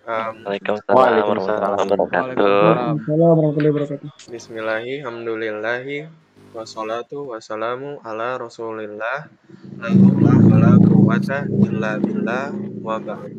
Um, 0.07 0.47
Waalaikumsalam 0.47 0.95
Waalaikumsalam. 0.95 1.59
warahmatullahi 1.59 1.99
wabarakatuh. 1.99 2.39
Waalaikumsalam 2.39 3.27
warahmatullahi 3.27 3.73
wabarakatuh. 3.75 4.07
Bismillahi, 4.31 5.03
hamdulillahi, 5.03 6.07
wassalatu 6.55 7.35
wassalamu 7.35 7.99
ala 8.07 8.39
rasulillah, 8.39 9.27
la 9.83 9.89
haula 9.91 10.39
wala 10.39 10.79
quwata 10.79 11.43
illa 11.67 11.99
billah 11.99 12.55
wa 12.79 13.03
ba'd. 13.03 13.35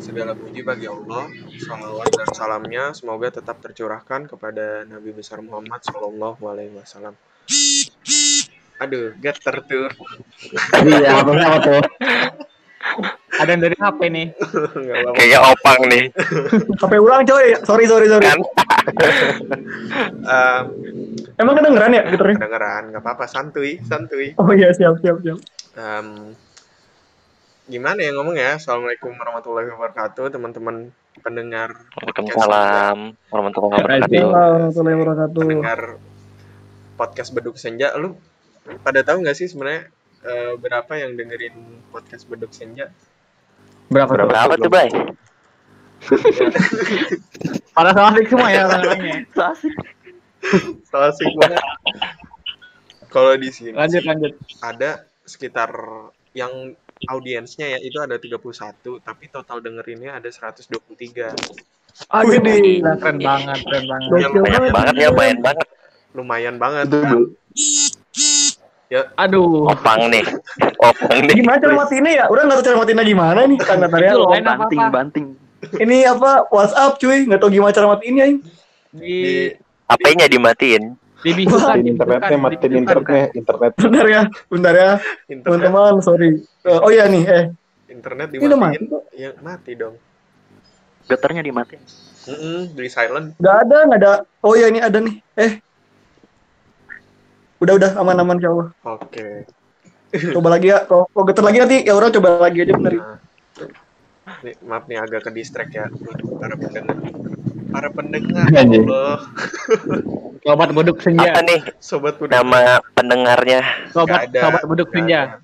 Segala 0.00 0.32
puji 0.40 0.64
bagi 0.64 0.88
Allah, 0.88 1.28
salawat 1.68 2.08
dan 2.16 2.32
salamnya 2.32 2.96
semoga 2.96 3.28
tetap 3.28 3.60
tercurahkan 3.60 4.24
kepada 4.24 4.88
Nabi 4.88 5.12
besar 5.12 5.44
Muhammad 5.44 5.84
Sallallahu 5.84 6.40
Alaihi 6.48 6.72
Wasallam. 6.72 7.12
Aduh, 8.78 9.14
geter 9.18 9.56
tuh. 9.66 9.90
Iya, 10.86 11.22
apa 11.22 11.30
apa 11.34 11.58
tuh? 11.60 11.82
Ada 13.38 13.50
yang 13.52 13.62
dari 13.62 13.76
HP 13.76 14.00
nih. 14.08 14.26
Kayaknya 15.14 15.38
opang 15.44 15.80
nih 15.90 16.04
HP 16.78 16.92
ulang 16.96 17.22
coy. 17.26 17.46
Sorry 17.62 17.84
sorry 17.86 18.06
sorry. 18.06 18.24
kan. 18.26 18.40
Um, 20.24 20.64
Emang 21.36 21.54
kedengeran 21.54 21.94
ya 21.94 22.02
gitarnya? 22.08 22.36
kedengeran, 22.40 22.82
nggak 22.90 23.02
apa-apa, 23.04 23.24
santuy, 23.30 23.78
santuy. 23.84 24.34
Oh 24.40 24.50
iya 24.50 24.72
siap 24.74 24.98
siap 24.98 25.22
siap. 25.22 25.38
Em, 25.78 26.34
gimana 27.68 27.98
ya 28.00 28.10
ngomong 28.16 28.34
ya? 28.34 28.56
Assalamualaikum 28.58 29.12
warahmatullahi 29.14 29.68
wabarakatuh, 29.70 30.34
teman-teman 30.34 30.90
pendengar 31.20 31.74
Waalaikumsalam 31.94 32.98
warahmatullahi 33.30 33.70
wabarakatuh. 33.76 34.08
Waalaikumsalam 34.08 34.50
warahmatullahi 34.50 34.96
wabarakatuh. 34.98 35.38
pendengar 35.38 35.80
podcast 36.96 37.30
Beduk 37.30 37.54
Senja. 37.60 37.94
Lu 37.94 38.18
pada 38.78 39.00
tahu 39.02 39.22
nggak 39.22 39.36
sih 39.36 39.46
sebenarnya 39.46 39.88
eh, 40.22 40.52
berapa 40.56 40.92
yang 40.94 41.14
dengerin 41.14 41.54
podcast 41.88 42.26
Beduk 42.26 42.52
Senja? 42.52 42.90
Berapa 43.88 44.12
tuh? 44.12 44.26
Berapa 44.28 44.54
tuh, 44.54 44.68
Bay? 44.68 44.88
Pada 47.74 47.90
salah 47.94 48.10
asik 48.12 48.26
semua 48.28 48.48
ya 48.50 48.66
orang-orangnya. 48.66 49.18
Salah 50.84 51.10
sih 51.14 51.26
banget. 51.34 51.62
Kalau 53.08 53.32
di 53.34 53.48
sini 53.48 53.72
Lanjut 53.72 54.02
sih 54.02 54.08
lanjut. 54.08 54.32
ada 54.60 54.90
sekitar 55.24 55.70
yang 56.36 56.76
audiensnya 57.06 57.74
ya 57.74 57.78
itu 57.78 57.96
ada 57.98 58.18
31, 58.18 58.36
tapi 59.00 59.24
total 59.30 59.58
dengerinnya 59.58 60.18
ada 60.18 60.28
123. 60.28 61.32
Aduh, 62.12 62.30
Widih. 62.30 62.78
gila, 62.78 62.94
keren 63.00 63.18
banget, 63.18 63.58
keren 63.64 63.84
banget. 63.86 64.08
Yang 64.20 64.32
Banyak 64.38 64.70
banget 64.70 64.94
ya, 64.94 65.10
banyak 65.10 65.38
banget. 65.40 65.66
lumayan 66.12 66.56
banget. 66.58 66.86
Itu 66.90 67.34
Bu. 68.88 69.00
Aduh. 69.20 69.68
Opang 69.68 70.08
nih. 70.08 70.24
Opang 70.80 71.20
nih. 71.28 71.34
Gimana 71.36 71.56
cara 71.60 71.74
matiinnya 71.76 72.12
ya? 72.12 72.24
Udah 72.32 72.42
nggak 72.48 72.56
tahu 72.60 72.66
cara 72.72 72.76
matiinnya 72.80 73.04
gimana 73.04 73.40
nih 73.44 73.58
kan 73.60 73.76
katanya. 73.84 74.10
Itu 74.10 74.18
loh, 74.18 74.28
banting, 74.32 74.80
apa? 74.80 74.92
banting. 74.92 75.26
Ini 75.76 75.96
apa 76.08 76.30
WhatsApp 76.48 76.92
cuy? 76.96 77.18
Nggak 77.28 77.40
tahu 77.44 77.50
gimana 77.52 77.72
cara 77.76 77.86
matiinnya 77.92 78.24
ini. 78.32 78.38
Di 78.88 79.04
Di 79.04 79.24
HP-nya 79.88 80.26
dimatiin. 80.28 80.84
dibisukan, 81.18 81.82
matiin 81.82 81.98
internetnya, 81.98 82.36
matiin 82.38 82.72
internetnya, 82.78 83.24
internet. 83.34 83.72
Bentar 83.74 84.06
ya, 84.06 84.22
bentar 84.46 84.74
ya, 84.78 84.90
teman-teman. 85.26 85.98
Sorry. 85.98 86.46
Eh, 86.62 86.78
oh 86.78 86.90
iya 86.94 87.10
nih, 87.10 87.22
eh, 87.26 87.44
internet 87.90 88.28
ini 88.30 88.46
udah 88.46 88.54
mati 88.54 88.78
dimatiin. 88.78 88.84
kok. 88.86 89.02
Ya 89.18 89.30
mati 89.42 89.72
dong. 89.74 89.94
Getarnya 91.10 91.42
dimatiin. 91.42 91.82
Mm-mm, 92.28 92.60
di 92.70 92.86
silent. 92.86 93.34
Nggak 93.34 93.56
ada, 93.66 93.76
nggak 93.90 93.98
ada. 93.98 94.12
Oh 94.46 94.54
iya 94.54 94.70
ini 94.70 94.78
ada 94.78 95.02
nih. 95.02 95.18
Eh, 95.34 95.58
udah 97.58 97.74
udah 97.74 97.90
aman-aman 97.98 98.36
ya 98.38 98.48
Allah. 98.50 98.68
Oke. 98.84 99.46
Coba 100.32 100.48
lagi 100.56 100.72
ya. 100.72 100.86
Kalau 100.88 101.04
getar 101.26 101.44
lagi 101.44 101.58
nanti 101.60 101.76
ya 101.84 101.92
orang 101.92 102.10
coba 102.14 102.28
lagi 102.40 102.64
aja 102.64 102.72
bener. 102.74 102.92
Nah, 102.98 103.18
nih, 104.44 104.54
maaf 104.64 104.84
nih 104.86 104.98
agak 105.00 105.28
ke 105.28 105.30
distract 105.32 105.72
ya 105.72 105.88
para 106.38 106.54
pendengar. 106.56 106.96
Para 107.68 107.88
pendengar, 107.92 108.48
ya 108.48 108.64
Anjing. 108.64 108.88
Allah. 108.88 109.20
Sobat 110.40 110.70
beduk 110.72 110.98
senja. 111.04 111.28
Apa 111.36 111.40
nih 111.44 111.60
Sobat 111.76 112.14
Buduk. 112.16 112.32
nama 112.32 112.80
pendengarnya? 112.96 113.60
Sobat 113.92 114.08
Nggak 114.08 114.22
ada, 114.32 114.40
sobat 114.40 114.62
nggak 114.64 114.88
senja. 114.94 115.20
ada. 115.20 115.36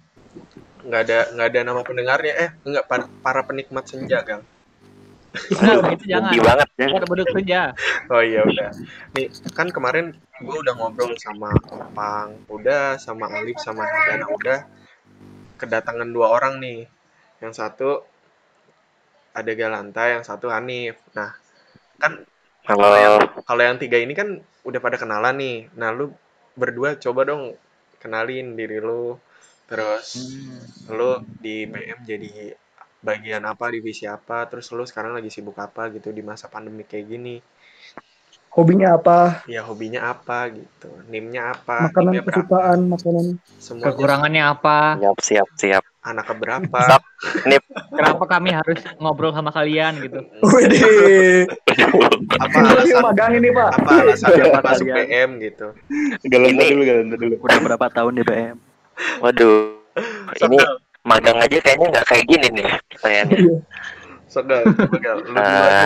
Nggak 0.84 1.00
ada, 1.05 1.19
nggak 1.37 1.47
ada 1.53 1.60
nama 1.60 1.81
pendengarnya. 1.84 2.33
Eh, 2.41 2.49
enggak 2.65 2.84
para, 2.89 3.05
para 3.21 3.41
penikmat 3.44 3.84
senja, 3.84 4.25
Gang. 4.25 4.41
Nah, 5.34 5.91
itu 5.91 6.05
jangan. 6.06 6.31
Banget 6.31 6.69
ya. 6.78 6.87
Senja. 7.34 7.62
Oh 8.06 8.22
iya 8.22 8.47
udah. 8.47 8.71
Nih, 9.19 9.27
kan 9.50 9.69
kemarin 9.75 10.15
gue 10.39 10.56
udah 10.62 10.75
ngobrol 10.78 11.11
sama 11.19 11.50
Opang, 11.75 12.47
udah 12.47 12.97
sama 13.03 13.27
Alif 13.31 13.59
sama 13.59 13.83
Dana 13.83 14.31
udah 14.31 14.59
kedatangan 15.59 16.06
dua 16.15 16.31
orang 16.31 16.62
nih. 16.62 16.87
Yang 17.43 17.55
satu 17.59 18.06
ada 19.34 19.53
Galanta, 19.59 20.06
yang 20.06 20.22
satu 20.22 20.47
Hanif. 20.55 20.95
Nah, 21.19 21.34
kan 21.99 22.22
kalau 22.65 22.95
yang, 22.95 23.19
kalau 23.43 23.62
yang 23.66 23.77
tiga 23.83 23.99
ini 23.99 24.15
kan 24.15 24.39
udah 24.62 24.78
pada 24.78 24.97
kenalan 24.97 25.34
nih. 25.34 25.59
Nah, 25.75 25.91
lu 25.91 26.15
berdua 26.55 26.95
coba 26.95 27.27
dong 27.27 27.59
kenalin 27.99 28.55
diri 28.55 28.78
lu. 28.78 29.19
Terus 29.66 30.31
lu 30.93 31.19
di 31.41 31.66
BM 31.66 32.06
jadi 32.06 32.55
bagian 33.04 33.44
apa, 33.44 33.69
divisi 33.69 34.09
apa, 34.09 34.48
terus 34.48 34.72
lu 34.72 34.88
sekarang 34.88 35.12
lagi 35.12 35.28
sibuk 35.28 35.60
apa 35.60 35.92
gitu 35.92 36.09
di 36.09 36.25
masa 36.25 36.48
pandemi 36.48 36.88
kayak 36.88 37.04
gini. 37.06 37.37
Hobinya 38.54 38.94
apa? 38.94 39.42
Ya 39.50 39.66
hobinya 39.66 40.15
apa 40.15 40.47
gitu, 40.54 40.87
nimnya 41.10 41.59
apa, 41.59 41.91
Makanan 41.91 42.06
nimnya 42.15 42.22
kesukaan, 42.22 42.78
makanan. 42.87 43.25
semuanya 43.59 43.87
Kekurangannya 43.91 44.42
apa? 44.47 44.78
Siap, 45.03 45.19
siap, 45.20 45.48
siap. 45.59 45.84
anak 46.04 46.28
keberapa, 46.28 46.81
Sok. 46.84 47.03
Kenapa 47.97 48.25
kami 48.28 48.53
harus 48.53 48.76
ngobrol 49.00 49.32
sama 49.32 49.48
kalian 49.50 50.04
gitu? 50.04 50.21
Widih. 50.44 51.48
apa 52.36 52.59
alasan 52.60 53.00
magang 53.00 53.32
ini 53.41 53.48
pak. 53.50 53.71
apa 53.81 54.12
Siapa 54.12 54.60
masuk? 54.60 54.84
BM 54.84 55.31
gitu. 55.41 55.66
Ini- 56.28 56.69
dulu, 56.76 56.82
galanta 56.84 57.16
dulu. 57.16 57.34
Udah 57.41 57.59
berapa 57.59 57.86
tahun 57.88 58.21
di 58.21 58.22
BM? 58.22 58.56
Waduh. 59.25 59.81
Ini 60.44 60.56
magang 61.04 61.37
aja 61.37 61.60
kayaknya 61.60 61.87
nggak 61.92 62.06
kayak 62.09 62.25
gini 62.25 62.47
nih 62.60 62.69
pertanyaannya. 62.97 63.38
Eh, 63.38 63.47
juga. 64.91 65.15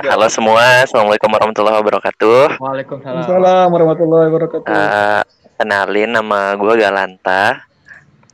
halo 0.08 0.26
semua, 0.32 0.88
assalamualaikum 0.88 1.28
warahmatullahi 1.28 1.84
wabarakatuh. 1.84 2.56
Waalaikumsalam. 2.56 3.20
Assalamualaikum 3.20 3.74
warahmatullahi 3.76 4.26
wabarakatuh. 4.32 4.72
Eh, 4.72 5.22
kenalin 5.60 6.10
nama 6.16 6.56
gue 6.56 6.74
Galanta. 6.80 7.60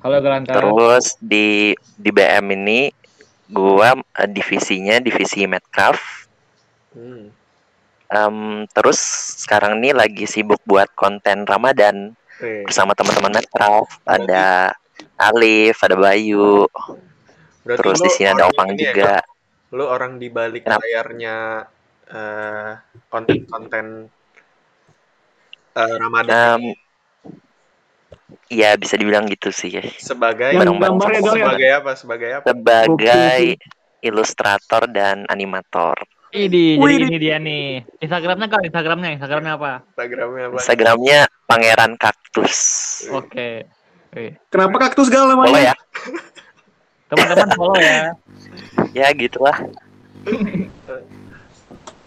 Halo 0.06 0.16
Galanta. 0.22 0.54
Terus 0.54 1.18
di 1.18 1.74
di 1.98 2.10
BM 2.14 2.46
ini 2.62 2.94
gua 3.50 3.98
eh, 3.98 4.28
divisinya 4.30 5.02
divisi 5.02 5.48
Medcraft. 5.50 6.30
Hmm. 6.94 7.32
Em, 8.14 8.38
terus 8.70 9.00
sekarang 9.42 9.82
ini 9.82 9.90
lagi 9.96 10.30
sibuk 10.30 10.62
buat 10.62 10.92
konten 10.94 11.42
Ramadan 11.42 12.14
bersama 12.38 12.94
teman-teman 12.94 13.40
Medcraft. 13.40 13.98
Ada 14.06 14.76
Alif, 15.18 15.76
ada 15.82 15.96
Bayu. 15.96 16.66
Berarti 17.64 17.78
Terus 17.80 17.98
di 18.02 18.10
sini 18.12 18.28
ada 18.30 18.44
Opang 18.50 18.74
ya, 18.74 18.90
juga. 18.92 19.14
Gal? 19.20 19.32
lu 19.74 19.90
orang 19.90 20.22
di 20.22 20.30
balik 20.30 20.62
Kenapa? 20.62 20.86
layarnya 20.86 21.36
eh, 22.06 22.70
konten-konten 23.10 24.06
eh, 25.74 25.94
Ramadan 25.98 26.30
Em, 26.30 26.62
Iya 28.54 28.76
bisa 28.78 28.94
dibilang 28.94 29.26
gitu 29.26 29.50
sih. 29.50 29.72
sebagai 29.98 30.54
Yang 30.54 30.62
bareng-bareng 30.62 30.94
gambarnya 30.94 31.20
sama 31.20 31.26
dong 31.26 31.34
ya. 31.34 31.44
sebagai 31.48 31.70
apa? 31.74 31.90
Sebagai 31.98 32.28
apa? 32.30 32.44
Sebagai 32.46 33.40
ilustrator 34.04 34.82
dan 34.92 35.16
animator. 35.26 35.96
Ini 36.34 36.50
jadi 36.78 37.06
ini 37.08 37.18
dia 37.18 37.36
nih. 37.38 37.82
Instagramnya 37.98 38.46
kan? 38.50 38.60
Instagramnya, 38.62 39.10
Instagramnya 39.18 39.52
apa? 39.58 39.72
Instagramnya 39.96 40.44
apa? 40.50 40.56
Instagramnya 40.60 41.20
Pangeran 41.46 41.92
Kaktus. 41.98 42.60
Oke. 43.10 43.66
Wih. 44.14 44.32
Kenapa 44.48 44.76
kaktus 44.78 45.10
gal 45.10 45.26
Follow 45.26 45.42
namanya? 45.44 45.74
ya. 45.74 45.74
Teman-teman 47.10 47.50
follow 47.58 47.78
ya. 47.78 48.14
Ya 48.94 49.10
gitulah. 49.10 49.54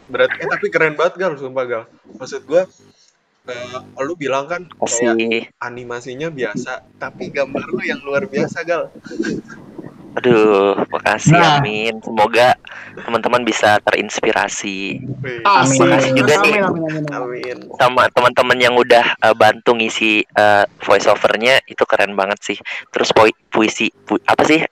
Berarti 0.08 0.36
eh 0.40 0.48
tapi 0.48 0.68
keren 0.72 0.96
banget 0.96 1.20
Gal, 1.20 1.36
sumpah 1.36 1.66
Gal. 1.68 1.84
Maksud 2.16 2.48
gua 2.48 2.64
eh, 3.48 4.04
lu 4.08 4.16
bilang 4.16 4.48
kan 4.48 4.64
kayak 4.72 5.20
Kasih. 5.20 5.44
animasinya 5.60 6.32
biasa, 6.32 6.88
tapi 6.96 7.28
gambar 7.28 7.64
lu 7.68 7.84
yang 7.84 8.00
luar 8.08 8.24
biasa 8.24 8.64
Gal. 8.64 8.88
Aduh, 10.18 10.74
makasih 10.90 11.32
Nah. 11.32 11.58
amin. 11.58 12.02
Semoga 12.02 12.58
teman-teman 12.98 13.42
bisa 13.42 13.78
terinspirasi 13.80 14.98
Asik. 15.40 15.78
Makasih 15.80 16.12
juga 16.14 16.34
nih. 16.42 16.58
Amin, 16.58 16.82
amin, 16.82 16.84
amin, 16.84 17.06
amin. 17.08 17.58
Amin. 17.60 17.78
sama 17.78 18.10
teman-teman 18.10 18.58
yang 18.58 18.74
udah 18.74 19.14
eh, 19.16 19.36
bantu 19.36 19.74
ngisi 19.74 20.26
eh, 20.26 20.66
voice 20.80 21.06
overnya 21.06 21.62
itu 21.64 21.86
keren 21.86 22.14
banget 22.14 22.40
sih. 22.44 22.58
Terus 22.90 23.10
poi- 23.12 23.38
puisi, 23.48 23.94
pu- 23.94 24.22
apa 24.24 24.42
sih 24.44 24.66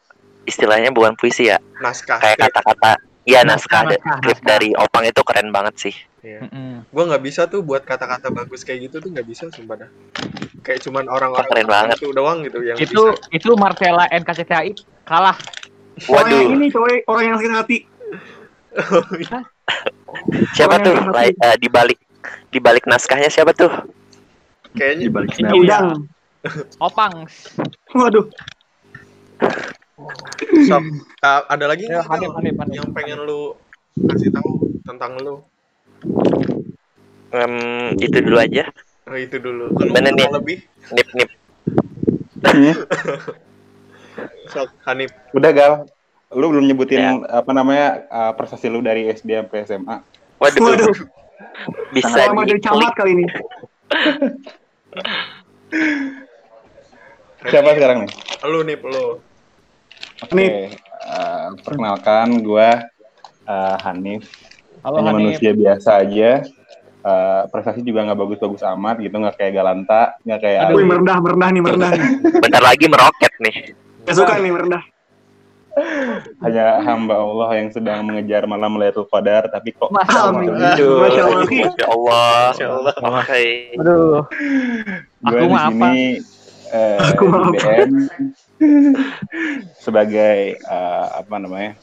istilahnya 0.43 0.89
bukan 0.89 1.13
puisi 1.13 1.45
ya? 1.45 1.61
Naskah. 1.77 2.17
Kayak 2.17 2.49
kata-kata 2.49 2.97
ya 3.23 3.41
Naskah, 3.41 3.85
naskah, 3.87 4.17
naskah. 4.19 4.41
dari 4.43 4.73
Opang 4.73 5.01
itu 5.03 5.21
keren 5.21 5.49
banget 5.49 5.75
sih. 5.79 5.95
Iya. 6.21 6.41
Mm-mm. 6.41 6.89
Gua 6.89 7.03
nggak 7.05 7.21
bisa 7.21 7.45
tuh 7.45 7.61
buat 7.61 7.81
kata-kata 7.81 8.29
bagus 8.29 8.61
kayak 8.61 8.89
gitu 8.89 8.97
tuh 8.97 9.09
nggak 9.09 9.25
bisa 9.25 9.45
sumpah 9.47 9.77
dah. 9.79 9.89
kayak 10.61 10.81
cuman 10.81 11.05
orang-orang 11.05 11.45
Keren 11.45 11.67
banget. 11.67 11.95
itu 11.95 12.09
doang 12.09 12.41
gitu 12.41 12.57
yang 12.59 12.73
itu 12.75 13.01
itu 13.29 13.49
Marcella 13.53 14.09
NKCTHI 14.09 14.73
kalah. 15.05 15.37
Orang 16.11 16.27
yang 16.27 16.43
Waduh, 16.43 16.55
ini 16.59 16.67
coy, 16.67 16.95
orang 17.07 17.23
yang 17.23 17.35
sakit 17.39 17.53
hati. 17.55 17.77
siapa 20.51 20.75
orang 20.75 20.85
tuh? 20.85 20.95
Lai- 21.15 21.31
eh, 21.37 21.55
di 21.55 21.67
balik 21.71 21.99
di 22.51 22.59
balik 22.59 22.83
naskahnya 22.83 23.31
siapa 23.31 23.55
tuh? 23.55 23.71
Di 24.73 24.75
kayaknya 24.75 25.07
balik 25.07 25.29
Ini 25.39 25.47
snap. 25.47 25.55
Udang. 25.55 25.87
Opang. 26.83 27.13
Waduh. 27.95 28.25
Sob, 30.67 30.83
uh, 31.23 31.41
ada 31.47 31.65
lagi 31.65 31.87
Ya, 31.87 32.03
Hanif. 32.03 32.31
yang 32.71 32.91
pengen 32.91 33.23
lu 33.23 33.55
kasih 34.11 34.31
tahu 34.31 34.67
tentang 34.83 35.15
lu 35.23 35.39
Em, 37.31 37.51
itu 37.99 38.15
dulu 38.21 38.37
aja. 38.39 38.63
oh, 39.07 39.17
itu 39.17 39.35
dulu 39.39 39.71
kalau 39.75 39.91
Mana 39.91 40.11
mau 40.11 40.19
nih? 40.19 40.27
lebih 40.35 40.57
Nip 40.93 41.07
nip. 41.15 41.29
Sob, 44.47 44.69
Hanif 44.83 45.11
Udah 45.31 45.51
gal. 45.51 45.73
Lu 46.29 46.49
belum 46.49 46.65
nyebutin 46.65 46.99
Ya. 46.99 47.11
apa 47.31 47.51
namanya 47.51 48.03
uh, 48.07 48.31
prestasi 48.33 48.67
lu 48.67 48.81
dari 48.81 49.07
SD 49.07 49.29
sampai 49.35 49.63
SMA. 49.63 49.97
Waduh, 50.35 50.61
Waduh. 50.61 50.91
bisa 51.91 52.11
jadi 52.11 52.33
dikulik. 52.35 52.59
camat 52.59 52.91
kali 52.93 53.11
ini. 53.13 53.25
Siapa 57.45 57.69
sekarang 57.73 57.97
nih? 58.03 58.11
lu 58.45 58.61
nih 58.61 58.77
lu 58.77 59.17
Oke, 60.17 60.31
Hanif. 60.31 60.75
uh, 61.03 61.49
perkenalkan 61.61 62.27
gua 62.39 62.83
uh, 63.43 63.77
Hanif. 63.83 64.27
Halo 64.81 65.01
Hanya 65.01 65.11
Hanif. 65.11 65.19
manusia 65.35 65.51
biasa 65.51 66.01
aja. 66.01 66.31
Uh, 67.05 67.45
prestasi 67.53 67.85
juga 67.85 68.01
nggak 68.01 68.17
bagus-bagus 68.17 68.65
amat 68.65 68.97
gitu, 68.97 69.13
nggak 69.13 69.37
kayak 69.37 69.53
Galanta, 69.53 70.17
nggak 70.25 70.39
kayak 70.41 70.59
Aduh. 70.65 70.73
Ali. 70.73 70.85
merendah, 70.89 71.17
merendah 71.21 71.49
nih, 71.53 71.61
merendah 71.61 71.89
nih. 71.93 72.01
Bentar 72.41 72.63
lagi 72.63 72.85
meroket 72.89 73.33
nih. 73.37 73.55
Gak 74.05 74.15
suka 74.15 74.37
nih, 74.37 74.53
merendah. 74.53 74.83
hanya 76.39 76.79
hamba 76.87 77.19
Allah 77.19 77.59
yang 77.59 77.67
sedang 77.67 78.07
mengejar 78.07 78.47
malam 78.47 78.79
Lailatul 78.79 79.11
Qadar, 79.11 79.51
tapi 79.51 79.75
kok 79.75 79.91
Masya 79.91 80.19
Allah. 80.31 80.41
Masya 80.55 81.23
Allah. 81.27 81.43
Masya 81.43 81.85
Allah. 81.91 82.39
Masya 82.55 82.67
Allah. 82.71 82.93
Oke. 82.95 83.43
Aduh. 83.75 84.23
Gue 85.19 85.35
Aku 85.35 85.45
di 85.51 85.57
sini 85.59 85.97
eh, 86.71 86.97
Aku? 87.11 87.25
BM 87.51 87.91
sebagai 89.75 90.55
eh, 90.55 91.05
apa 91.11 91.35
namanya 91.43 91.75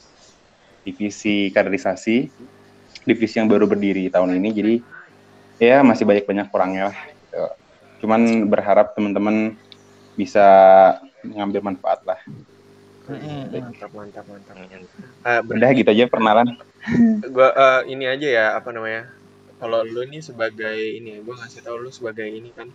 divisi 0.89 1.53
kaderisasi, 1.53 2.33
divisi 3.05 3.35
yang 3.37 3.51
baru 3.51 3.69
berdiri 3.69 4.09
tahun 4.09 4.41
ini. 4.41 4.49
Jadi 4.57 4.75
ya 5.61 5.85
masih 5.85 6.09
banyak 6.09 6.25
banyak 6.25 6.47
kurangnya 6.49 6.83
lah. 6.91 6.97
gitu. 7.13 7.45
Cuman 8.03 8.49
berharap 8.49 8.97
teman-teman 8.97 9.53
bisa 10.17 10.47
mengambil 11.27 11.61
manfaat 11.63 12.01
lah. 12.05 12.21
mantap 13.03 13.91
mantap 13.91 14.25
mantap 14.31 14.55
uh, 15.27 15.41
Udah 15.43 15.71
gitu 15.75 15.91
aja 15.91 16.07
perkenalan. 16.07 16.55
gua 17.35 17.51
eh, 17.51 17.81
ini 17.91 18.07
aja 18.07 18.27
ya 18.31 18.47
apa 18.55 18.71
namanya 18.71 19.11
kalau 19.59 19.83
lu 19.83 20.07
ini 20.07 20.23
sebagai 20.23 20.75
ini 20.75 21.19
gua 21.23 21.35
ngasih 21.43 21.67
tahu 21.67 21.83
lu 21.83 21.91
sebagai 21.91 22.27
ini 22.31 22.55
kan 22.55 22.71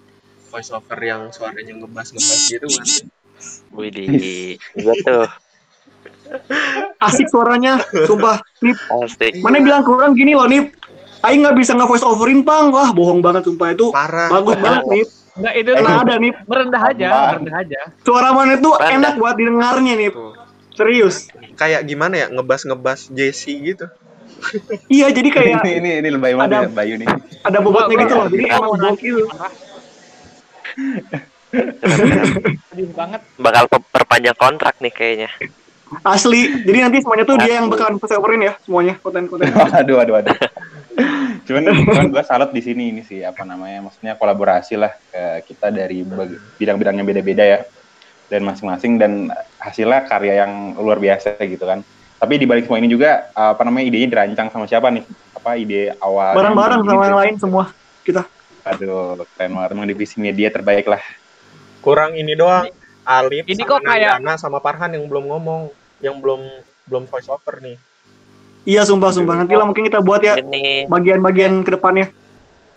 voice 0.51 0.71
over 0.75 0.99
yang 0.99 1.31
suaranya 1.31 1.75
ngebas 1.79 2.11
ngebas 2.11 2.41
gitu 2.51 2.67
kan 2.67 2.88
Widih, 3.69 4.57
iya 4.57 4.93
tuh. 5.05 5.29
Asik 6.97 7.29
suaranya, 7.29 7.77
sumpah. 8.09 8.41
Nip, 8.65 8.77
Asik. 9.05 9.39
mana 9.45 9.61
bilang 9.61 9.85
kurang 9.85 10.17
gini 10.17 10.33
loh, 10.33 10.50
Nip. 10.50 10.73
Aing 11.21 11.45
nggak 11.45 11.57
bisa 11.57 11.77
nge-voice 11.77 12.05
overin, 12.05 12.41
Pang. 12.41 12.73
Wah, 12.73 12.89
bohong 12.93 13.21
banget 13.21 13.45
sumpah 13.45 13.73
itu. 13.73 13.93
parah 13.93 14.29
Bagus 14.33 14.57
banget, 14.57 14.83
Nip. 14.89 15.07
Enggak 15.38 15.54
itu 15.56 15.69
Nah, 15.69 15.80
tuh 15.80 15.98
ada, 16.01 16.13
Nip. 16.18 16.36
merendah 16.44 16.81
aja, 16.84 17.07
merendah 17.31 17.56
aja. 17.57 17.81
Suara 18.01 18.30
mana 18.31 18.57
tuh 18.57 18.74
Rendah. 18.74 18.92
enak 18.92 19.13
buat 19.16 19.36
didengarnya, 19.36 19.94
Nip. 19.95 20.13
tuh 20.13 20.34
Serius. 20.74 21.30
kayak 21.54 21.81
gimana 21.84 22.13
ya 22.16 22.28
ngebas 22.28 22.62
ngebas 22.63 23.10
Jesse 23.10 23.50
gitu 23.56 23.89
Iya, 24.88 25.10
jadi 25.10 25.25
kayak 25.28 25.50
ini 25.60 25.72
ini 25.75 25.89
ini 25.98 26.10
lebay 26.12 26.34
banget 26.34 26.50
Ada- 26.51 26.62
ya, 26.63 26.69
Bayu 26.72 26.95
nih. 26.95 27.07
ada 27.42 27.57
bobotnya 27.57 27.95
gitu 28.00 28.13
loh. 28.13 28.28
Jadi 28.28 28.44
emang 28.48 28.72
gokil. 28.75 29.18
Sedih 32.69 32.89
banget. 32.92 33.22
Bakal 33.36 33.63
pe- 33.66 33.88
perpanjang 33.88 34.36
kontrak 34.36 34.75
nih 34.78 34.92
kayaknya. 34.92 35.30
Asli. 36.04 36.51
Jadi 36.62 36.78
nanti 36.78 36.98
semuanya 37.00 37.24
tuh 37.24 37.38
dia 37.39 37.57
yang 37.57 37.72
bakalan 37.72 37.95
overin 37.98 38.42
ya, 38.44 38.54
semuanya 38.60 38.94
konten-konten. 39.00 39.48
aduh 39.80 39.98
aduh 39.98 40.16
aduh 40.19 40.36
cuman 41.47 41.63
cuman 41.85 42.05
gue 42.09 42.23
salut 42.25 42.49
di 42.49 42.61
sini 42.65 42.89
ini 42.91 43.01
sih 43.05 43.21
apa 43.21 43.45
namanya 43.45 43.85
maksudnya 43.85 44.17
kolaborasi 44.17 44.75
lah 44.75 44.91
ke 44.97 45.53
kita 45.53 45.69
dari 45.69 46.01
bidang-bidang 46.57 46.97
yang 46.97 47.07
beda-beda 47.07 47.44
ya 47.45 47.59
dan 48.27 48.41
masing-masing 48.44 48.99
dan 48.99 49.31
hasilnya 49.61 50.03
karya 50.03 50.44
yang 50.44 50.75
luar 50.75 50.99
biasa 50.99 51.39
gitu 51.47 51.63
kan. 51.63 51.79
Tapi 52.17 52.33
di 52.41 52.49
balik 52.49 52.65
semua 52.65 52.81
ini 52.81 52.89
juga 52.91 53.29
apa 53.31 53.61
namanya 53.63 53.88
idenya 53.88 54.07
dirancang 54.09 54.49
sama 54.51 54.65
siapa 54.67 54.89
nih? 54.91 55.05
Apa 55.38 55.55
ide 55.55 55.94
awal 56.01 56.33
Bareng-bareng 56.35 56.81
sama 56.83 57.03
yang 57.07 57.19
lain 57.23 57.35
semua. 57.39 57.65
aduh 58.67 59.15
keren 59.39 59.55
banget 59.55 59.69
emang 59.71 59.88
divisi 59.88 60.19
media 60.19 60.51
terbaik 60.51 60.91
lah. 60.91 61.00
Kurang 61.79 62.19
ini 62.19 62.35
doang 62.35 62.67
Alif 63.07 63.47
Ini 63.47 63.63
sama 63.63 63.71
kok 63.71 63.79
kayak- 63.88 64.19
sama 64.35 64.59
Parhan 64.59 64.91
yang 64.91 65.07
belum 65.07 65.23
ngomong 65.31 65.71
yang 66.03 66.19
belum 66.19 66.43
belum 66.83 67.03
voice 67.07 67.31
over 67.31 67.63
nih 67.63 67.79
Iya, 68.67 68.83
sumpah, 68.83 69.15
sumpah. 69.15 69.35
Nanti 69.39 69.55
lah 69.55 69.63
mungkin 69.63 69.87
kita 69.87 70.03
buat 70.03 70.19
ya 70.19 70.35
bagian-bagian 70.91 71.63
ke 71.63 71.79
depannya. 71.79 72.11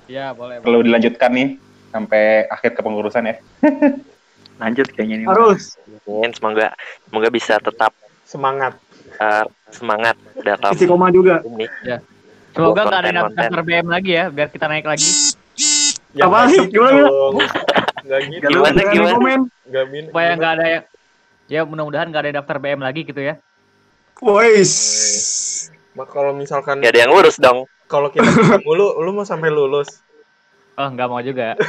Iya, 0.07 0.31
boleh. 0.35 0.63
perlu 0.63 0.87
dilanjutkan 0.87 1.31
nih 1.35 1.49
sampai 1.91 2.47
akhir 2.51 2.75
kepengurusan 2.79 3.31
ya 3.31 3.39
Lanjut 4.63 4.87
kayaknya 4.91 5.23
nih. 5.23 5.27
Harus. 5.27 5.75
Min, 6.07 6.31
semoga 6.35 6.75
semoga 7.07 7.29
bisa 7.31 7.59
tetap 7.63 7.95
semangat 8.27 8.75
eh, 9.19 9.47
semangat 9.71 10.15
dalam 10.43 10.71
Isi 10.75 10.87
koma 10.87 11.11
juga. 11.11 11.43
ini. 11.47 11.67
Semoga 12.55 12.87
nggak 12.87 13.01
ada 13.07 13.11
daftar 13.31 13.63
BM 13.63 13.87
lagi 13.89 14.11
ya, 14.15 14.27
biar 14.31 14.51
kita 14.51 14.67
naik 14.67 14.87
lagi. 14.87 15.07
Ya, 16.15 16.27
nggak 16.27 16.47
sih? 16.51 16.67
gitu 16.67 16.83
Gimana. 16.83 17.03
Nggak 18.03 18.21
gitu 18.27 18.47
Gimana, 18.51 18.79
Jangan 18.79 18.95
gimana? 18.95 19.15
komen. 19.17 19.41
Min 19.91 20.05
Supaya 20.11 20.31
nggak 20.35 20.53
ada 20.59 20.65
yang 20.67 20.85
ya 21.51 21.61
mudah-mudahan 21.67 22.07
nggak 22.11 22.23
ada 22.27 22.33
daftar 22.43 22.57
BM 22.59 22.83
lagi 22.83 23.01
gitu 23.07 23.23
ya. 23.23 23.35
Wois. 24.21 24.73
Ma- 26.01 26.09
kalau 26.09 26.33
misalkan 26.33 26.81
Gak 26.81 26.91
ada 26.91 27.01
yang 27.03 27.13
ngurus 27.13 27.37
dong. 27.37 27.69
kalau 27.85 28.09
kita 28.09 28.25
ketemu 28.25 28.71
lu 28.71 28.87
lu 28.99 29.11
mau 29.13 29.23
sampai 29.23 29.49
lulus 29.49 30.01
Oh, 30.73 30.89
nggak 30.89 31.07
mau 31.07 31.21
juga. 31.21 31.61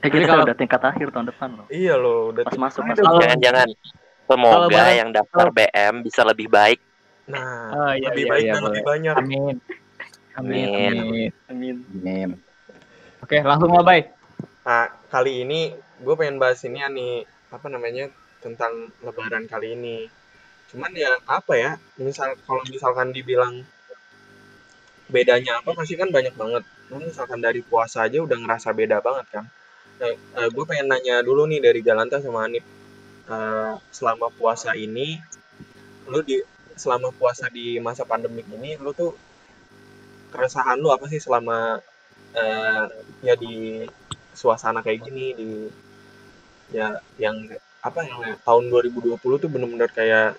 Eh, 0.00 0.08
kita 0.08 0.24
kalau- 0.24 0.42
udah 0.42 0.56
tingkat 0.56 0.80
akhir 0.80 1.12
tahun 1.12 1.28
depan 1.28 1.48
loh. 1.52 1.66
iya 1.68 1.92
lo 1.94 2.32
udah 2.32 2.42
Pas 2.42 2.56
masuk. 2.56 2.80
Kalau- 2.88 3.20
Jangan-jangan 3.20 3.68
Kalau 3.68 4.32
semoga 4.32 4.66
barang- 4.66 4.96
yang 4.96 5.10
daftar 5.10 5.46
BM 5.50 5.94
bisa 6.00 6.24
lebih 6.24 6.48
baik. 6.48 6.80
nah 7.24 7.68
Oh, 7.70 7.92
iya, 7.92 8.08
lebih 8.08 8.24
iya, 8.24 8.30
baik 8.32 8.42
iya, 8.42 8.50
dan 8.50 8.58
boleh. 8.58 8.70
lebih 8.72 8.84
banyak 8.88 9.14
Amin. 9.14 9.54
Amin. 10.32 10.66
Amin. 10.66 10.96
amin. 10.96 11.30
Amin. 11.46 11.76
Amin. 11.92 12.30
Oke, 13.20 13.38
langsung 13.40 13.70
lah, 13.70 13.84
Bay. 13.84 14.08
nah 14.62 14.82
kali 15.06 15.42
ini 15.42 15.70
gue 15.98 16.14
pengen 16.14 16.38
bahas 16.38 16.58
ini 16.62 16.78
ya 16.78 16.88
nih 16.88 17.22
apa 17.50 17.66
namanya 17.68 18.08
tentang 18.38 18.72
lebaran 18.98 19.44
kali 19.44 19.76
ini 19.76 20.08
cuman 20.72 20.92
ya 20.96 21.12
apa 21.28 21.52
ya 21.54 21.70
misal 22.00 22.32
kalau 22.48 22.64
misalkan 22.64 23.12
dibilang 23.12 23.60
bedanya 25.12 25.60
apa 25.60 25.76
pasti 25.76 25.94
kan 26.00 26.08
banyak 26.08 26.32
banget. 26.32 26.64
Misalkan 26.92 27.40
dari 27.40 27.60
puasa 27.60 28.08
aja 28.08 28.20
udah 28.24 28.36
ngerasa 28.36 28.72
beda 28.72 29.04
banget 29.04 29.26
kan. 29.28 29.44
Nah, 30.00 30.48
gue 30.48 30.64
pengen 30.64 30.88
nanya 30.88 31.20
dulu 31.20 31.44
nih 31.44 31.60
dari 31.60 31.80
Galanta 31.84 32.18
sama 32.18 32.48
Anip 32.48 32.64
Eh, 33.32 33.74
selama 33.94 34.26
puasa 34.34 34.74
ini 34.74 35.16
lu 36.10 36.20
di 36.26 36.42
selama 36.74 37.14
puasa 37.14 37.46
di 37.46 37.78
masa 37.78 38.02
pandemik 38.02 38.44
ini 38.50 38.74
lu 38.82 38.90
tuh 38.90 39.14
keresahan 40.34 40.76
lu 40.82 40.90
apa 40.90 41.06
sih 41.06 41.22
selama 41.22 41.78
eh, 42.34 42.84
ya 43.22 43.34
di 43.38 43.86
suasana 44.34 44.82
kayak 44.82 45.00
gini 45.06 45.26
di 45.38 45.48
ya 46.74 46.98
yang 47.16 47.36
apa 47.80 48.00
yang 48.02 48.20
tahun 48.42 48.64
2020 48.74 49.14
tuh 49.42 49.50
bener-bener 49.52 49.90
kayak 49.94 50.34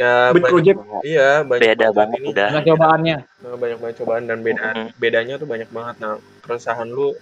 ya 0.00 0.32
banyak- 0.32 0.48
project. 0.48 0.78
iya 1.04 1.44
banyak 1.44 1.62
Beda 1.66 1.86
banget 1.92 2.16
ini 2.16 2.28
udah. 2.32 2.48
Nah, 2.50 2.62
cobaannya. 2.64 3.16
Nah, 3.38 3.54
banyak 3.54 3.78
banget 3.78 3.96
cobaan 3.98 4.24
dan 4.24 4.38
beda 4.40 4.66
Mhm. 4.70 4.86
bedanya 4.96 5.34
tuh 5.36 5.44
banyak 5.44 5.68
banget 5.68 5.96
nah 5.98 6.14
keresahan 6.40 6.88
lu 6.88 7.12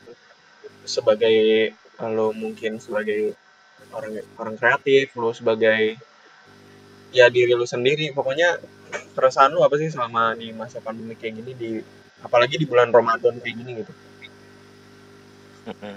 sebagai 0.85 1.75
lo 1.99 2.31
mungkin 2.33 2.79
sebagai 2.79 3.35
orang 3.91 4.11
orang 4.37 4.55
kreatif 4.55 5.11
lu 5.13 5.31
sebagai 5.31 5.99
ya 7.11 7.27
diri 7.27 7.53
lu 7.53 7.65
sendiri 7.65 8.13
pokoknya 8.13 8.63
keresahan 9.13 9.51
lu 9.51 9.61
apa 9.61 9.75
sih 9.75 9.91
selama 9.91 10.33
di 10.33 10.53
masa 10.53 10.79
pandemi 10.79 11.13
kayak 11.13 11.35
gini 11.37 11.53
di 11.53 11.71
apalagi 12.21 12.55
di 12.55 12.65
bulan 12.65 12.89
Ramadan 12.89 13.37
kayak 13.37 13.57
gini 13.57 13.73
gitu 13.77 13.93
Mm-mm. 15.67 15.95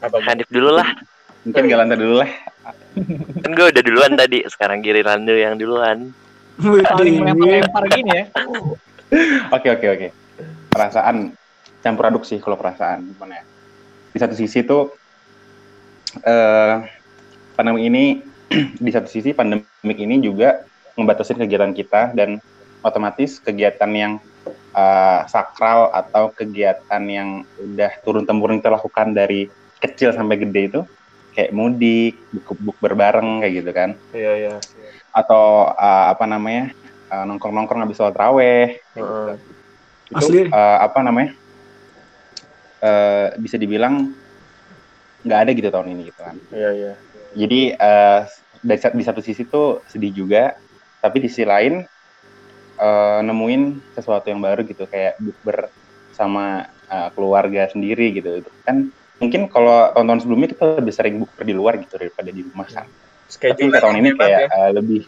apa 0.00 0.10
gitu? 0.12 0.26
Hanif 0.26 0.48
dulu 0.48 0.70
lah. 0.72 0.88
Mungkin 1.42 1.64
Galanta 1.66 1.98
dulu 1.98 2.22
lah. 2.22 2.30
Kan 3.42 3.50
gue 3.56 3.66
udah 3.74 3.82
duluan 3.82 4.12
tadi. 4.14 4.46
Sekarang 4.46 4.78
giliran 4.78 5.26
lu 5.26 5.34
yang 5.34 5.58
duluan. 5.58 6.14
Lempar-lempar 6.62 7.84
gini 7.90 8.10
ya. 8.12 8.24
Oke 9.50 9.68
oke 9.74 9.86
oke. 9.90 10.08
Perasaan 10.70 11.34
campur 11.82 12.04
aduk 12.08 12.22
sih 12.22 12.38
kalau 12.38 12.54
perasaan 12.54 13.10
gimana 13.10 13.42
ya. 13.42 13.44
Di 14.12 14.18
satu 14.22 14.34
sisi 14.38 14.62
tuh 14.62 14.94
eh 16.22 16.76
pandemi 17.56 17.88
ini 17.88 18.04
di 18.84 18.90
satu 18.92 19.08
sisi 19.08 19.34
pandemik 19.34 19.98
ini 19.98 20.20
juga 20.22 20.62
ngebatasin 20.94 21.40
kegiatan 21.40 21.72
kita 21.72 22.12
dan 22.12 22.38
otomatis 22.84 23.40
kegiatan 23.40 23.90
yang 23.90 24.12
eh, 24.76 25.20
sakral 25.26 25.90
atau 25.90 26.30
kegiatan 26.30 27.02
yang 27.08 27.42
udah 27.58 27.92
turun 28.04 28.28
temurun 28.28 28.60
kita 28.60 28.76
lakukan 28.76 29.16
dari 29.16 29.48
kecil 29.80 30.14
sampai 30.14 30.38
gede 30.38 30.62
itu 30.68 30.80
kayak 31.32 31.50
mudik, 31.56 32.28
buku 32.28 32.52
buk 32.60 32.76
berbareng 32.78 33.40
kayak 33.40 33.54
gitu 33.64 33.70
kan. 33.72 33.90
Iya, 34.12 34.32
iya. 34.36 34.54
Atau 35.12 35.72
eh, 35.72 36.04
apa 36.12 36.24
namanya? 36.28 36.72
eh, 37.12 37.24
nongkrong-nongkrong 37.28 37.82
habis 37.84 37.96
sholat 38.00 38.16
raweh 38.16 38.72
Heeh. 38.96 39.36
itu 40.08 40.16
Asli. 40.16 40.48
eh, 40.48 40.78
apa 40.80 40.98
namanya 41.04 41.30
eh, 42.80 43.26
bisa 43.36 43.56
dibilang 43.60 44.08
nggak 45.22 45.40
ada 45.46 45.50
gitu 45.54 45.68
tahun 45.70 45.92
ini 45.94 46.02
gitu 46.10 46.20
kan 46.24 46.36
Iya, 46.50 46.70
iya. 46.74 46.92
jadi 47.36 47.60
eh, 47.76 48.20
dari 48.64 48.78
di 48.98 49.04
satu 49.04 49.20
sisi 49.20 49.46
tuh 49.46 49.84
sedih 49.86 50.12
juga 50.24 50.56
tapi 50.98 51.22
di 51.22 51.28
sisi 51.30 51.44
lain 51.46 51.84
eh, 52.80 53.20
nemuin 53.22 53.62
sesuatu 53.94 54.26
yang 54.32 54.40
baru 54.42 54.64
gitu 54.66 54.88
kayak 54.88 55.20
bukber 55.20 55.68
sama 56.16 56.66
eh, 56.90 57.08
keluarga 57.14 57.68
sendiri 57.70 58.16
gitu 58.18 58.40
itu 58.42 58.50
kan 58.66 58.88
mungkin 59.22 59.46
kalau 59.46 59.94
tahun-tahun 59.94 60.20
sebelumnya 60.26 60.48
kita 60.50 60.64
lebih 60.82 60.94
sering 60.94 61.14
bukber 61.22 61.44
di 61.46 61.54
luar 61.54 61.78
gitu 61.78 61.94
daripada 61.94 62.28
di 62.28 62.42
rumah 62.42 62.66
kan 62.66 62.86
tapi 62.90 63.30
Schedule 63.30 63.72
tahun 63.78 63.96
ini 64.02 64.10
kayak 64.18 64.40
ya. 64.42 64.48
eh, 64.50 64.70
lebih 64.74 65.02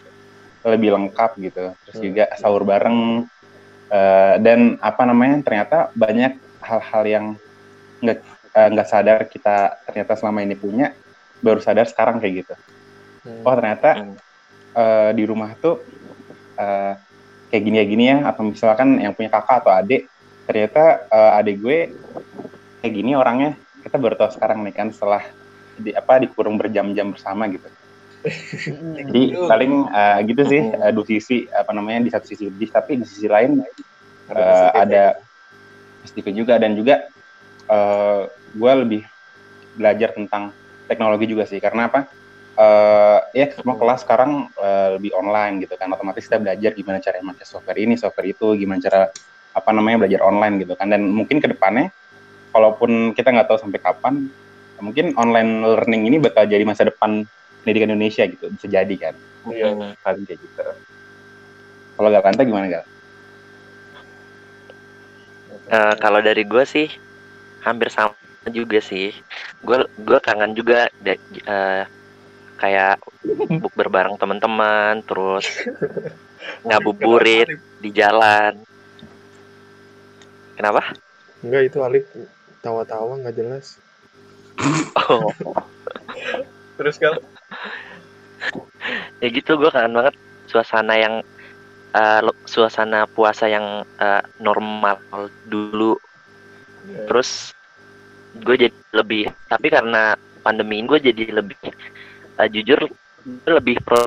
lebih 0.64 0.88
lengkap 0.96 1.30
gitu 1.42 1.64
terus 1.84 1.96
Hmm. 1.98 2.06
juga 2.06 2.24
sahur 2.38 2.62
bareng 2.62 3.26
eh, 3.90 4.34
dan 4.40 4.78
apa 4.80 5.02
namanya 5.04 5.42
ternyata 5.42 5.76
banyak 5.92 6.32
hal-hal 6.62 7.04
yang 7.04 7.26
nggak 8.00 8.18
eh, 8.54 8.68
nggak 8.72 8.88
sadar 8.88 9.18
kita 9.26 9.56
ternyata 9.84 10.12
selama 10.16 10.40
ini 10.40 10.54
punya 10.56 10.94
baru 11.42 11.58
sadar 11.60 11.84
sekarang 11.90 12.22
kayak 12.22 12.46
gitu 12.46 12.54
Hmm. 13.24 13.40
oh 13.40 13.54
ternyata 13.56 13.90
Hmm. 13.98 14.16
eh, 14.76 15.10
di 15.16 15.24
rumah 15.24 15.50
tuh 15.58 15.80
eh, 16.54 16.92
kayak 17.50 17.62
gini 17.64 17.76
ya 17.80 17.84
gini 17.84 18.04
ya 18.08 18.16
atau 18.30 18.42
misalkan 18.46 19.00
yang 19.00 19.12
punya 19.12 19.28
kakak 19.28 19.64
atau 19.64 19.72
adik 19.74 20.08
ternyata 20.44 20.82
eh, 21.08 21.38
adik 21.40 21.56
gue 21.60 21.78
kayak 22.80 22.92
gini 22.94 23.16
orangnya 23.16 23.56
kita 23.84 24.00
baru 24.00 24.16
tahu 24.16 24.30
sekarang 24.32 24.64
nih 24.64 24.74
kan 24.74 24.88
setelah 24.88 25.20
di 25.76 25.92
apa 25.92 26.22
dikurung 26.22 26.56
berjam-jam 26.56 27.12
bersama 27.12 27.44
gitu. 27.52 27.68
Jadi 28.96 29.36
paling 29.36 29.72
eh, 29.92 30.18
gitu 30.32 30.42
sih 30.48 30.62
eh, 30.72 30.92
dua 30.96 31.04
sisi 31.04 31.44
apa 31.52 31.76
namanya 31.76 32.08
di 32.08 32.10
satu 32.10 32.24
sisi 32.24 32.48
sedih 32.48 32.70
tapi 32.72 32.96
di 32.96 33.04
sisi 33.04 33.28
lain 33.28 33.60
Ada 34.24 34.40
eh, 34.40 34.48
positif 34.48 34.80
ada 34.80 34.96
ya. 34.96 35.06
positifnya 36.00 36.34
juga. 36.40 36.54
Dan 36.56 36.72
juga 36.72 36.94
eh 37.68 38.22
gue 38.54 38.72
lebih 38.80 39.02
belajar 39.76 40.16
tentang 40.16 40.56
teknologi 40.88 41.28
juga 41.28 41.44
sih. 41.44 41.60
Karena 41.60 41.92
apa? 41.92 42.08
Eh 42.56 43.18
ya 43.36 43.46
semua 43.52 43.76
kelas 43.76 44.00
sekarang 44.08 44.48
eh, 44.56 44.88
lebih 44.96 45.12
online 45.12 45.60
gitu 45.68 45.76
kan. 45.76 45.92
Otomatis 45.92 46.24
kita 46.24 46.40
belajar 46.40 46.72
gimana 46.72 47.04
cara 47.04 47.20
pakai 47.20 47.44
software 47.44 47.76
ini 47.76 48.00
software 48.00 48.32
itu 48.32 48.56
gimana 48.56 48.80
cara 48.80 49.12
apa 49.52 49.70
namanya 49.70 50.08
belajar 50.08 50.24
online 50.24 50.64
gitu 50.64 50.72
kan. 50.80 50.88
Dan 50.88 51.12
mungkin 51.12 51.44
ke 51.44 51.52
depannya 51.52 51.92
kalaupun 52.54 53.12
kita 53.12 53.34
nggak 53.34 53.50
tahu 53.50 53.58
sampai 53.58 53.82
kapan 53.82 54.14
mungkin 54.78 55.18
online 55.18 55.66
learning 55.66 56.06
ini 56.06 56.16
bakal 56.22 56.46
jadi 56.46 56.62
masa 56.62 56.86
depan 56.86 57.26
pendidikan 57.62 57.90
Indonesia 57.90 58.22
gitu 58.30 58.46
bisa 58.54 58.70
jadi 58.70 58.94
kan 58.94 59.14
Iya. 59.44 59.92
Paling 60.00 60.24
kayak 60.24 60.40
gitu 60.40 60.62
kalau 61.94 62.08
gak 62.10 62.24
Kanta 62.26 62.42
gimana 62.42 62.66
gal? 62.66 62.84
Eh, 65.70 65.94
kalau 66.02 66.20
dari 66.20 66.42
gue 66.42 66.64
sih 66.66 66.90
hampir 67.62 67.88
sama 67.88 68.18
juga 68.50 68.82
sih. 68.82 69.14
Gue 69.62 69.86
gue 69.96 70.18
kangen 70.20 70.52
juga 70.58 70.90
da- 71.00 71.22
eh, 71.22 71.84
kayak 72.58 72.98
bukber 73.62 73.88
bareng 73.88 74.16
teman-teman, 74.18 75.00
terus 75.06 75.46
ngabuburit 76.66 77.48
di 77.80 77.90
jalan. 77.94 78.58
Kenapa? 80.58 80.92
Enggak 81.40 81.62
itu 81.70 81.78
Alif 81.80 82.04
tawa-tawa 82.64 83.20
nggak 83.20 83.36
jelas. 83.36 83.76
Oh, 85.04 85.28
Terus 86.80 86.96
kan 86.96 87.12
ya 89.20 89.28
gitu 89.28 89.56
gue 89.56 89.70
kangen 89.72 89.94
banget 89.96 90.14
suasana 90.48 90.94
yang 90.96 91.14
eh, 91.94 92.20
lo- 92.24 92.40
suasana 92.48 93.04
puasa 93.08 93.46
yang 93.52 93.84
eh, 94.00 94.22
normal 94.40 94.96
dulu. 95.44 96.00
Terus 97.08 97.52
gue 98.34 98.56
jadi 98.66 98.76
lebih 98.96 99.30
tapi 99.46 99.68
karena 99.70 100.16
pandemi 100.42 100.82
ini 100.82 100.88
gue 100.90 101.00
jadi 101.00 101.24
lebih 101.40 101.58
eh, 102.40 102.48
jujur 102.50 102.80
gue 103.24 103.52
lebih 103.52 103.76
pro 103.84 104.00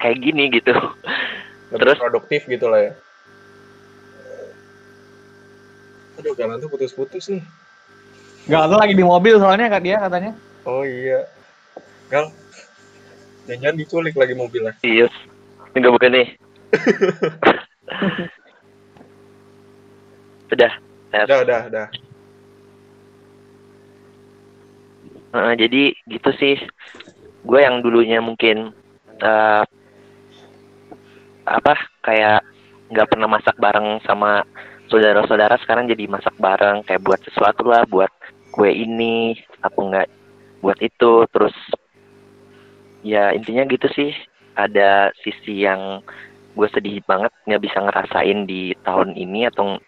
kayak 0.00 0.18
gini 0.20 0.50
gitu. 0.52 0.74
lebih 1.74 1.80
Terus? 1.80 1.98
produktif 1.98 2.42
gitu 2.46 2.66
lah 2.70 2.80
ya. 2.90 2.92
Aduh, 6.20 6.34
kalian 6.38 6.62
tuh 6.62 6.70
putus-putus 6.70 7.26
nih. 7.30 7.42
Gak 8.44 8.62
ada 8.68 8.76
lagi 8.76 8.92
di 8.92 9.04
mobil 9.04 9.40
soalnya 9.40 9.72
kak 9.72 9.82
dia 9.82 9.96
katanya. 9.98 10.32
Oh 10.68 10.84
iya. 10.84 11.24
Gal, 12.12 12.28
jangan 13.48 13.74
diculik 13.74 14.12
lagi 14.14 14.36
mobilnya. 14.36 14.76
Iya. 14.84 15.08
Enggak 15.74 15.92
bukan 15.96 16.12
nih. 16.12 16.28
Udah. 20.54 20.72
Udah, 21.14 21.38
udah, 21.42 21.60
udah. 21.66 21.86
Heeh, 25.34 25.52
jadi 25.58 25.82
gitu 26.06 26.30
sih. 26.38 26.56
Gue 27.42 27.60
yang 27.64 27.82
dulunya 27.82 28.22
mungkin 28.22 28.70
eh, 29.18 29.64
apa 31.44 31.74
kayak 32.06 32.40
nggak 32.92 33.08
pernah 33.10 33.28
masak 33.28 33.56
bareng 33.58 33.98
sama 34.06 34.46
saudara-saudara 34.88 35.56
sekarang 35.64 35.88
jadi 35.90 36.08
masak 36.08 36.34
bareng 36.36 36.84
kayak 36.84 37.02
buat 37.02 37.20
sesuatu 37.24 37.64
lah 37.66 37.84
buat 37.88 38.10
kue 38.52 38.70
ini 38.70 39.38
atau 39.64 39.90
enggak 39.90 40.08
buat 40.60 40.78
itu 40.80 41.26
terus 41.32 41.56
ya 43.04 43.32
intinya 43.36 43.68
gitu 43.68 43.88
sih 43.92 44.12
ada 44.54 45.10
sisi 45.20 45.66
yang 45.66 46.00
gue 46.54 46.68
sedih 46.70 47.02
banget 47.04 47.34
nggak 47.44 47.62
bisa 47.62 47.82
ngerasain 47.82 48.46
di 48.46 48.72
tahun 48.86 49.18
ini 49.18 49.50
atau 49.50 49.82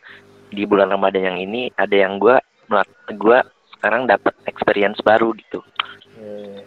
di 0.51 0.67
bulan 0.67 0.91
Ramadan 0.91 1.35
yang 1.35 1.39
ini 1.39 1.71
ada 1.79 1.95
yang 1.95 2.19
gue 2.19 2.37
gue 3.15 3.39
sekarang 3.79 4.11
dapat 4.11 4.35
experience 4.51 4.99
baru 5.07 5.31
gitu 5.39 5.63
Hmm. 6.17 6.65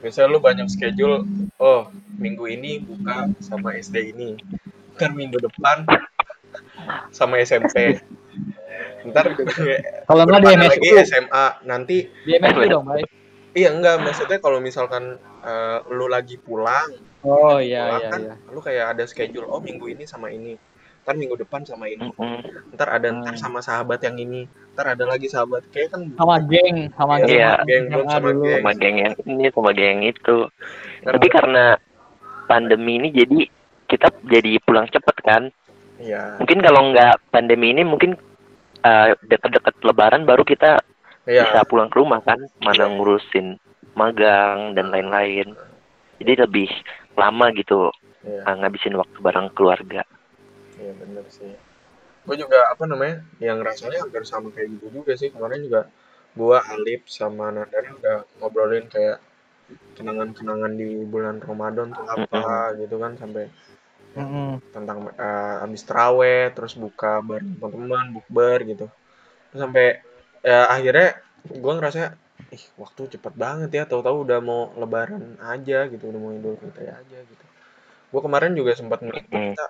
Biasanya 0.00 0.32
lu 0.32 0.40
banyak 0.40 0.68
schedule, 0.72 1.28
oh 1.60 1.88
minggu 2.16 2.44
ini 2.48 2.80
buka 2.80 3.28
sama 3.40 3.76
SD 3.76 4.16
ini, 4.16 4.36
ntar 4.96 5.12
minggu 5.12 5.36
depan 5.40 5.84
sama 7.10 7.38
SMP, 7.38 7.98
ntar 9.04 9.32
Kalau 10.04 10.22
nggak 10.24 10.40
di 10.40 10.46
depannya 10.48 10.68
lagi 10.72 10.88
MSU, 10.90 10.96
SMA, 11.04 11.46
nanti 11.64 11.96
di 12.24 12.30
MSU 12.34 12.60
dong 12.66 12.84
baik. 12.86 13.06
iya 13.52 13.70
enggak 13.70 14.00
maksudnya 14.00 14.38
kalau 14.38 14.58
misalkan 14.58 15.14
eh, 15.40 15.78
lu 15.88 16.06
lagi 16.06 16.36
pulang, 16.36 16.90
Oh 17.22 17.56
iya 17.56 17.86
pulang 17.86 18.00
iya 18.00 18.08
kan, 18.10 18.20
iya. 18.24 18.34
lu 18.48 18.60
kayak 18.60 18.86
ada 18.92 19.04
schedule, 19.04 19.46
oh 19.46 19.60
minggu 19.60 19.86
ini 19.88 20.04
sama 20.04 20.28
ini, 20.28 20.58
ntar 21.04 21.14
minggu 21.14 21.36
depan 21.36 21.62
sama 21.62 21.86
ini, 21.86 22.08
Mm-mm. 22.10 22.72
ntar 22.74 22.88
ada 22.90 23.08
ntar 23.08 23.32
Hmm. 23.32 23.40
sama 23.40 23.60
sahabat 23.60 24.02
yang 24.02 24.16
ini, 24.16 24.44
ntar 24.72 24.92
ada 24.92 25.04
lagi 25.04 25.28
sahabat, 25.28 25.68
kayak 25.70 25.92
kan 25.92 26.02
Sama 26.12 26.36
geng, 26.42 26.90
sama 26.92 27.14
geng. 27.20 27.38
Iya. 27.38 27.52
Geng, 27.62 27.84
sama 28.04 28.28
dulu. 28.28 28.42
geng. 28.42 28.56
sama 28.58 28.72
geng 28.74 28.96
yang 28.98 29.14
ini 29.22 29.44
sama 29.48 29.70
geng 29.70 29.86
yang 29.86 30.02
itu 30.04 30.36
kan, 31.00 31.12
tapi 31.14 31.26
karena 31.28 31.64
pandemi 32.44 32.92
ini 32.98 33.08
jadi 33.08 33.38
kita 33.84 34.08
jadi 34.24 34.58
pulang 34.60 34.88
cepet 34.88 35.16
kan 35.20 35.42
iya, 36.04 36.36
mungkin 36.36 36.60
kalau 36.60 36.92
nggak 36.92 37.14
pandemi 37.32 37.72
ini 37.72 37.82
mungkin 37.82 38.14
eh, 38.84 39.08
deket-deket 39.24 39.80
lebaran 39.80 40.28
baru 40.28 40.44
kita 40.44 40.84
iya, 41.24 41.48
bisa 41.48 41.64
pulang 41.64 41.88
ke 41.88 41.96
rumah 41.96 42.20
kan? 42.20 42.38
Mana 42.60 42.92
ngurusin 42.92 43.56
magang 43.96 44.76
dan 44.76 44.92
lain-lain. 44.92 45.56
Jadi 46.20 46.32
lebih 46.44 46.68
lama 47.16 47.50
gitu 47.56 47.88
iya. 48.22 48.44
eh, 48.44 48.54
ngabisin 48.60 48.94
waktu 49.00 49.18
bareng 49.18 49.48
keluarga. 49.56 50.04
Iya 50.76 50.92
bener 51.00 51.24
sih. 51.32 51.52
Gue 52.24 52.36
juga 52.40 52.72
apa 52.72 52.84
namanya 52.88 53.24
yang 53.40 53.60
rasanya 53.60 54.04
hampir 54.04 54.24
sama 54.24 54.52
kayak 54.52 54.76
gitu 54.78 55.02
juga 55.02 55.12
sih. 55.16 55.32
Kemarin 55.32 55.64
juga 55.64 55.88
gue 56.34 56.58
Alip 56.58 57.06
sama 57.06 57.54
Nandari 57.54 57.94
udah 57.94 58.26
ngobrolin 58.42 58.90
kayak 58.90 59.22
kenangan-kenangan 59.96 60.72
di 60.76 61.06
bulan 61.08 61.40
Ramadan 61.40 61.94
tuh 61.94 62.04
apa 62.04 62.74
gitu 62.76 63.00
kan 63.00 63.16
sampai 63.16 63.48
Mm-mm. 64.16 64.62
tentang 64.74 64.98
eh, 65.26 65.64
abis 65.64 65.82
teraweh 65.88 66.42
terus 66.54 66.72
buka 66.84 67.10
bareng 67.28 67.50
teman-teman 67.58 68.06
bukber 68.16 68.58
gitu 68.70 68.86
terus 69.50 69.60
sampai 69.64 69.86
ya 70.50 70.58
akhirnya 70.74 71.08
gue 71.62 71.72
ngerasa 71.78 72.00
ih 72.56 72.64
waktu 72.82 73.02
cepet 73.14 73.34
banget 73.44 73.70
ya 73.78 73.82
tahu-tahu 73.90 74.16
udah 74.26 74.38
mau 74.48 74.62
lebaran 74.80 75.24
aja 75.52 75.78
gitu 75.92 76.04
udah 76.10 76.20
mau 76.24 76.32
idul 76.38 76.54
fitri 76.62 76.86
aja 77.00 77.18
gitu 77.30 77.44
gue 78.12 78.20
kemarin 78.26 78.52
juga 78.60 78.72
sempat 78.80 79.00
Hmm. 79.00 79.54
kita 79.54 79.64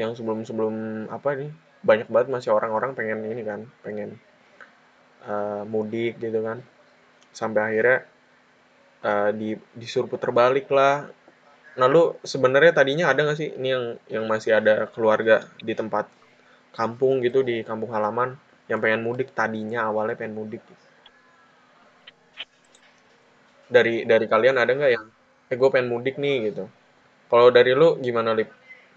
yang 0.00 0.12
sebelum-sebelum 0.18 0.74
apa 1.16 1.28
nih 1.40 1.50
banyak 1.88 2.08
banget 2.14 2.28
masih 2.34 2.50
orang-orang 2.58 2.92
pengen 2.98 3.20
ini 3.32 3.42
kan 3.50 3.60
pengen 3.84 4.10
eh, 5.30 5.62
mudik 5.72 6.12
gitu 6.22 6.38
kan 6.46 6.58
sampai 7.38 7.62
akhirnya 7.68 7.98
eh, 9.10 9.30
di 9.40 9.48
disuruh 9.80 10.08
puter 10.12 10.30
balik 10.40 10.66
lah 10.76 11.08
nah 11.78 11.88
lu 11.94 12.02
sebenarnya 12.32 12.72
tadinya 12.78 13.04
ada 13.10 13.20
nggak 13.24 13.38
sih? 13.40 13.48
Ini 13.58 13.68
yang 13.74 13.84
yang 14.14 14.24
masih 14.32 14.50
ada 14.60 14.74
keluarga 14.94 15.36
di 15.68 15.72
tempat 15.80 16.04
kampung 16.78 17.14
gitu 17.26 17.40
di 17.50 17.56
kampung 17.68 17.90
halaman 17.96 18.30
yang 18.70 18.80
pengen 18.84 19.02
mudik 19.06 19.28
tadinya 19.38 19.80
awalnya 19.90 20.16
pengen 20.20 20.36
mudik? 20.40 20.62
Dari 23.72 24.04
dari 24.04 24.26
kalian 24.28 24.56
ada 24.60 24.72
nggak 24.76 24.92
yang 24.96 25.06
eh 25.50 25.56
gue 25.60 25.68
pengen 25.72 25.88
mudik 25.92 26.16
nih 26.20 26.52
gitu? 26.52 26.64
Kalau 27.30 27.48
dari 27.56 27.72
lu 27.80 27.88
gimana 28.06 28.30
lip? 28.38 28.50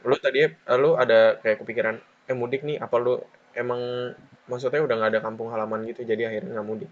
Lu 0.10 0.16
tadi 0.26 0.40
eh, 0.46 0.78
lu 0.84 0.92
ada 1.04 1.20
kayak 1.44 1.58
kepikiran 1.64 1.96
eh 2.30 2.36
mudik 2.42 2.62
nih 2.68 2.78
apa 2.86 2.96
lu 3.06 3.14
emang 3.56 3.82
maksudnya 4.52 4.82
udah 4.86 4.96
nggak 5.00 5.12
ada 5.18 5.22
kampung 5.26 5.50
halaman 5.54 5.86
gitu 5.90 6.02
jadi 6.06 6.30
akhirnya 6.30 6.52
nggak 6.60 6.70
mudik 6.70 6.92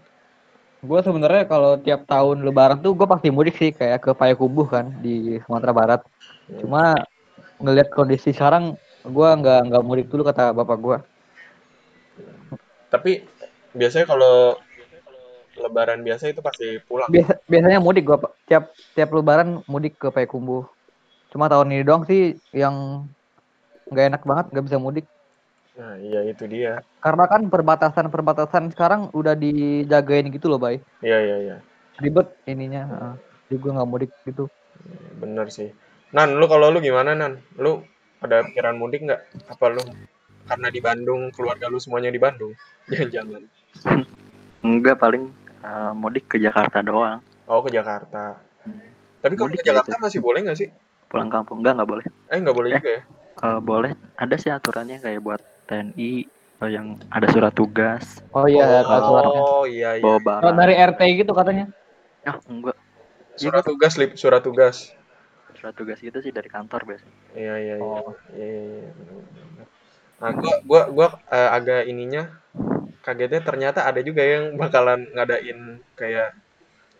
Gue 0.84 1.00
sebenarnya 1.00 1.48
kalau 1.48 1.80
tiap 1.80 2.04
tahun 2.04 2.44
Lebaran 2.44 2.84
tuh 2.84 2.92
gue 2.92 3.08
pasti 3.08 3.32
mudik 3.32 3.56
sih 3.56 3.72
kayak 3.72 4.04
ke 4.04 4.10
Payakumbuh 4.12 4.68
kan 4.68 4.92
di 5.00 5.40
Sumatera 5.48 5.72
Barat. 5.72 6.00
Hmm. 6.04 6.60
Cuma 6.60 6.82
ngelihat 7.56 7.88
kondisi 7.88 8.36
sekarang 8.36 8.76
gue 9.04 9.28
nggak 9.40 9.60
nggak 9.72 9.84
mudik 9.84 10.06
dulu 10.12 10.28
kata 10.28 10.52
bapak 10.52 10.78
gue. 10.80 10.98
tapi 12.94 13.26
biasanya 13.74 14.06
kalau 14.06 14.54
lebaran 15.58 15.98
biasa 16.06 16.30
itu 16.30 16.38
pasti 16.38 16.78
pulang 16.86 17.10
Biasa, 17.10 17.42
biasanya 17.50 17.82
mudik 17.82 18.06
gue 18.06 18.18
tiap 18.46 18.70
tiap 18.94 19.10
Lebaran 19.10 19.66
mudik 19.66 19.98
ke 19.98 20.14
Payakumbuh. 20.14 20.62
Cuma 21.34 21.50
tahun 21.50 21.74
ini 21.74 21.82
doang 21.82 22.06
sih 22.06 22.38
yang 22.54 23.06
nggak 23.90 24.06
enak 24.14 24.22
banget 24.22 24.46
nggak 24.54 24.64
bisa 24.70 24.78
mudik. 24.78 25.06
Nah 25.74 25.94
iya 25.96 26.22
itu 26.22 26.44
dia 26.44 26.78
Karena 26.98 27.26
kan 27.26 27.46
perbatasan-perbatasan 27.46 28.70
sekarang 28.70 29.10
udah 29.10 29.34
dijagain 29.34 30.30
gitu 30.30 30.46
loh, 30.46 30.56
Bay. 30.56 30.78
iya 31.00 31.18
iya 31.20 31.36
iya 31.40 31.56
Ribet 31.96 32.30
ininya. 32.44 32.82
heeh. 32.84 33.14
Jadi 33.44 33.56
gue 33.56 33.70
nggak 33.72 33.88
mudik 33.88 34.10
gitu. 34.24 34.46
bener 35.16 35.46
sih 35.48 35.70
nan 36.10 36.34
lu 36.34 36.44
kalau 36.44 36.68
lu 36.68 36.78
gimana 36.78 37.12
nan 37.12 37.38
lu 37.56 37.82
ada 38.18 38.42
pikiran 38.42 38.74
mudik 38.74 39.02
nggak 39.02 39.20
apa 39.46 39.64
lu 39.68 39.82
karena 40.44 40.68
di 40.68 40.78
Bandung 40.78 41.30
keluarga 41.30 41.66
lu 41.66 41.78
semuanya 41.78 42.08
di 42.08 42.18
Bandung 42.18 42.52
jangan-jangan 42.90 43.42
Enggak 44.60 44.96
paling 44.96 45.30
eh, 45.60 45.92
mudik 45.92 46.26
ke 46.26 46.36
Jakarta 46.36 46.80
doang. 46.80 47.20
oh 47.44 47.60
ke 47.60 47.70
Jakarta 47.70 48.38
tapi 49.20 49.34
kalau 49.34 49.48
Mudik 49.48 49.60
ke 49.60 49.66
Jakarta 49.66 49.92
gitu. 49.92 50.02
masih 50.02 50.20
boleh 50.20 50.40
nggak 50.42 50.58
sih 50.58 50.68
Pulang 51.06 51.28
kampung 51.28 51.60
enggak 51.60 51.74
enggak 51.74 51.90
boleh. 51.90 52.04
eh 52.28 52.38
nggak 52.38 52.56
boleh 52.56 52.70
Eh. 52.70 52.76
juga 52.76 52.90
ya 52.90 53.02
Eh, 53.34 53.58
boleh. 53.60 53.90
Ada 54.14 54.34
sih 54.36 54.46
aturannya 54.48 54.98
kayak 54.98 55.18
buat 55.20 55.42
TNI 55.68 56.10
atau 56.54 56.68
yang 56.70 56.96
ada 57.10 57.26
surat 57.28 57.52
tugas, 57.52 58.22
Oh 58.32 58.46
iya, 58.48 58.82
kalau 58.86 59.02
suratnya. 59.04 59.40
oh 59.42 59.64
iya 59.68 59.90
iya 59.98 60.02
bawa 60.02 60.18
barang. 60.22 60.56
dari 60.56 60.74
RT 60.78 61.00
gitu 61.24 61.32
katanya. 61.34 61.66
Ah, 62.24 62.38
enggak. 62.48 62.76
surat 63.34 63.66
tugas 63.66 63.98
lip 63.98 64.14
surat 64.14 64.38
tugas 64.40 64.94
Surat 65.58 65.74
tugas 65.74 65.98
gitu 65.98 66.18
sih 66.22 66.30
dari 66.30 66.46
kantor 66.46 66.86
biasanya. 66.86 67.14
Iya 67.34 67.54
iya 67.58 67.74
iya. 67.78 67.84
Oh. 67.84 68.10
Iya 68.34 68.46
iya 68.46 68.62
iya. 68.70 68.90
Nah, 70.22 70.30
gua 70.38 70.54
gua 70.64 70.82
gua 70.90 71.08
eh, 71.30 71.50
agak 71.50 71.82
ininya 71.90 72.22
kagetnya 73.04 73.40
ternyata 73.44 73.84
ada 73.84 74.00
juga 74.00 74.24
yang 74.24 74.56
bakalan 74.56 75.04
ngadain 75.12 75.78
kayak 75.98 76.32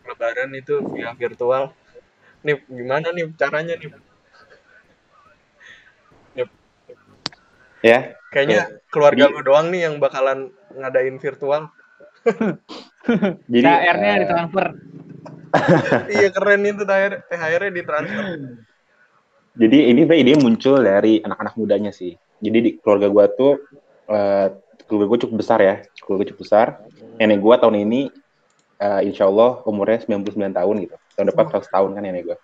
lebaran 0.05 0.51
itu 0.53 0.83
via 0.93 1.11
virtual. 1.17 1.73
Nih 2.45 2.61
gimana 2.69 3.09
nih 3.09 3.25
caranya 3.39 3.73
nih? 3.79 3.89
Ya, 7.85 8.17
Kayaknya 8.33 8.81
keluarga 8.89 9.31
lu 9.31 9.39
doang 9.45 9.69
nih 9.69 9.85
yang 9.85 9.95
bakalan 10.01 10.51
ngadain 10.73 11.21
virtual. 11.21 11.71
jadi 13.53 13.63
THR-nya 13.63 14.11
eh, 14.11 14.19
ditransfer. 14.25 14.67
iya 16.19 16.27
keren 16.33 16.67
itu 16.67 16.83
THR 16.83 17.13
THR-nya 17.31 17.71
ditransfer. 17.71 18.25
jadi 19.55 19.77
ini 19.87 20.03
ide 20.03 20.35
muncul 20.35 20.83
dari 20.83 21.23
anak-anak 21.23 21.53
mudanya 21.55 21.95
sih. 21.95 22.11
Jadi 22.43 22.57
di 22.59 22.69
keluarga 22.75 23.07
gua 23.07 23.25
tuh 23.31 23.61
eh, 24.11 24.51
keluarga 24.83 25.07
gua 25.07 25.19
cukup 25.21 25.35
besar 25.39 25.59
ya, 25.63 25.75
keluarga 26.03 26.33
cukup 26.33 26.41
besar. 26.43 26.67
Nenek 27.21 27.39
gua 27.39 27.55
tahun 27.55 27.87
ini 27.87 28.11
eh, 28.81 29.01
insya 29.07 29.31
Allah 29.31 29.63
umurnya 29.63 30.03
99 30.03 30.35
tahun 30.51 30.75
gitu. 30.83 30.95
Tahun 31.15 31.27
depan 31.31 31.45
100 31.53 31.71
tahun 31.71 31.89
kan 31.93 32.03
nenek 32.03 32.23
gua. 32.33 32.37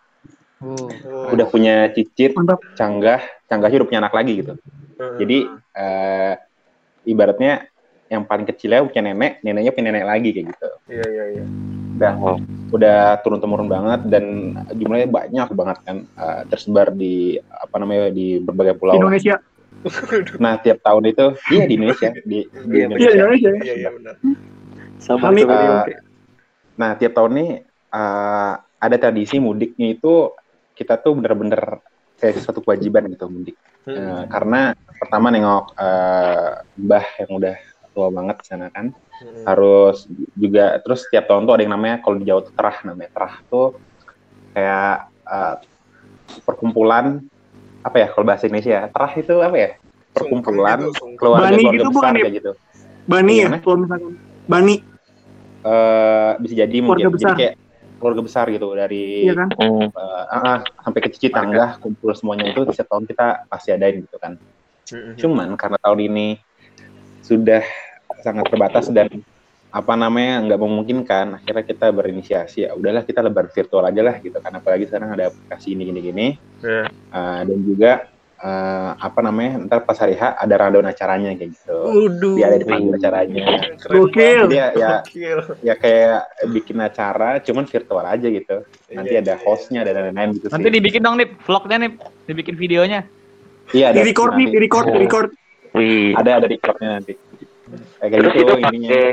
Uh. 0.61 0.87
Oh. 1.09 1.33
Udah 1.35 1.49
punya 1.51 1.89
cicit, 1.91 2.31
canggah, 2.77 3.19
canggahnya 3.49 3.81
udah 3.81 3.87
punya 3.89 4.01
anak 4.05 4.13
lagi 4.15 4.39
gitu. 4.39 4.55
Jadi 5.19 5.37
eh, 5.75 6.33
ibaratnya 7.07 7.65
yang 8.11 8.27
paling 8.27 8.43
kecilnya 8.43 8.83
punya 8.83 9.03
nenek, 9.07 9.39
neneknya 9.39 9.71
punya 9.71 9.85
nenek 9.89 10.05
lagi 10.05 10.29
kayak 10.35 10.45
gitu. 10.51 10.67
Iya 10.91 11.05
iya 11.07 11.25
iya. 11.39 11.43
Udah 11.95 12.13
udah 12.71 12.99
turun 13.23 13.39
temurun 13.39 13.69
banget 13.71 14.03
dan 14.11 14.55
jumlahnya 14.75 15.07
banyak 15.07 15.47
banget 15.55 15.77
kan 15.87 15.97
eh, 16.03 16.41
tersebar 16.51 16.91
di 16.91 17.39
apa 17.39 17.75
namanya 17.79 18.11
di 18.11 18.41
berbagai 18.43 18.75
pulau. 18.75 18.95
Di 18.95 18.99
Indonesia. 18.99 19.35
Nah 20.37 20.59
tiap 20.61 20.83
tahun 20.83 21.03
itu 21.09 21.25
iya 21.49 21.63
di 21.65 21.73
Indonesia 21.79 22.09
di, 22.21 22.39
di 22.45 22.77
Iya, 22.77 22.77
Iya, 22.77 22.83
Indonesia. 22.85 23.09
Indonesia. 23.09 23.49
Iya 23.63 23.75
iya 23.79 23.89
benar. 23.95 24.15
Sama 25.01 25.27
Oke. 25.31 25.95
Nah 26.77 26.91
tiap 26.99 27.13
tahun 27.15 27.31
nih 27.33 27.49
eh, 27.95 28.53
ada 28.81 28.95
tradisi 28.97 29.37
mudiknya 29.39 29.95
itu 29.95 30.33
kita 30.75 30.97
tuh 30.97 31.13
bener-bener 31.15 31.79
kayak 32.17 32.37
sesuatu 32.37 32.61
kewajiban 32.61 33.09
gitu 33.09 33.25
mudik. 33.29 33.57
Hmm. 33.85 33.97
Eh, 33.97 34.23
karena 34.29 34.77
pertama 35.01 35.33
nengok 35.33 35.73
eh, 35.73 36.51
mbah 36.77 37.05
yang 37.25 37.31
udah 37.41 37.55
tua 37.91 38.07
banget 38.13 38.35
di 38.39 38.45
sana 38.45 38.69
kan. 38.69 38.93
Hmm. 39.21 39.45
harus 39.45 40.09
juga 40.33 40.81
terus 40.81 41.05
setiap 41.05 41.29
tahun 41.29 41.45
tuh 41.45 41.53
ada 41.53 41.61
yang 41.61 41.73
namanya 41.77 42.01
kalau 42.01 42.17
di 42.17 42.25
Jawa 42.25 42.41
tuh 42.41 42.53
terah 42.57 42.77
namanya 42.89 43.09
terah 43.13 43.33
tuh 43.49 43.67
kayak 44.57 44.95
eh, 45.29 45.55
perkumpulan 46.41 47.21
apa 47.85 47.97
ya 48.01 48.07
kalau 48.09 48.25
bahasa 48.25 48.49
Indonesia 48.49 48.89
terah 48.89 49.11
itu 49.13 49.35
apa 49.41 49.57
ya 49.57 49.69
perkumpulan 50.13 50.79
gitu, 50.89 51.05
keluarga 51.21 51.53
Bani 51.53 51.61
keluarga 51.61 51.77
gitu 51.77 51.85
besar 51.85 51.93
bukan, 51.93 52.13
Ip? 52.13 52.21
kayak 52.25 52.35
gitu 52.37 52.51
Bani 53.05 53.33
ya, 53.33 53.49
kalau 53.61 53.77
misalkan. 53.81 54.13
Bani, 54.49 54.75
Eh, 55.61 56.31
bisa 56.41 56.53
jadi 56.65 56.77
mungkin 56.81 57.05
Keluarga 57.05 57.17
jadi 57.21 57.25
besar. 57.29 57.37
kayak 57.37 57.55
keluarga 58.01 58.21
besar 58.25 58.45
gitu 58.49 58.67
dari 58.73 59.29
iya 59.29 59.37
kan? 59.37 59.47
Eh, 59.53 59.85
ah, 59.93 60.57
ah, 60.57 60.57
sampai 60.81 60.99
ke 61.05 61.09
cici 61.13 61.29
tangga 61.29 61.77
kumpul 61.77 62.09
semuanya 62.17 62.49
itu 62.49 62.65
setiap 62.73 62.89
tahun 62.97 63.05
kita 63.05 63.45
pasti 63.45 63.69
adain 63.69 64.01
gitu 64.01 64.17
kan 64.17 64.41
Hmm. 64.91 65.15
Cuman 65.15 65.49
karena 65.55 65.77
tahun 65.79 65.99
ini 66.05 66.27
sudah 67.21 67.63
sangat 68.21 68.45
terbatas 68.51 68.91
dan 68.91 69.07
apa 69.71 69.95
namanya 69.95 70.43
nggak 70.43 70.59
memungkinkan, 70.59 71.25
akhirnya 71.39 71.63
kita 71.63 71.95
berinisiasi 71.95 72.67
ya 72.67 72.75
udahlah 72.75 73.07
kita 73.07 73.23
lebar 73.23 73.47
virtual 73.47 73.87
aja 73.87 74.03
lah 74.03 74.19
gitu 74.19 74.35
kan 74.37 74.51
apalagi 74.51 74.83
sekarang 74.83 75.15
ada 75.15 75.31
aplikasi 75.31 75.71
ini 75.71 75.87
gini 75.87 75.99
gini 76.03 76.27
Iya. 76.59 76.91
dan 77.47 77.57
juga 77.63 77.91
eh, 78.35 78.91
apa 78.99 79.19
namanya 79.23 79.63
ntar 79.63 79.87
pas 79.87 79.95
hari 79.95 80.19
H 80.19 80.35
ada 80.35 80.55
rundown 80.59 80.91
acaranya 80.91 81.31
kayak 81.39 81.55
gitu. 81.55 81.77
Dia 82.35 82.51
ada 82.51 82.57
di 82.59 82.65
panggung 82.67 82.97
acaranya. 82.97 83.45
Gokil. 83.79 84.39
Jadi 84.49 84.57
ya, 84.59 84.67
ya 84.75 84.89
Gokil. 84.99 85.39
ya 85.63 85.73
kayak 85.77 86.19
bikin 86.51 86.77
acara 86.81 87.39
cuman 87.39 87.63
virtual 87.63 88.01
aja 88.03 88.27
gitu. 88.27 88.65
Nanti 88.91 89.13
Iya, 89.13 89.21
ada 89.23 89.33
iya, 89.37 89.43
hostnya 89.45 89.81
dan 89.87 89.93
lain-lain 90.09 90.35
gitu 90.35 90.49
Nanti 90.51 90.67
sih. 90.67 90.73
dibikin 90.73 90.99
dong 90.99 91.15
nih 91.15 91.31
vlognya 91.47 91.77
nih, 91.85 91.91
dibikin 92.27 92.55
videonya. 92.59 93.05
Iya 93.71 93.85
ada 93.91 93.97
Di 93.97 94.03
record 94.03 94.31
nih, 94.35 94.47
di 94.51 94.59
record, 94.59 94.85
di 94.87 94.99
record. 94.99 95.29
Wih. 95.71 96.11
Ada 96.13 96.31
ada 96.43 96.47
recordnya 96.47 96.89
nanti. 96.99 97.13
Kayak 97.97 98.11
Terus 98.11 98.33
gitu 98.33 98.41
itu 98.43 98.53
ininya. 98.53 98.89
pakai 98.89 99.05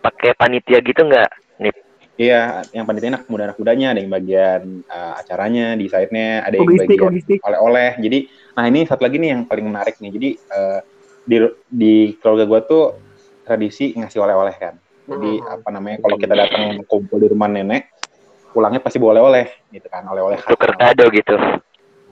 pakai 0.00 0.30
panitia 0.34 0.78
gitu 0.80 1.00
nggak? 1.00 1.30
Nih, 1.60 1.72
Iya, 2.14 2.40
yang 2.70 2.86
panitia 2.86 3.10
anak 3.10 3.26
muda 3.26 3.42
anak 3.50 3.58
mudanya, 3.58 3.90
ada 3.90 3.98
yang 3.98 4.08
bagian 4.08 4.62
uh, 4.86 5.18
acaranya, 5.18 5.74
desainnya, 5.74 6.46
ada 6.46 6.54
yang 6.54 6.64
Logistik, 6.64 6.88
bagian 6.94 7.08
logistik. 7.10 7.38
oleh-oleh. 7.42 7.90
Jadi, 7.98 8.18
nah 8.54 8.64
ini 8.64 8.80
satu 8.86 9.02
lagi 9.02 9.16
nih 9.18 9.30
yang 9.34 9.42
paling 9.44 9.66
menarik 9.66 9.98
nih. 9.98 10.10
Jadi 10.14 10.28
uh, 10.48 10.80
di 11.24 11.36
di 11.66 11.94
keluarga 12.16 12.44
gua 12.46 12.60
tuh 12.62 12.84
tradisi 13.42 13.92
ngasih 13.92 14.22
oleh-oleh 14.22 14.54
kan. 14.54 14.74
Jadi 15.04 15.32
Hmm. 15.36 15.52
apa 15.52 15.68
namanya 15.68 15.96
kalau 16.00 16.16
kita 16.16 16.32
datang 16.32 16.64
kumpul 16.86 17.20
di 17.20 17.28
rumah 17.28 17.44
nenek, 17.44 17.92
pulangnya 18.54 18.80
pasti 18.80 18.96
bawa 18.96 19.18
oleh-oleh 19.18 19.46
gitu 19.68 19.84
kan, 19.90 20.06
oleh-oleh 20.06 20.40
tuker 20.40 20.72
kado 20.72 21.04
gitu. 21.10 21.34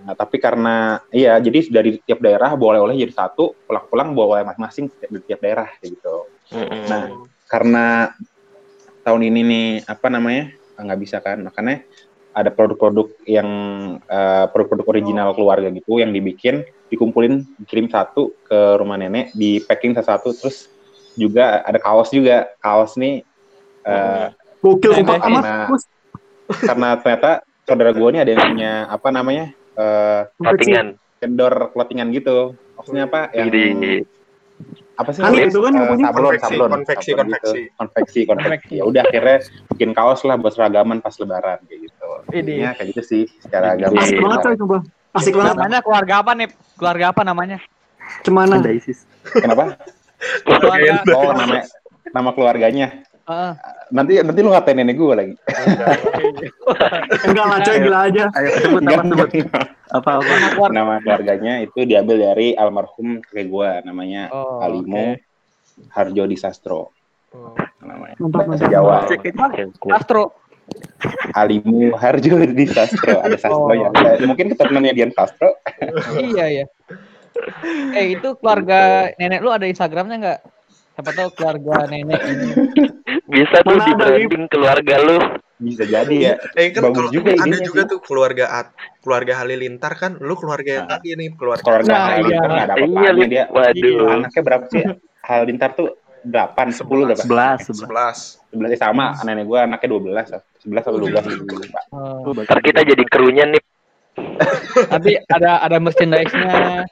Nah, 0.03 0.15
tapi 0.19 0.43
karena 0.43 0.99
iya, 1.15 1.38
jadi 1.38 1.71
dari 1.71 1.99
tiap 2.03 2.19
daerah 2.19 2.59
bawa 2.59 2.77
oleh-oleh 2.79 2.99
jadi 3.07 3.15
satu, 3.15 3.55
pulang-pulang 3.67 4.12
bawa 4.12 4.43
oleh 4.43 4.45
masing-masing 4.51 4.91
dari 4.99 5.23
tiap 5.25 5.41
daerah 5.41 5.69
gitu. 5.79 6.27
Mm-mm. 6.53 6.83
Nah, 6.91 7.05
karena 7.47 8.11
tahun 9.03 9.23
ini 9.31 9.41
nih 9.43 9.69
apa 9.87 10.07
namanya 10.11 10.55
nggak 10.79 11.01
bisa 11.01 11.19
kan 11.23 11.43
makanya 11.43 11.85
ada 12.33 12.49
produk-produk 12.49 13.12
yang 13.29 13.49
eh, 14.09 14.45
produk-produk 14.51 14.87
original 14.88 15.29
keluarga 15.37 15.69
gitu 15.69 16.01
yang 16.01 16.11
dibikin 16.11 16.65
dikumpulin 16.88 17.45
dikirim 17.61 17.93
satu 17.93 18.33
ke 18.47 18.81
rumah 18.81 18.97
nenek 18.97 19.37
di 19.37 19.61
packing 19.62 19.93
satu-satu 19.93 20.29
terus 20.41 20.73
juga 21.12 21.61
ada 21.61 21.77
kaos 21.77 22.09
juga 22.09 22.49
kaos 22.59 22.97
nih 22.97 23.21
eh, 23.85 24.27
Gokil 24.62 25.03
nah. 25.05 25.69
Bos. 25.69 25.85
karena 26.49 26.88
ternyata 26.99 27.31
saudara 27.69 27.91
gue 27.93 28.09
nih 28.17 28.21
ada 28.23 28.31
yang 28.33 28.43
punya 28.55 28.73
apa 28.88 29.09
namanya 29.12 29.47
eh 29.75 30.21
Clothingan. 30.37 30.87
vendor 31.19 31.55
clothingan 31.71 32.09
gitu 32.11 32.53
maksudnya 32.75 33.07
apa 33.07 33.31
yang 33.33 33.49
Jadi 33.49 33.65
apa 34.93 35.09
sih 35.11 35.21
namanya? 35.25 35.49
itu 35.49 35.59
kan 35.65 35.73
ngomongnya 35.73 36.07
sablon 36.07 36.23
konveksi, 36.29 36.45
sablon 36.45 36.71
konveksi, 36.71 37.11
sablon 37.11 37.19
konveksi. 37.25 37.59
gitu. 37.59 37.77
konveksi 37.81 38.21
konveksi 38.29 38.73
ya 38.77 38.85
udah 38.85 39.03
akhirnya 39.09 39.39
bikin 39.73 39.91
kaos 39.97 40.21
lah 40.23 40.37
buat 40.37 40.53
seragaman 40.53 40.99
pas 41.01 41.15
lebaran 41.17 41.59
kayak 41.65 41.81
gitu 41.89 42.07
Ini. 42.29 42.39
Intinya 42.39 42.71
kayak 42.77 42.89
gitu 42.93 43.03
sih 43.03 43.23
secara 43.41 43.75
agama 43.75 43.99
Asik 43.99 44.19
banget 44.21 44.39
coy 44.45 44.55
coba. 44.61 44.79
Asik 45.13 45.35
banget. 45.37 45.55
Namanya 45.57 45.81
keluarga 45.85 46.15
apa 46.25 46.31
nih? 46.33 46.49
Keluarga 46.77 47.05
apa 47.13 47.23
namanya? 47.25 47.59
Cemana? 48.25 48.57
Ada 48.61 48.73
ISIS. 48.73 49.05
kenapa 49.33 49.77
Keluarga. 50.45 50.93
oh 51.13 51.33
nama 51.35 51.55
nama 52.13 52.31
keluarganya 52.33 52.87
Heeh. 53.23 53.53
nanti 53.91 54.13
nanti 54.19 54.41
lu 54.41 54.51
ngatain 54.51 54.77
nenek 54.77 54.97
gue 54.97 55.15
lagi 55.15 55.35
Enggak 57.27 57.47
lah 57.47 57.59
coy 57.61 57.77
gila 57.79 57.99
aja. 58.09 58.25
Ayo 58.35 58.49
sebut 58.59 58.83
apa 58.83 59.01
Enggak, 59.01 59.29
sebut 59.31 59.51
apa 59.89 60.11
apa. 60.19 60.25
Nama 60.25 60.49
keluarga. 60.51 60.75
nama 60.75 60.95
keluarganya 60.99 61.55
itu 61.61 61.79
diambil 61.83 62.17
dari 62.21 62.55
almarhum 62.55 63.21
kakek 63.23 63.47
gue 63.47 63.71
namanya 63.85 64.27
Oh, 64.29 64.59
Alimo 64.59 65.15
Harjo 65.89 66.25
Disastro 66.25 66.91
Oh. 67.33 67.57
namanya 67.81 68.13
Mantap 68.19 68.45
bahasa 68.45 68.69
mantap. 68.69 68.75
Jawa 68.77 68.97
Astro. 69.91 70.25
Alimu 71.33 71.95
Harjo 71.95 72.37
Disastro 72.51 73.17
ada 73.19 73.37
sastro 73.37 73.67
Oh. 73.67 73.73
yang 73.73 73.93
mungkin 74.23 74.53
keturunannya 74.53 74.93
Dian 74.93 75.13
Sastro 75.13 75.57
iya 76.19 76.47
ya. 76.53 76.65
Eh 77.93 78.13
itu 78.13 78.37
keluarga 78.37 79.09
nenek 79.17 79.41
lu 79.41 79.49
ada 79.49 79.65
Instagramnya 79.65 80.17
nggak? 80.19 80.41
Siapa 80.93 81.11
tahu 81.11 81.29
keluarga 81.33 81.89
nenek 81.89 82.21
ini. 82.23 82.49
Bisa 83.25 83.57
tuh 83.63 83.79
di 83.79 83.93
branding 83.93 84.45
keluarga 84.47 84.95
lu. 84.99 85.19
bisa 85.57 85.87
jadi 85.87 86.11
ya 86.11 86.35
Eh 86.59 86.75
kan 86.75 86.91
Bagus 86.91 86.97
kalau 86.99 87.11
juga 87.15 87.31
ada 87.39 87.57
juga 87.57 87.83
sih. 87.87 87.91
tuh 87.95 88.01
keluarga 88.03 88.45
At, 88.51 88.75
keluarga 88.99 89.33
Halilintar 89.39 89.95
kan, 89.95 90.19
lu 90.19 90.35
keluarga 90.35 90.71
yang 90.75 90.87
Nah. 90.87 90.99
tadi 90.99 91.15
nih 91.15 91.29
keluarga. 91.33 91.63
keluarga 91.63 91.87
Nah, 91.89 92.03
Halilintar 92.09 92.27
iya. 92.27 92.43
nggak 92.43 92.67
ada 92.67 92.75
Iya, 92.75 92.83
apa-apanya 92.83 93.11
Lin. 93.15 93.29
dia 93.31 93.45
Waduh. 93.47 94.11
anaknya 94.11 94.43
berapa 94.43 94.65
sih 94.67 94.83
Halilintar 95.23 95.71
tuh 95.73 95.89
delapan 96.23 96.67
sepuluh 96.71 97.03
berapa 97.07 97.19
Sebelas 97.19 97.59
sebelas. 97.63 97.79
Sebelas. 97.79 98.17
sebelas 98.51 98.71
eh, 98.71 98.81
sama 98.81 99.07
nenek 99.23 99.45
gue 99.45 99.59
anaknya 99.61 99.89
dua 99.89 100.01
belas 100.03 100.27
sebelas 100.57 100.83
atau 100.83 100.99
dua 100.99 101.11
belas 101.13 101.25
Oh, 101.95 102.31
Ntar 102.33 102.59
kita 102.59 102.81
jadi 102.83 103.05
krunya 103.07 103.45
nih. 103.47 103.63
nanti 104.89 105.13
ada 105.25 105.63
ada 105.63 105.79
merchandise-nya. 105.79 106.85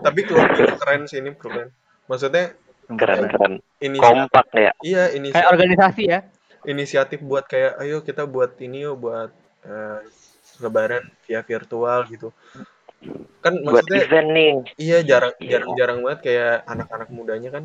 Tapi 0.00 0.20
keluarga 0.24 0.60
lu 0.64 0.74
keren 0.76 1.04
sih 1.04 1.18
ini 1.18 1.32
keren. 1.34 1.68
Maksudnya 2.06 2.56
Keren-keren. 2.88 3.60
ini 3.78 3.96
Kompak 4.00 4.48
ya. 4.56 4.72
iya 4.80 5.12
ini 5.12 5.28
Kayak 5.28 5.52
organisasi 5.52 6.02
ya. 6.08 6.20
inisiatif 6.64 7.20
buat 7.20 7.44
kayak 7.44 7.78
ayo 7.78 8.00
kita 8.00 8.24
buat 8.24 8.56
ini 8.58 8.88
yuk 8.88 8.96
buat 8.98 9.30
eh, 9.62 10.00
lebaran 10.58 11.04
via 11.24 11.44
virtual 11.44 12.08
gitu. 12.08 12.32
Kan 13.38 13.62
Buat 13.62 13.86
maksudnya 13.86 14.02
event 14.02 14.28
nih. 14.34 14.52
iya 14.76 14.98
jarang 15.04 15.34
Iya. 15.38 15.50
jarang 15.54 15.70
jarang 15.76 15.98
banget 16.02 16.20
kayak 16.24 16.54
anak-anak 16.66 17.08
mudanya 17.12 17.50
kan 17.52 17.64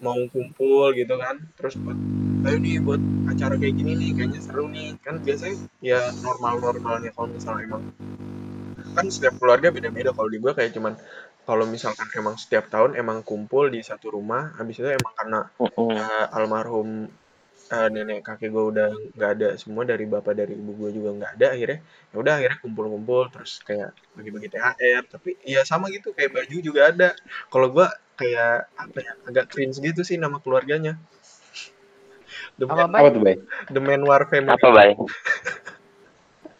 mau 0.00 0.16
kumpul 0.32 0.96
gitu 0.96 1.12
kan 1.18 1.36
terus 1.60 1.76
buat 1.76 1.98
ayo 2.46 2.56
nih 2.56 2.80
buat 2.80 3.02
acara 3.28 3.58
kayak 3.60 3.74
gini 3.74 3.92
nih 4.00 4.10
kayaknya 4.16 4.40
seru 4.40 4.64
nih 4.64 4.96
kan 5.04 5.20
biasanya 5.20 5.60
ya 5.84 6.00
normal 6.24 6.56
normalnya 6.56 7.12
kalau 7.12 7.28
misalnya 7.28 7.68
emang 7.68 7.84
kan 8.96 9.06
setiap 9.12 9.36
keluarga 9.36 9.68
beda-beda 9.68 10.16
kalau 10.16 10.32
di 10.32 10.40
gua 10.40 10.56
kayak 10.56 10.72
cuman 10.72 10.96
kalau 11.48 11.64
misalkan 11.74 12.08
emang 12.20 12.36
setiap 12.42 12.64
tahun 12.74 12.90
emang 13.02 13.18
kumpul 13.26 13.64
di 13.74 13.80
satu 13.82 14.06
rumah 14.16 14.42
habis 14.58 14.76
itu 14.80 14.88
emang 14.88 15.12
karena 15.18 15.40
Mm-mm. 15.60 15.96
eh, 16.00 16.26
almarhum 16.36 16.88
eh, 17.74 17.88
nenek 17.94 18.20
kakek 18.26 18.50
gue 18.54 18.64
udah 18.72 18.88
nggak 19.16 19.30
ada 19.36 19.48
semua 19.62 19.82
dari 19.90 20.04
bapak 20.06 20.34
dari 20.40 20.54
ibu 20.58 20.72
gue 20.80 20.90
juga 20.98 21.10
nggak 21.18 21.32
ada 21.38 21.46
akhirnya 21.54 21.78
ya 22.12 22.16
udah 22.22 22.32
akhirnya 22.38 22.58
kumpul-kumpul 22.64 23.22
terus 23.34 23.52
kayak 23.66 23.90
bagi-bagi 24.16 24.48
THR 24.52 25.02
tapi 25.14 25.30
ya 25.46 25.62
sama 25.70 25.86
gitu 25.94 26.08
kayak 26.16 26.30
baju 26.36 26.56
juga 26.68 26.80
ada 26.92 27.08
kalau 27.52 27.68
gue 27.74 27.86
kayak 28.20 28.68
apa 28.76 28.98
ya 29.00 29.12
agak 29.28 29.46
cringe 29.52 29.78
gitu 29.80 30.02
sih 30.04 30.16
nama 30.20 30.36
keluarganya 30.44 30.94
The, 32.58 32.64
Apa 32.70 32.86
Man, 32.86 33.02
apa? 33.02 33.10
tuh 33.14 33.22
bay 33.26 33.36
The 33.74 33.80
Manwar 33.82 34.22
Family 34.30 34.54
Apa, 34.54 34.68
Bay? 34.76 34.90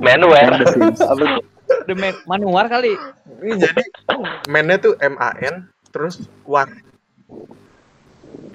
Manuar. 0.00 0.50
Manual. 0.74 1.40
The 1.86 1.94
Man 1.94 2.14
Manuar 2.26 2.66
kali. 2.66 2.98
ini 3.40 3.56
jadi 3.56 3.82
man-nya 4.46 4.76
tuh 4.76 4.98
M 4.98 5.14
A 5.16 5.32
N 5.38 5.70
terus 5.88 6.18
war 6.42 6.66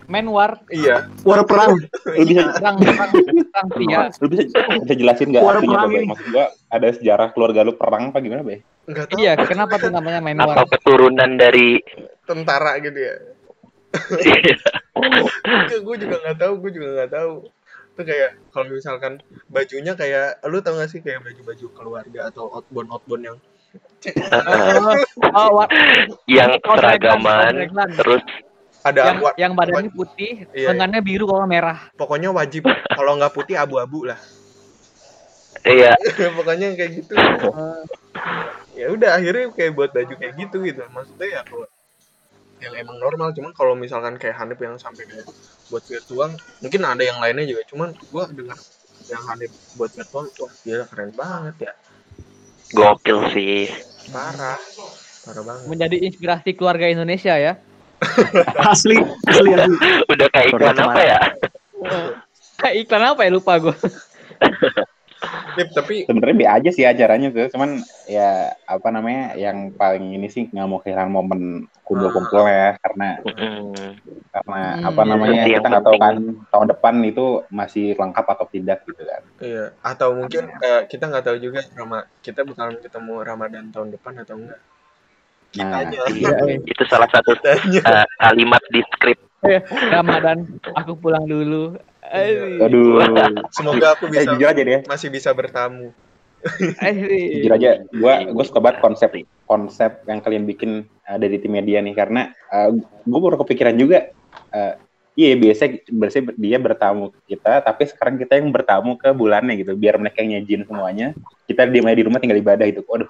Manuar. 0.06 0.62
iya 0.70 1.10
War 1.24 1.42
perang. 1.42 1.80
lu 2.06 2.22
bisa 2.22 2.54
Perang 2.54 2.78
perang 2.78 3.10
perang 3.10 3.68
pria. 3.72 4.00
lu 4.14 4.28
bisa, 4.30 4.44
bisa 4.78 4.94
jelasin 4.94 5.32
nggak 5.32 5.42
artinya 5.42 5.78
perang 5.80 5.96
apa 5.96 6.10
maksud 6.12 6.28
gua 6.30 6.46
ada 6.68 6.88
sejarah 6.92 7.28
keluarga 7.32 7.60
lu 7.62 7.74
perang 7.74 8.12
apa 8.12 8.20
gimana 8.20 8.44
bay 8.44 8.62
nggak 8.86 9.06
tahu 9.10 9.18
Iya, 9.18 9.32
kenapa 9.42 9.82
tuh 9.82 9.90
namanya 9.90 10.22
Manuar? 10.22 10.62
Apa 10.62 10.78
keturunan 10.78 11.32
dari 11.34 11.82
tentara 12.24 12.78
gitu 12.78 13.00
ya 13.00 13.16
gue 15.80 15.96
juga 15.98 16.16
nggak 16.20 16.38
tahu 16.38 16.54
gue 16.60 16.72
juga 16.74 16.88
nggak 16.94 17.12
tahu 17.12 17.34
itu 17.96 18.04
kayak 18.04 18.36
kalau 18.52 18.68
misalkan 18.68 19.24
bajunya 19.48 19.96
kayak 19.96 20.44
lu 20.52 20.60
tau 20.60 20.76
gak 20.76 20.92
sih 20.92 21.00
kayak 21.00 21.24
baju-baju 21.24 21.66
keluarga 21.72 22.20
atau 22.28 22.52
outbound 22.52 22.92
outbound 22.92 23.24
yang 23.24 23.38
Oh, 25.36 25.60
oh, 25.60 25.68
yang 26.28 26.56
seragaman 26.64 27.68
terus 27.96 28.24
ada 28.86 29.02
yang 29.12 29.18
wa- 29.20 29.36
yang 29.36 29.52
badannya 29.58 29.92
putih, 29.92 30.48
Iya, 30.54 30.72
lengannya 30.72 31.02
biru 31.02 31.26
kalau 31.28 31.44
merah. 31.50 31.90
pokoknya 31.98 32.30
wajib 32.32 32.68
kalau 32.70 33.18
nggak 33.18 33.34
putih 33.34 33.58
abu-abu 33.58 34.08
lah. 34.08 34.20
Iya. 35.66 35.98
Pokoknya 36.38 36.78
kayak 36.78 36.92
gitu. 37.02 37.14
Ya 38.78 38.88
udah 38.94 39.18
akhirnya 39.18 39.50
kayak 39.58 39.74
buat 39.74 39.90
baju 39.90 40.14
kayak 40.14 40.34
gitu 40.38 40.62
gitu. 40.62 40.86
Maksudnya 40.94 41.28
ya 41.28 41.42
kalau 41.42 41.66
yang 42.64 42.74
emang 42.76 42.98
normal. 43.00 43.32
Cuman 43.36 43.52
kalau 43.52 43.74
misalkan 43.76 44.16
kayak 44.16 44.40
Hanif 44.40 44.60
yang 44.62 44.80
sampai 44.80 45.08
buat 45.68 45.84
virtual 45.84 46.32
mungkin 46.62 46.82
ada 46.86 47.04
yang 47.04 47.20
lainnya 47.20 47.46
juga. 47.50 47.62
Cuman 47.68 47.90
gua 48.12 48.30
dengar 48.32 48.58
yang 49.12 49.22
Hanif 49.30 49.52
buat 49.76 49.92
virtual 49.92 50.26
wah 50.30 50.54
gila 50.64 50.86
keren 50.88 51.12
banget 51.16 51.56
ya. 51.72 51.74
Gokil 52.74 53.20
sih. 53.36 53.70
Parah. 54.10 54.58
Parah 55.26 55.44
banget. 55.44 55.66
Menjadi 55.70 55.98
inspirasi 56.06 56.50
keluarga 56.58 56.90
Indonesia 56.90 57.36
ya. 57.38 57.54
Asli, 58.72 59.00
asli 59.26 59.56
asli. 59.56 59.76
udah 60.12 60.28
kayak 60.30 60.48
iklan 60.52 60.78
apa 60.78 61.02
ya? 61.02 61.20
Kayak 62.60 62.76
iklan 62.86 63.04
apa 63.08 63.22
ya? 63.24 63.32
Lupa 63.32 63.54
gue. 63.58 63.76
Nip, 65.56 65.70
tapi 65.72 65.96
sebenarnya 66.04 66.36
be 66.36 66.46
aja 66.48 66.70
sih 66.72 66.84
acaranya 66.84 67.32
tuh 67.32 67.48
cuman 67.54 67.80
ya 68.06 68.52
apa 68.68 68.88
namanya 68.92 69.34
yang 69.40 69.72
paling 69.74 70.12
ini 70.14 70.28
sih 70.28 70.52
nggak 70.52 70.68
mau 70.68 70.80
kehilangan 70.84 71.12
momen 71.12 71.42
kumpul-kumpul 71.86 72.44
ya 72.50 72.76
karena 72.82 73.22
Mm. 73.26 73.72
karena 74.36 74.62
Hmm, 74.76 74.88
apa 74.90 75.02
iya, 75.06 75.10
namanya 75.16 75.42
iya. 75.48 75.58
kita 75.60 75.68
nggak 75.72 75.86
tahu 75.86 75.98
kan 76.02 76.16
tahun 76.52 76.68
depan 76.76 76.96
itu 77.08 77.26
masih 77.48 77.86
lengkap 77.96 78.26
atau 78.36 78.46
tidak 78.52 78.80
gitu 78.84 79.04
kan 79.06 79.22
iya 79.40 79.66
atau 79.80 80.10
mungkin 80.12 80.44
eh, 80.60 80.82
kita 80.92 81.08
nggak 81.08 81.24
tahu 81.24 81.38
juga 81.40 81.62
Rama 81.78 82.04
kita 82.20 82.44
bakalan 82.44 82.78
ketemu 82.84 83.14
Ramadan 83.24 83.66
tahun 83.72 83.90
depan 83.96 84.14
atau 84.26 84.36
enggak 84.36 84.60
nah 85.56 85.88
kitanya 85.88 86.00
Iya, 86.12 86.36
iya. 86.52 86.58
itu 86.68 86.84
salah 86.92 87.08
satu 87.08 87.32
kitanya 87.38 87.80
uh, 87.86 88.08
kalimat 88.20 88.60
di 88.74 88.82
skrip 88.92 89.20
Ramadan, 89.96 90.38
aku 90.74 90.98
pulang 90.98 91.26
dulu. 91.26 91.78
Eh, 92.14 92.62
aduh. 92.62 93.02
Semoga 93.50 93.98
aku 93.98 94.10
eh 94.10 94.12
bisa 94.14 94.22
jujur 94.36 94.48
aja 94.50 94.62
deh. 94.62 94.82
masih 94.86 95.10
bisa 95.10 95.30
bertamu. 95.34 95.90
Eh, 96.82 96.94
jujur 97.42 97.52
aja 97.58 97.82
gua 97.90 98.22
gua 98.30 98.44
suka 98.46 98.62
banget 98.62 98.78
konsep 98.82 99.10
konsep 99.50 100.06
yang 100.06 100.22
kalian 100.22 100.46
bikin 100.46 100.86
uh, 101.10 101.18
dari 101.18 101.42
tim 101.42 101.54
media 101.54 101.82
nih. 101.82 101.96
Karena 101.98 102.30
uh, 102.54 102.70
gue 103.06 103.20
baru 103.22 103.38
kepikiran 103.42 103.78
juga 103.78 104.14
uh, 104.54 104.74
iya 105.18 105.34
biasa 105.38 105.90
biasanya 105.90 106.36
dia 106.36 106.58
bertamu 106.60 107.14
ke 107.14 107.20
kita 107.34 107.64
tapi 107.64 107.88
sekarang 107.88 108.20
kita 108.20 108.38
yang 108.38 108.54
bertamu 108.54 108.98
ke 108.98 109.10
bulannya 109.14 109.58
gitu. 109.58 109.74
Biar 109.74 109.98
mereka 109.98 110.22
yang 110.22 110.38
nyajin 110.38 110.66
semuanya 110.70 111.08
kita 111.50 111.66
di 111.70 111.82
di 111.82 112.04
rumah 112.06 112.22
tinggal 112.22 112.42
ibadah 112.42 112.66
itu 112.70 112.86
waduh 112.86 113.10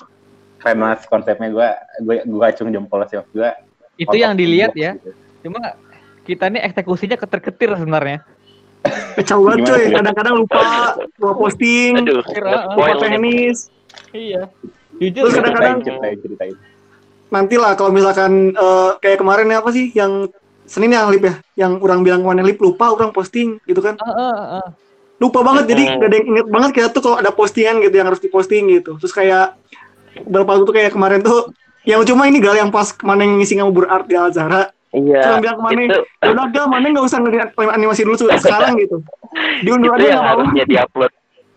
keren 0.60 0.80
banget 0.80 1.00
konsepnya. 1.12 1.50
Gua 1.52 1.70
gua 2.04 2.16
gua 2.24 2.46
acung 2.52 2.72
jempol 2.72 3.04
sih 3.12 3.20
gua. 3.36 3.56
Itu 3.96 4.16
yang 4.16 4.36
dilihat 4.36 4.76
ya. 4.76 4.96
Gitu. 4.96 5.12
Cuma 5.46 5.78
kita 6.26 6.50
ini 6.50 6.60
eksekusinya 6.66 7.16
keter-ketir 7.16 7.70
sebenarnya. 7.78 8.26
Kacau 9.18 9.46
banget 9.46 9.66
tuh? 9.66 9.78
Kadang-kadang 9.94 10.36
lupa, 10.42 10.62
lupa 11.18 11.34
posting, 11.38 12.02
aduh 12.02 12.22
lupa 12.22 12.84
teknis. 13.02 13.70
Iya. 14.12 14.50
Jujur 14.98 15.28
Terus 15.28 15.34
kadang-kadang- 15.38 15.84
ceritain 15.84 16.18
ceritain 16.18 16.18
ceritain 16.24 16.56
Nanti 17.34 17.56
lah 17.60 17.76
kalau 17.76 17.92
misalkan 17.92 18.56
eh, 18.56 18.92
kayak 19.04 19.20
kemarin 19.20 19.52
ya 19.52 19.60
apa 19.60 19.70
sih 19.74 19.92
yang 19.92 20.30
Senin 20.66 20.96
ya 20.98 21.06
Lip 21.12 21.22
ya, 21.22 21.36
yang 21.60 21.78
orang 21.78 22.02
bilang 22.02 22.24
ke 22.24 22.28
mana 22.32 22.42
Lip 22.42 22.58
lupa 22.58 22.90
orang 22.90 23.12
posting 23.12 23.60
gitu 23.68 23.82
kan. 23.84 24.00
Eh, 24.00 24.08
eh, 24.10 24.62
eh. 24.62 24.68
lupa 25.16 25.40
banget 25.48 25.72
jadi 25.72 25.96
gak 25.96 26.12
ada 26.12 26.16
yang 26.20 26.28
inget 26.28 26.48
banget 26.52 26.72
kita 26.76 26.88
tuh 26.92 27.00
kalau 27.00 27.16
ada 27.16 27.32
postingan 27.32 27.80
gitu 27.80 27.96
yang 27.96 28.08
harus 28.12 28.20
diposting 28.20 28.68
gitu 28.68 29.00
terus 29.00 29.16
kayak 29.16 29.56
waktu 30.28 30.64
tuh 30.68 30.76
kayak 30.76 30.92
kemarin 30.92 31.24
tuh 31.24 31.56
yang 31.88 32.04
cuma 32.04 32.28
ini 32.28 32.44
gal 32.44 32.52
yang 32.52 32.68
pas 32.68 32.92
ke 32.92 33.00
mana 33.08 33.24
yang 33.24 33.40
ngisi 33.40 33.56
ngamu 33.56 33.72
berart 33.72 34.12
di 34.12 34.20
Al 34.20 34.36
Zahra 34.36 34.75
Iya. 34.96 35.22
Cuma 35.28 35.38
bilang 35.44 35.58
ke 35.60 35.64
Mane, 35.68 35.84
Itu 35.92 36.00
udah 36.24 36.46
gak, 36.56 36.66
Mane 36.72 36.88
nggak 36.96 37.06
usah 37.06 37.20
ngeliat 37.20 37.50
animasi 37.60 38.02
dulu 38.08 38.16
sekarang 38.16 38.80
gitu. 38.80 38.98
Diundur 39.68 39.92
aja 39.92 40.00
yang 40.00 40.08
nggak 40.08 40.16
apa-apa. 40.16 40.32
harusnya 40.32 40.64
diupload 40.64 41.12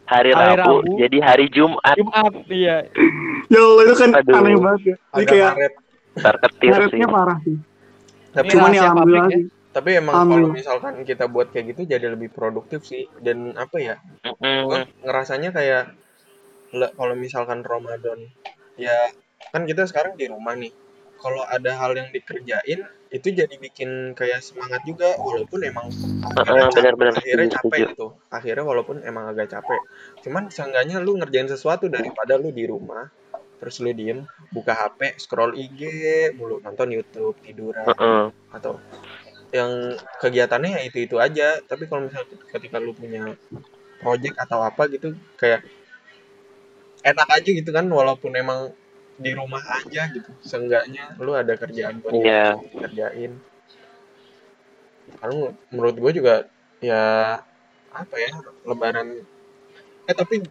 hari, 0.09 0.31
Hari 0.33 0.57
Rabu, 0.57 0.75
Rabu. 0.81 0.93
jadi 0.97 1.19
hari 1.21 1.47
Jumat 1.53 1.95
Jumat 1.95 2.33
iya. 2.49 2.77
Ya 3.53 3.61
Allah 3.61 3.83
itu 3.85 3.95
kan 3.95 4.11
Aduh. 4.17 4.39
aneh 4.41 4.57
banget 4.57 4.81
ya. 4.83 4.97
Jadi 4.97 5.23
agak 5.23 5.53
kayak 5.55 5.73
terketir 6.19 6.73
sih. 6.91 7.07
parah 7.07 7.39
sih. 7.45 7.57
Tapi 8.29 8.47
Ini 8.49 8.53
Cuman 8.57 8.71
ya 8.73 8.81
alhamdulillah 8.91 9.29
ya. 9.31 9.39
sih. 9.39 9.45
tapi 9.69 9.91
emang 9.95 10.15
kalau 10.27 10.49
misalkan 10.51 10.93
kita 11.07 11.25
buat 11.31 11.55
kayak 11.55 11.77
gitu 11.77 11.87
jadi 11.87 12.07
lebih 12.11 12.35
produktif 12.35 12.83
sih 12.83 13.07
dan 13.23 13.55
apa 13.55 13.77
ya? 13.79 13.95
Gue 14.43 14.91
ngerasanya 15.07 15.55
kayak 15.55 15.95
kalau 16.99 17.15
misalkan 17.15 17.63
Ramadan 17.63 18.27
ya 18.75 19.13
kan 19.55 19.63
kita 19.69 19.87
sekarang 19.87 20.19
di 20.19 20.27
rumah 20.27 20.59
nih. 20.59 20.73
Kalau 21.19 21.43
ada 21.43 21.71
hal 21.75 21.93
yang 21.99 22.09
dikerjain 22.15 22.87
itu 23.09 23.29
jadi 23.33 23.55
bikin 23.57 24.13
kayak 24.13 24.45
semangat 24.45 24.85
juga 24.85 25.17
walaupun 25.17 25.65
emang 25.65 25.89
akhirnya, 26.29 26.45
Heeh, 26.47 26.65
cap- 26.69 26.77
benar-benar 26.77 27.15
akhirnya 27.19 27.49
capek 27.59 27.79
gitu. 27.97 28.07
Akhirnya 28.29 28.65
walaupun 28.65 28.97
emang 29.03 29.25
agak 29.33 29.49
capek. 29.51 29.81
Cuman 30.23 30.53
seenggaknya 30.53 31.01
lu 31.01 31.17
ngerjain 31.19 31.49
sesuatu 31.49 31.89
daripada 31.91 32.37
lu 32.37 32.53
di 32.53 32.65
rumah 32.69 33.09
terus 33.59 33.83
lu 33.83 33.91
diem 33.91 34.23
buka 34.55 34.71
HP 34.71 35.19
scroll 35.19 35.59
IG 35.59 35.81
mulu 36.39 36.63
nonton 36.63 36.95
YouTube 36.95 37.35
tiduran 37.43 37.91
Heeh. 37.91 38.31
atau 38.55 38.79
yang 39.51 39.99
kegiatannya 40.23 40.79
ya 40.79 40.83
itu 40.87 41.11
itu 41.11 41.17
aja 41.19 41.59
tapi 41.67 41.91
kalau 41.91 42.07
misalnya 42.07 42.39
ketika 42.55 42.79
lu 42.79 42.95
punya 42.95 43.35
project 43.99 44.37
atau 44.39 44.63
apa 44.63 44.87
gitu 44.93 45.19
kayak 45.35 45.67
enak 47.03 47.29
aja 47.35 47.51
gitu 47.51 47.71
kan 47.75 47.89
walaupun 47.91 48.31
emang 48.39 48.71
di 49.19 49.31
rumah 49.35 49.59
aja 49.75 50.07
gitu 50.09 50.31
seenggaknya 50.41 51.19
lu 51.19 51.35
ada 51.35 51.55
kerjaan 51.55 51.99
buat 51.99 52.15
Iya. 52.15 52.55
kerjain 52.87 53.35
karena 55.19 55.35
menurut 55.69 55.97
gue 55.99 56.13
juga 56.15 56.35
ya 56.79 57.03
apa 57.91 58.15
ya 58.15 58.31
lebaran 58.63 59.27
eh 60.07 60.15
tapi 60.15 60.47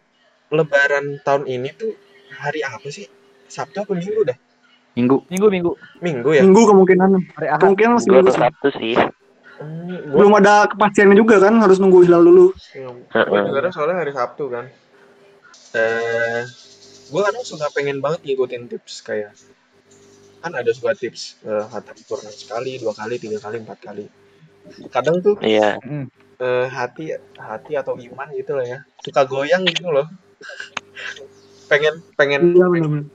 lebaran 0.49 1.23
tahun 1.23 1.47
ini 1.47 1.69
tuh 1.71 1.95
hari 2.35 2.59
apa 2.61 2.87
sih 2.87 3.07
Sabtu 3.47 3.79
apa 3.79 3.95
Minggu 3.95 4.27
dah 4.27 4.37
Minggu. 4.97 5.17
Minggu 5.29 5.47
minggu 5.47 5.71
Minggu 6.01 6.29
ya 6.33 6.41
Minggu 6.41 6.61
kemungkinan. 6.73 7.09
hari 7.37 7.47
Ahad. 7.47 7.61
Kemungkinan 7.61 7.91
masih 8.01 8.09
minggu. 8.11 8.33
Sabtu 8.33 8.67
sih. 8.81 8.97
hmm, 8.97 10.09
Belum 10.09 10.33
ada 10.33 10.65
kepastiannya 10.65 11.13
juga 11.13 11.37
kan, 11.37 11.53
harus 11.61 11.77
nunggu 11.77 12.01
hilal 12.01 12.25
dulu. 12.25 12.49
gue 13.13 13.39
juga 13.45 13.69
soalnya 13.69 14.01
hari 14.01 14.11
Sabtu 14.11 14.49
kan 14.49 14.65
eh 15.77 16.41
gue 17.07 17.21
kadang 17.23 17.45
suka 17.47 17.71
pengen 17.71 18.03
banget 18.03 18.23
ngikutin 18.27 18.67
tips 18.67 19.01
kayak 19.07 19.31
kan 20.43 20.51
ada 20.53 20.71
suka 20.75 20.93
tips 20.93 21.39
eh, 21.43 21.65
hatam 21.71 21.97
Quran 22.03 22.29
sekali 22.31 22.77
dua 22.77 22.93
kali 22.93 23.15
tiga 23.17 23.39
kali 23.41 23.57
empat 23.63 23.79
kali. 23.81 24.05
Kadang 24.91 25.23
tuh 25.23 25.39
Iya. 25.39 25.79
Eh, 26.37 26.65
hati 26.69 27.15
hati 27.39 27.73
atau 27.73 27.97
iman 27.97 28.27
gitu 28.35 28.53
lah 28.53 28.65
ya 28.67 28.79
suka 29.01 29.25
goyang 29.25 29.65
gitu 29.65 29.89
loh. 29.89 30.05
Pengen 31.67 31.99
pengen 32.15 32.53
Iya 32.53 32.67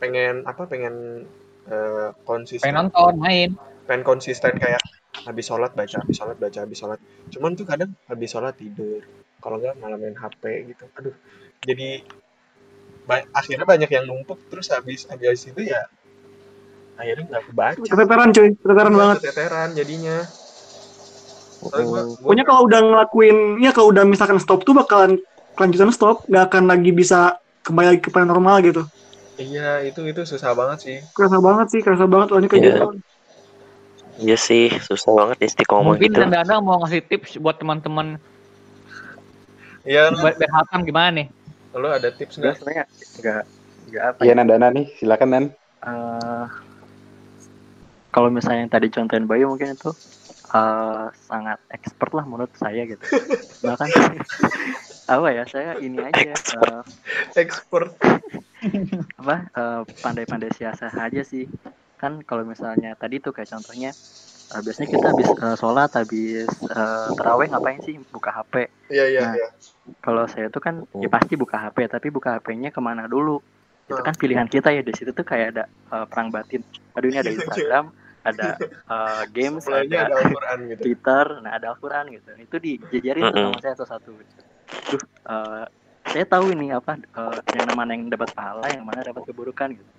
pengen 0.02 0.34
apa 0.48 0.66
pengen 0.66 1.28
eh, 1.68 2.10
konsisten. 2.26 2.64
Pengen 2.66 2.90
nonton, 2.90 3.14
main. 3.20 3.50
pengen 3.86 4.02
konsisten 4.02 4.56
kayak 4.58 4.82
habis 5.22 5.46
sholat 5.46 5.70
baca 5.76 6.02
habis 6.02 6.16
sholat 6.18 6.36
baca 6.40 6.58
habis 6.64 6.78
sholat. 6.80 6.98
Cuman 7.30 7.54
tuh 7.54 7.68
kadang 7.68 7.94
habis 8.10 8.28
sholat 8.32 8.56
tidur. 8.58 9.04
Kalau 9.38 9.62
nggak 9.62 9.78
malah 9.78 10.00
main 10.00 10.16
HP 10.18 10.74
gitu. 10.74 10.84
Aduh 10.98 11.14
jadi 11.62 12.02
ba- 13.08 13.26
akhirnya 13.34 13.66
banyak 13.66 13.90
yang 13.90 14.04
numpuk 14.06 14.38
terus 14.50 14.70
habis 14.70 15.04
habis 15.10 15.42
itu 15.46 15.60
ya 15.62 15.82
akhirnya 16.98 17.24
nggak 17.28 17.44
kebaca 17.50 17.82
Keteteran 17.82 18.28
cuy, 18.30 18.48
keteteran 18.54 18.92
Iya, 18.92 19.00
banget. 19.00 19.16
keteteran 19.18 19.68
jadinya 19.74 20.16
Soalnya 21.62 21.86
gua- 21.86 22.04
gua- 22.06 22.18
Pokoknya 22.22 22.44
kalau 22.46 22.62
udah 22.66 22.80
ngelakuin, 22.82 23.36
ya 23.62 23.70
kalau 23.70 23.88
udah 23.94 24.04
misalkan 24.06 24.38
stop 24.42 24.60
tuh 24.66 24.74
bakalan 24.74 25.18
kelanjutan 25.54 25.90
stop, 25.94 26.26
nggak 26.26 26.44
akan 26.50 26.64
lagi 26.70 26.90
bisa 26.90 27.38
kembali 27.62 27.86
lagi 27.96 28.00
ke 28.02 28.10
normal 28.22 28.56
gitu. 28.66 28.82
iya 29.40 29.80
itu 29.82 30.00
itu 30.06 30.22
susah 30.28 30.52
banget 30.54 30.78
sih 30.84 30.98
Kerasa 31.16 31.38
banget 31.42 31.66
sih, 31.72 31.80
kerasa 31.82 32.06
banget 32.06 32.26
soalnya 32.30 32.48
kayak 32.50 32.62
Iya. 32.62 32.70
gitu. 32.74 32.86
Iya 34.22 34.36
sih, 34.36 34.68
susah 34.86 35.10
banget 35.18 35.36
istiqomah 35.50 35.96
Mungkin 35.96 36.10
gitu. 36.12 36.20
dan 36.20 36.30
Danang 36.30 36.60
mau 36.62 36.78
ngasih 36.84 37.00
tips 37.08 37.40
buat 37.40 37.56
teman-teman 37.58 38.20
iya 39.88 40.12
lu, 40.12 40.20
buat 40.20 40.36
berhatam 40.38 40.80
gimana 40.86 41.08
nih? 41.10 41.26
Lu 41.72 41.88
ada 41.88 42.08
tips 42.12 42.36
nggak 42.36 42.54
sebenarnya 42.60 42.84
nggak 43.20 43.42
nggak 43.88 44.04
apa 44.12 44.20
Iya 44.22 44.32
ya. 44.32 44.38
Nandana 44.38 44.68
nih, 44.72 44.86
silakan 45.00 45.28
Nan. 45.32 45.44
eh, 45.82 46.46
kalau 48.12 48.28
misalnya 48.28 48.68
yang 48.68 48.72
tadi 48.72 48.88
contohin 48.92 49.24
Bayu 49.24 49.48
mungkin 49.48 49.72
itu 49.72 49.90
eh, 50.52 51.04
sangat 51.26 51.58
expert 51.72 52.12
lah 52.12 52.24
menurut 52.28 52.52
saya 52.60 52.84
gitu. 52.84 53.00
Bahkan 53.66 53.88
apa 55.12 55.28
ya 55.34 55.44
saya 55.48 55.76
ini 55.82 55.98
aja 55.98 56.32
eh, 56.32 56.80
expert 57.40 57.96
apa 59.20 59.36
eh, 59.50 59.80
pandai-pandai 59.98 60.52
siasat 60.54 60.94
aja 60.94 61.22
sih 61.26 61.48
kan 61.98 62.22
kalau 62.26 62.42
misalnya 62.42 62.94
tadi 62.98 63.22
tuh 63.22 63.30
kayak 63.34 63.50
contohnya 63.50 63.94
eh, 64.52 64.60
biasanya 64.60 64.88
kita 64.92 65.06
habis 65.10 65.28
eh, 65.32 65.56
sholat 65.56 65.90
habis 65.96 66.48
eh, 66.48 67.08
terawih 67.16 67.48
ngapain 67.48 67.80
sih? 67.80 67.96
Buka 68.12 68.30
HP 68.30 68.68
iya 68.92 69.04
iya 69.08 69.20
Nah. 69.24 69.34
iya. 69.34 69.48
kalau 69.98 70.24
saya 70.28 70.46
tuh 70.46 70.62
kan 70.62 70.84
ya 71.00 71.08
pasti 71.08 71.34
buka 71.34 71.56
HP 71.58 71.88
tapi 71.88 72.08
buka 72.12 72.38
HP-nya 72.38 72.70
ke 72.70 72.80
mana 72.80 73.08
dulu? 73.08 73.40
Itu 73.88 73.98
kan 73.98 74.14
pilihan 74.14 74.46
kita 74.46 74.70
ya 74.70 74.80
di 74.80 74.92
situ 74.94 75.10
tuh 75.10 75.24
kayak 75.24 75.46
ada 75.56 75.64
eh, 75.66 76.06
perang 76.06 76.28
batin. 76.30 76.62
Aduh 76.94 77.08
ini 77.10 77.18
ada 77.18 77.30
Instagram 77.36 77.86
ada 78.22 78.54
eh, 78.62 79.22
games 79.34 79.66
ada 79.66 79.82
ada 79.82 80.14
Al-Quran 80.14 80.58
gitu. 80.70 80.80
Twitter 80.86 81.26
nah 81.42 81.52
ada 81.58 81.66
Al-Quran 81.74 82.04
gitu. 82.14 82.30
Itu 82.38 82.56
dijajarin 82.60 83.22
tuh 83.28 83.42
sama 83.50 83.58
saya 83.58 83.74
satu-satu 83.74 84.10
Duh, 84.92 85.02
eh, 85.02 85.64
saya 86.02 86.24
tahu 86.26 86.54
ini 86.54 86.70
apa 86.70 86.94
eh, 86.98 87.38
yang 87.58 87.74
mana 87.74 87.90
yang 87.98 88.06
dapat 88.08 88.30
pahala 88.32 88.70
yang 88.70 88.86
mana 88.86 89.02
dapat 89.02 89.26
keburukan 89.26 89.74
gitu. 89.74 89.92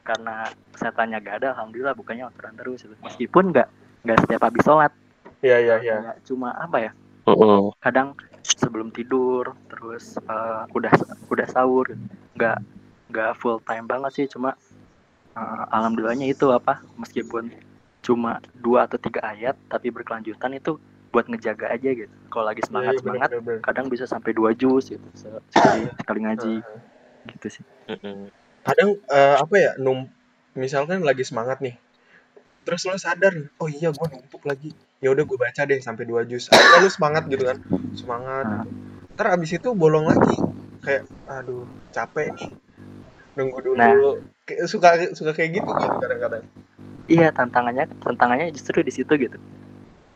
Karena 0.00 0.48
setannya 0.74 1.22
gak 1.22 1.36
ada 1.44 1.48
alhamdulillah 1.54 1.94
bukannya 1.94 2.26
Al-Quran 2.26 2.54
terus 2.58 2.82
gitu. 2.82 2.94
meskipun 2.98 3.54
nggak 3.54 3.68
nggak 4.04 4.18
setiap 4.26 4.42
habis 4.48 4.62
sholat 4.64 4.92
iya 5.44 5.56
iya 5.60 5.76
iya 5.80 5.96
cuma 6.24 6.52
apa 6.56 6.76
ya 6.80 6.92
Heeh. 7.28 7.62
kadang 7.80 8.16
sebelum 8.42 8.88
tidur 8.92 9.52
terus 9.68 10.16
eh, 10.20 10.62
udah 10.76 10.92
udah 11.28 11.46
sahur 11.48 11.86
nggak 12.36 12.58
nggak 13.12 13.30
full 13.40 13.60
time 13.64 13.84
banget 13.88 14.12
sih 14.16 14.26
cuma 14.28 14.56
eh, 15.36 15.62
alhamdulillahnya 15.76 16.28
itu 16.32 16.48
apa 16.52 16.80
meskipun 16.96 17.52
cuma 18.00 18.40
dua 18.56 18.88
atau 18.88 18.96
tiga 18.96 19.20
ayat 19.20 19.56
tapi 19.68 19.92
berkelanjutan 19.92 20.56
itu 20.56 20.80
buat 21.12 21.26
ngejaga 21.28 21.74
aja 21.74 21.90
gitu 21.92 22.14
kalau 22.32 22.48
lagi 22.48 22.62
semangat 22.64 22.94
Iya, 22.94 22.96
iya, 22.96 23.02
semangat 23.02 23.28
bener, 23.34 23.42
bener, 23.44 23.58
kadang 23.66 23.86
bisa 23.92 24.04
sampai 24.06 24.30
dua 24.32 24.54
jus 24.56 24.88
gitu 24.88 25.04
se- 25.12 25.42
sekali 25.52 25.84
sekali 26.00 26.18
ngaji 26.24 26.54
bener. 26.64 26.78
gitu 27.36 27.46
sih 27.60 27.64
Heeh. 27.90 28.30
kadang 28.64 28.90
eh, 29.10 29.36
apa 29.36 29.54
ya 29.58 29.70
num 29.82 30.06
misalkan 30.56 31.02
lagi 31.04 31.26
semangat 31.26 31.60
nih 31.60 31.74
terus 32.64 32.84
lo 32.86 32.96
sadar 33.00 33.34
oh 33.58 33.68
iya 33.68 33.90
gue 33.90 34.06
numpuk 34.10 34.44
lagi. 34.46 34.70
Ya 35.00 35.08
udah 35.12 35.24
gue 35.24 35.38
baca 35.40 35.64
deh 35.64 35.80
sampai 35.80 36.04
dua 36.04 36.28
juz. 36.28 36.52
Akhirnya 36.52 36.84
lu 36.84 36.90
semangat 36.92 37.22
gitu 37.28 37.44
kan. 37.44 37.58
Semangat. 37.96 38.46
Gitu. 38.46 38.68
ntar 39.16 39.26
abis 39.36 39.50
itu 39.56 39.68
bolong 39.76 40.08
lagi. 40.08 40.36
Kayak 40.84 41.08
aduh 41.28 41.64
capek 41.92 42.36
nih. 42.36 42.50
Nunggu 43.36 43.58
dulu. 43.64 43.76
Nah. 43.76 43.92
Kayak 44.44 44.66
suka 44.68 44.88
suka 45.16 45.32
kayak 45.32 45.62
gitu 45.62 45.70
kan 45.70 46.00
kadang-kadang. 46.00 46.44
Iya 47.10 47.28
tantangannya 47.34 47.84
tantangannya 48.02 48.52
justru 48.54 48.84
di 48.84 48.92
situ 48.92 49.12
gitu. 49.16 49.38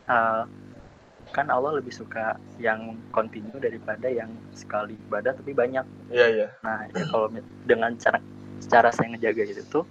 Eh, 0.05 0.43
kan 1.35 1.51
Allah 1.51 1.75
lebih 1.75 1.91
suka 1.91 2.39
yang 2.63 2.95
kontinu 3.11 3.59
daripada 3.59 4.07
yang 4.07 4.31
sekali 4.55 4.95
ibadah 5.09 5.35
tapi 5.35 5.51
banyak. 5.51 5.83
Iya 6.07 6.27
iya. 6.31 6.47
Nah, 6.63 6.87
ya 6.95 7.03
kalau 7.11 7.27
dengan 7.67 7.91
cara 7.99 8.23
cara 8.63 8.89
saya 8.95 9.11
ngejaga 9.11 9.43
itu 9.43 9.63
tuh 9.67 9.83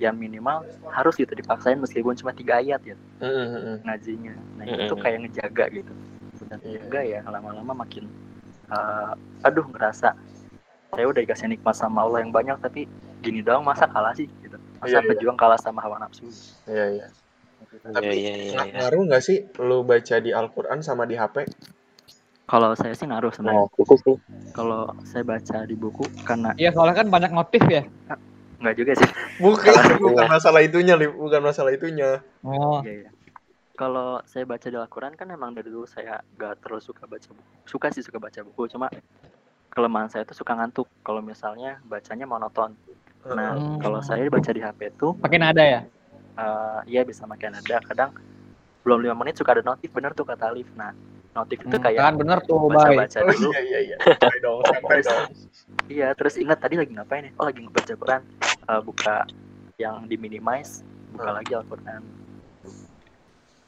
ya 0.00 0.10
minimal 0.16 0.64
harus 0.88 1.12
gitu 1.12 1.28
dipaksain 1.36 1.76
meskipun 1.76 2.16
cuma 2.16 2.32
tiga 2.32 2.56
ayat 2.56 2.80
ya 2.82 2.96
Mm, 3.20 3.28
mm, 3.28 3.48
mm. 3.52 3.76
ngajinya. 3.84 4.32
Nah, 4.56 4.64
Mm-mm. 4.64 4.88
itu 4.88 4.94
kayak 4.96 5.18
ngejaga 5.28 5.64
gitu. 5.76 5.92
Dan 6.48 6.58
Iya. 6.64 7.20
ya 7.20 7.20
lama-lama 7.28 7.84
makin 7.84 8.08
eh, 8.72 9.10
aduh 9.44 9.68
ngerasa 9.68 10.16
saya 10.90 11.04
udah 11.04 11.20
dikasih 11.20 11.52
nikmat 11.52 11.76
sama 11.76 12.02
Allah 12.02 12.24
yang 12.24 12.32
banyak 12.32 12.56
tapi 12.58 12.88
gini 13.20 13.44
doang 13.44 13.60
masa 13.60 13.84
kalah 13.84 14.16
sih 14.16 14.24
gitu. 14.40 14.56
Iya, 14.56 14.80
Masa 14.80 14.98
iya. 15.04 15.08
pejuang 15.12 15.36
kalah 15.36 15.60
sama 15.60 15.84
hawa 15.84 16.00
nafsu. 16.00 16.24
iya 16.64 16.86
iya 16.96 17.06
Tapi 17.92 18.00
Iya 18.00 18.12
iya 18.16 18.32
iya. 18.40 18.52
Nga- 18.56 18.66
iya. 18.66 18.78
ngaruh 18.80 19.02
nggak 19.04 19.22
sih 19.22 19.36
lu 19.60 19.84
baca 19.84 20.16
di 20.16 20.30
Al-Quran 20.32 20.80
sama 20.80 21.04
di 21.04 21.14
HP 21.20 21.44
Kalau 22.48 22.72
saya 22.74 22.96
sih 22.96 23.06
naruh 23.06 23.30
Nah, 23.30 23.62
sebenarnya. 23.62 23.68
sih. 24.00 24.16
Kalau 24.50 24.90
saya 25.06 25.22
baca 25.22 25.62
di 25.68 25.76
buku 25.78 26.02
karena 26.26 26.50
Iya 26.58 26.72
soalnya 26.74 26.96
kan 27.04 27.06
banyak 27.12 27.30
notif 27.30 27.62
ya. 27.68 27.84
Enggak 28.60 28.74
juga 28.76 28.92
sih. 28.94 29.08
bukan 29.38 29.72
Iya. 29.74 29.96
bukan 29.98 30.26
masalah 30.28 30.60
itunya 30.60 30.94
Lip. 30.94 31.12
bukan 31.12 31.40
masalah 31.40 31.70
itunya 31.70 32.20
Oh, 32.40 32.80
Iya, 32.80 33.06
iya. 33.06 33.10
Kalau 33.72 34.20
saya 34.22 34.44
baca 34.44 34.62
di 34.62 34.76
Al-Quran 34.76 35.16
kan 35.16 35.24
emang 35.26 35.50
dari 35.50 35.66
dulu 35.66 35.84
saya 35.84 36.20
gak 36.34 36.60
terlalu 36.60 36.84
suka 36.84 37.04
baca 37.04 37.24
buku. 37.26 37.48
Suka 37.64 37.86
sih 37.88 38.04
suka 38.04 38.20
baca 38.20 38.40
buku, 38.42 38.68
cuma 38.68 38.92
kelemahan 39.68 40.06
saya 40.06 40.22
itu 40.22 40.36
suka 40.36 40.52
ngantuk. 40.52 40.84
Kalau 41.00 41.18
misalnya 41.18 41.80
bacanya 41.82 42.24
monoton. 42.24 42.76
Nah, 43.22 43.52
Hmm. 43.52 43.80
kalau 43.80 44.00
saya 44.00 44.28
baca 44.28 44.48
di 44.48 44.60
HP 44.60 44.92
itu, 44.92 45.16
pakai 45.16 45.38
nada 45.38 45.60
ya. 45.60 45.80
eh 46.36 46.78
ya 46.88 47.00
bisa 47.02 47.24
makin 47.24 47.52
ada. 47.54 47.80
Kadang 47.80 48.12
belum 48.80 49.00
lima 49.00 49.12
menit 49.14 49.36
suka 49.36 49.52
ada 49.52 49.60
notif 49.62 49.88
bener 49.90 50.12
tuh 50.12 50.24
kata 50.24 50.48
Alif 50.48 50.64
nah 50.72 50.88
notif 51.30 51.60
itu 51.60 51.68
Hmm, 51.70 51.84
kayak 51.84 52.00
kan 52.00 52.14
bener 52.16 52.38
tuh, 52.42 52.64
baca 52.64 52.88
baca 52.90 53.18
Oh 53.18 53.28
dulu 53.28 53.50
iya 53.52 53.60
iya 53.62 53.78
iya. 53.82 53.96
Sampai 54.16 54.40
dong, 54.40 54.58
sampai 54.64 54.98
dong. 55.06 55.22
iya 55.86 56.08
terus 56.10 56.34
ingat 56.34 56.58
tadi 56.58 56.74
lagi 56.74 56.88
ngapain 56.90 57.28
ya 57.28 57.32
oh 57.36 57.44
lagi 57.44 57.60
ngebaca 57.60 57.92
Quran 57.92 58.22
Eh, 58.70 58.80
buka 58.80 59.26
yang 59.76 60.06
di 60.06 60.14
minimize 60.14 60.86
buka 61.10 61.26
Hmm. 61.26 61.36
lagi 61.36 61.52
Al-Quran 61.52 62.02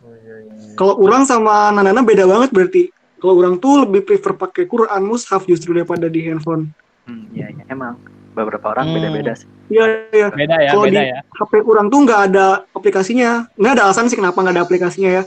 Oh 0.02 0.14
iya 0.14 0.34
iya. 0.46 0.74
Kalau 0.74 0.94
orang 0.98 1.22
sama 1.22 1.70
Nanana 1.70 2.02
beda 2.02 2.26
banget 2.26 2.50
berarti. 2.50 2.82
Kalau 3.18 3.38
orang 3.38 3.54
tuh 3.56 3.86
lebih 3.86 4.02
prefer 4.02 4.34
pakai 4.34 4.66
Quran 4.66 5.02
mushaf 5.02 5.42
justru 5.42 5.70
daripada 5.72 6.06
di 6.06 6.22
handphone. 6.22 6.70
hmm, 7.02 7.34
iya 7.34 7.50
iya 7.50 7.64
emang 7.66 7.98
beberapa 8.30 8.70
orang 8.70 8.90
Hmm. 8.90 8.94
beda-beda 8.94 9.34
sih 9.34 9.46
Iya, 9.70 9.84
iya. 10.10 10.28
Beda 10.28 10.56
ya, 10.58 10.70
Kalau 10.70 10.84
di- 10.86 11.00
ya. 11.00 11.18
HP 11.24 11.52
kurang 11.62 11.86
tuh 11.88 11.98
nggak 12.02 12.20
ada 12.28 12.46
aplikasinya. 12.70 13.48
Nggak 13.56 13.72
ada 13.72 13.82
alasan 13.88 14.06
sih 14.06 14.18
kenapa 14.18 14.38
nggak 14.38 14.54
ada 14.54 14.62
aplikasinya 14.62 15.10
ya. 15.10 15.22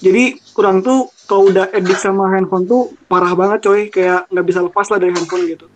Jadi 0.00 0.22
kurang 0.50 0.80
tuh 0.80 1.12
kalau 1.26 1.46
udah 1.46 1.68
edit 1.70 1.94
sama 1.94 2.26
handphone 2.30 2.64
tuh 2.64 2.94
parah 3.04 3.34
banget 3.34 3.58
coy. 3.60 3.86
Kayak 3.86 4.26
nggak 4.32 4.46
bisa 4.48 4.60
lepas 4.64 4.86
lah 4.88 4.98
dari 4.98 5.12
handphone 5.12 5.44
gitu. 5.46 5.66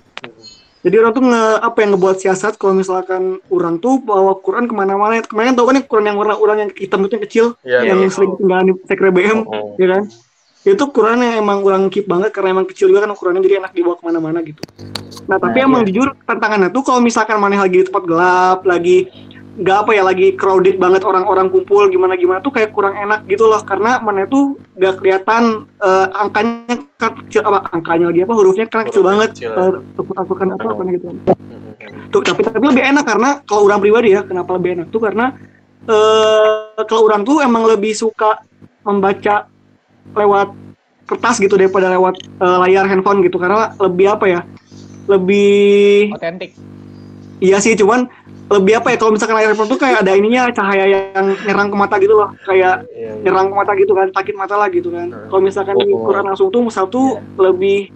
Jadi 0.87 1.03
orang 1.03 1.13
tuh 1.19 1.25
nge, 1.27 1.45
apa 1.67 1.79
yang 1.83 1.91
ngebuat 1.99 2.17
siasat 2.23 2.53
kalau 2.63 2.79
misalkan 2.79 3.43
orang 3.51 3.83
tuh 3.83 3.99
bawa 3.99 4.39
Quran 4.39 4.71
ke 4.71 4.75
mana-mana. 4.79 5.19
Kemarin 5.19 5.59
tau 5.59 5.67
kan 5.67 5.75
ya 5.75 5.83
Quran 5.83 6.07
yang 6.15 6.19
warna 6.23 6.39
orang 6.39 6.57
yang 6.63 6.71
hitam 6.79 7.03
itu 7.03 7.19
yang 7.19 7.25
kecil, 7.27 7.47
Iya, 7.67 7.91
yang 7.91 8.07
iya. 8.07 8.11
sering 8.15 8.39
tinggal 8.39 8.63
di 8.63 8.73
sekre 8.87 9.11
BM, 9.11 9.43
Oh. 9.51 9.75
ya 9.75 9.99
kan? 9.99 10.07
Itu 10.63 10.87
Quran 10.95 11.27
yang 11.27 11.43
emang 11.43 11.67
orang 11.67 11.91
keep 11.91 12.07
banget 12.07 12.31
karena 12.31 12.55
emang 12.55 12.71
kecil 12.71 12.87
juga 12.87 13.03
kan 13.03 13.11
ukurannya 13.11 13.43
jadi 13.43 13.67
enak 13.67 13.75
dibawa 13.75 13.99
ke 13.99 14.05
mana-mana 14.07 14.39
gitu. 14.47 14.63
Nah 15.27 15.43
tapi 15.43 15.59
Nah, 15.59 15.67
emang 15.67 15.83
iya. 15.83 15.91
jujur 15.91 16.09
tantangannya 16.23 16.71
tuh 16.71 16.83
kalau 16.87 17.03
misalkan 17.03 17.35
mana 17.43 17.59
lagi 17.59 17.83
di 17.83 17.87
tempat 17.91 18.05
gelap, 18.07 18.59
lagi 18.63 19.11
nggak 19.57 19.77
apa 19.89 19.91
ya 19.97 20.03
lagi 20.05 20.37
crowded 20.37 20.77
banget 20.77 21.01
orang-orang 21.01 21.49
kumpul 21.49 21.89
gimana 21.89 22.13
gimana 22.13 22.45
tuh 22.45 22.53
kayak 22.53 22.77
kurang 22.77 22.93
enak 22.93 23.25
gitu 23.25 23.49
loh. 23.49 23.61
Karena 23.65 23.97
mana 24.05 24.29
tuh 24.29 24.61
nggak 24.77 25.01
kelihatan 25.01 25.65
eh, 25.81 26.07
angkanya 26.13 26.77
kan 27.01 27.13
kecil 27.25 27.43
apa 27.49 27.65
angkanya 27.73 28.13
lagi 28.13 28.21
apa 28.25 28.35
hurufnya 28.37 28.67
kan 28.69 28.85
kecil 28.89 29.05
banget 29.05 29.31
eh, 29.49 29.73
akutan 30.21 30.53
apa 30.53 30.67
apa 30.77 30.83
gitu. 30.93 31.07
Mm-mm. 31.09 32.13
tuh 32.13 32.21
tapi 32.21 32.41
tapi 32.45 32.65
lebih 32.65 32.85
enak 32.85 33.05
karena 33.05 33.41
kalau 33.49 33.69
orang 33.69 33.81
pribadi 33.81 34.13
ya 34.13 34.21
kenapa 34.25 34.61
lebih 34.61 34.71
enak 34.81 34.89
tuh? 34.93 35.01
Karena 35.01 35.33
eh 35.89 36.85
kalau 36.85 37.03
orang 37.09 37.25
tuh 37.25 37.41
emang 37.41 37.65
lebih 37.65 37.97
suka 37.97 38.45
membaca 38.85 39.49
lewat 40.13 40.49
kertas 41.07 41.39
gitu 41.41 41.57
daripada 41.57 41.89
lewat 41.97 42.21
eh, 42.21 42.59
layar 42.69 42.85
handphone 42.85 43.25
gitu. 43.25 43.41
Karena 43.41 43.73
lebih 43.81 44.07
apa 44.13 44.27
ya 44.29 44.41
lebih 45.07 46.11
Otentik. 46.13 46.51
iya 47.39 47.63
sih 47.63 47.79
cuman 47.79 48.11
lebih 48.47 48.79
apa 48.79 48.95
ya 48.95 48.97
kalau 48.97 49.11
misalkan 49.11 49.35
layar 49.35 49.51
handphone 49.51 49.67
tuh 49.67 49.77
kayak 49.77 50.07
ada 50.07 50.13
ininya 50.15 50.47
cahaya 50.51 50.87
yang 50.87 51.35
nyerang 51.43 51.67
ke 51.67 51.77
mata 51.77 51.99
gitu 51.99 52.15
loh 52.15 52.31
kayak 52.43 52.87
Iya, 52.89 53.11
iya. 53.11 53.13
nyerang 53.21 53.51
ke 53.51 53.55
mata 53.55 53.73
gitu 53.75 53.93
kan 53.93 54.07
sakit 54.09 54.35
mata 54.35 54.55
lah 54.55 54.69
gitu 54.69 54.89
kan 54.89 55.11
kalau 55.27 55.43
misalkan 55.43 55.75
Oh. 55.77 56.07
Quran 56.07 56.25
langsung 56.25 56.49
tuh 56.49 56.63
misal 56.63 56.87
tuh 56.87 57.19
lebih 57.35 57.91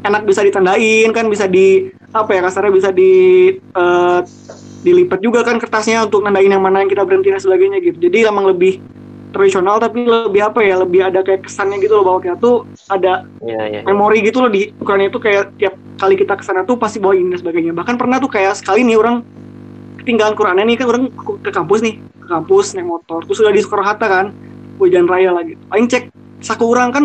enak 0.00 0.22
bisa 0.22 0.40
ditandain 0.40 1.10
kan 1.10 1.26
bisa 1.26 1.44
di 1.44 1.90
apa 2.12 2.30
ya 2.30 2.40
kasarnya 2.40 2.70
bisa 2.70 2.90
di 2.90 3.12
eh, 3.58 4.20
dilipat 4.80 5.18
juga 5.18 5.42
kan 5.42 5.58
kertasnya 5.58 6.06
untuk 6.06 6.22
nandain 6.22 6.46
yang 6.46 6.62
mana 6.62 6.78
yang 6.78 6.88
kita 6.88 7.02
berhenti 7.02 7.28
dan 7.28 7.42
sebagainya 7.42 7.82
gitu 7.82 7.98
jadi 8.00 8.30
emang 8.30 8.46
lebih 8.46 8.78
tradisional 9.28 9.76
tapi 9.76 10.06
lebih 10.06 10.38
apa 10.40 10.62
ya 10.62 10.78
lebih 10.78 11.02
ada 11.02 11.20
kayak 11.20 11.44
kesannya 11.44 11.76
gitu 11.76 11.98
loh 11.98 12.06
bahwa 12.06 12.18
kita 12.22 12.36
tuh 12.38 12.62
ada 12.86 13.26
Iya, 13.42 13.62
iya. 13.68 13.80
memori 13.82 14.22
gitu 14.22 14.38
loh 14.38 14.48
di 14.48 14.70
Quran 14.72 15.02
itu 15.04 15.18
kayak 15.18 15.58
tiap 15.58 15.74
kali 15.98 16.14
kita 16.14 16.38
ke 16.38 16.44
sana 16.46 16.62
tuh 16.62 16.78
pasti 16.78 17.02
bawa 17.02 17.12
ini 17.12 17.34
dan 17.34 17.42
sebagainya 17.42 17.74
bahkan 17.74 17.98
pernah 17.98 18.16
tuh 18.16 18.30
kayak 18.30 18.54
sekali 18.54 18.86
nih 18.86 18.96
orang 18.96 19.26
ketinggalan 20.06 20.38
Qurannya 20.38 20.62
nih 20.62 20.76
kan 20.78 20.86
orang 20.86 21.04
ke, 21.10 21.32
ke 21.42 21.50
kampus 21.50 21.82
nih 21.82 21.98
ke 21.98 22.26
kampus 22.30 22.78
naik 22.78 22.86
motor 22.86 23.26
terus 23.26 23.42
udah 23.42 23.50
di 23.50 23.58
Soekarno 23.58 23.82
Hatta 23.82 24.06
kan 24.06 24.26
hujan 24.78 25.10
raya 25.10 25.34
lagi 25.34 25.58
aing 25.74 25.90
cek 25.90 26.14
saku 26.38 26.70
orang 26.70 26.94
kan 26.94 27.04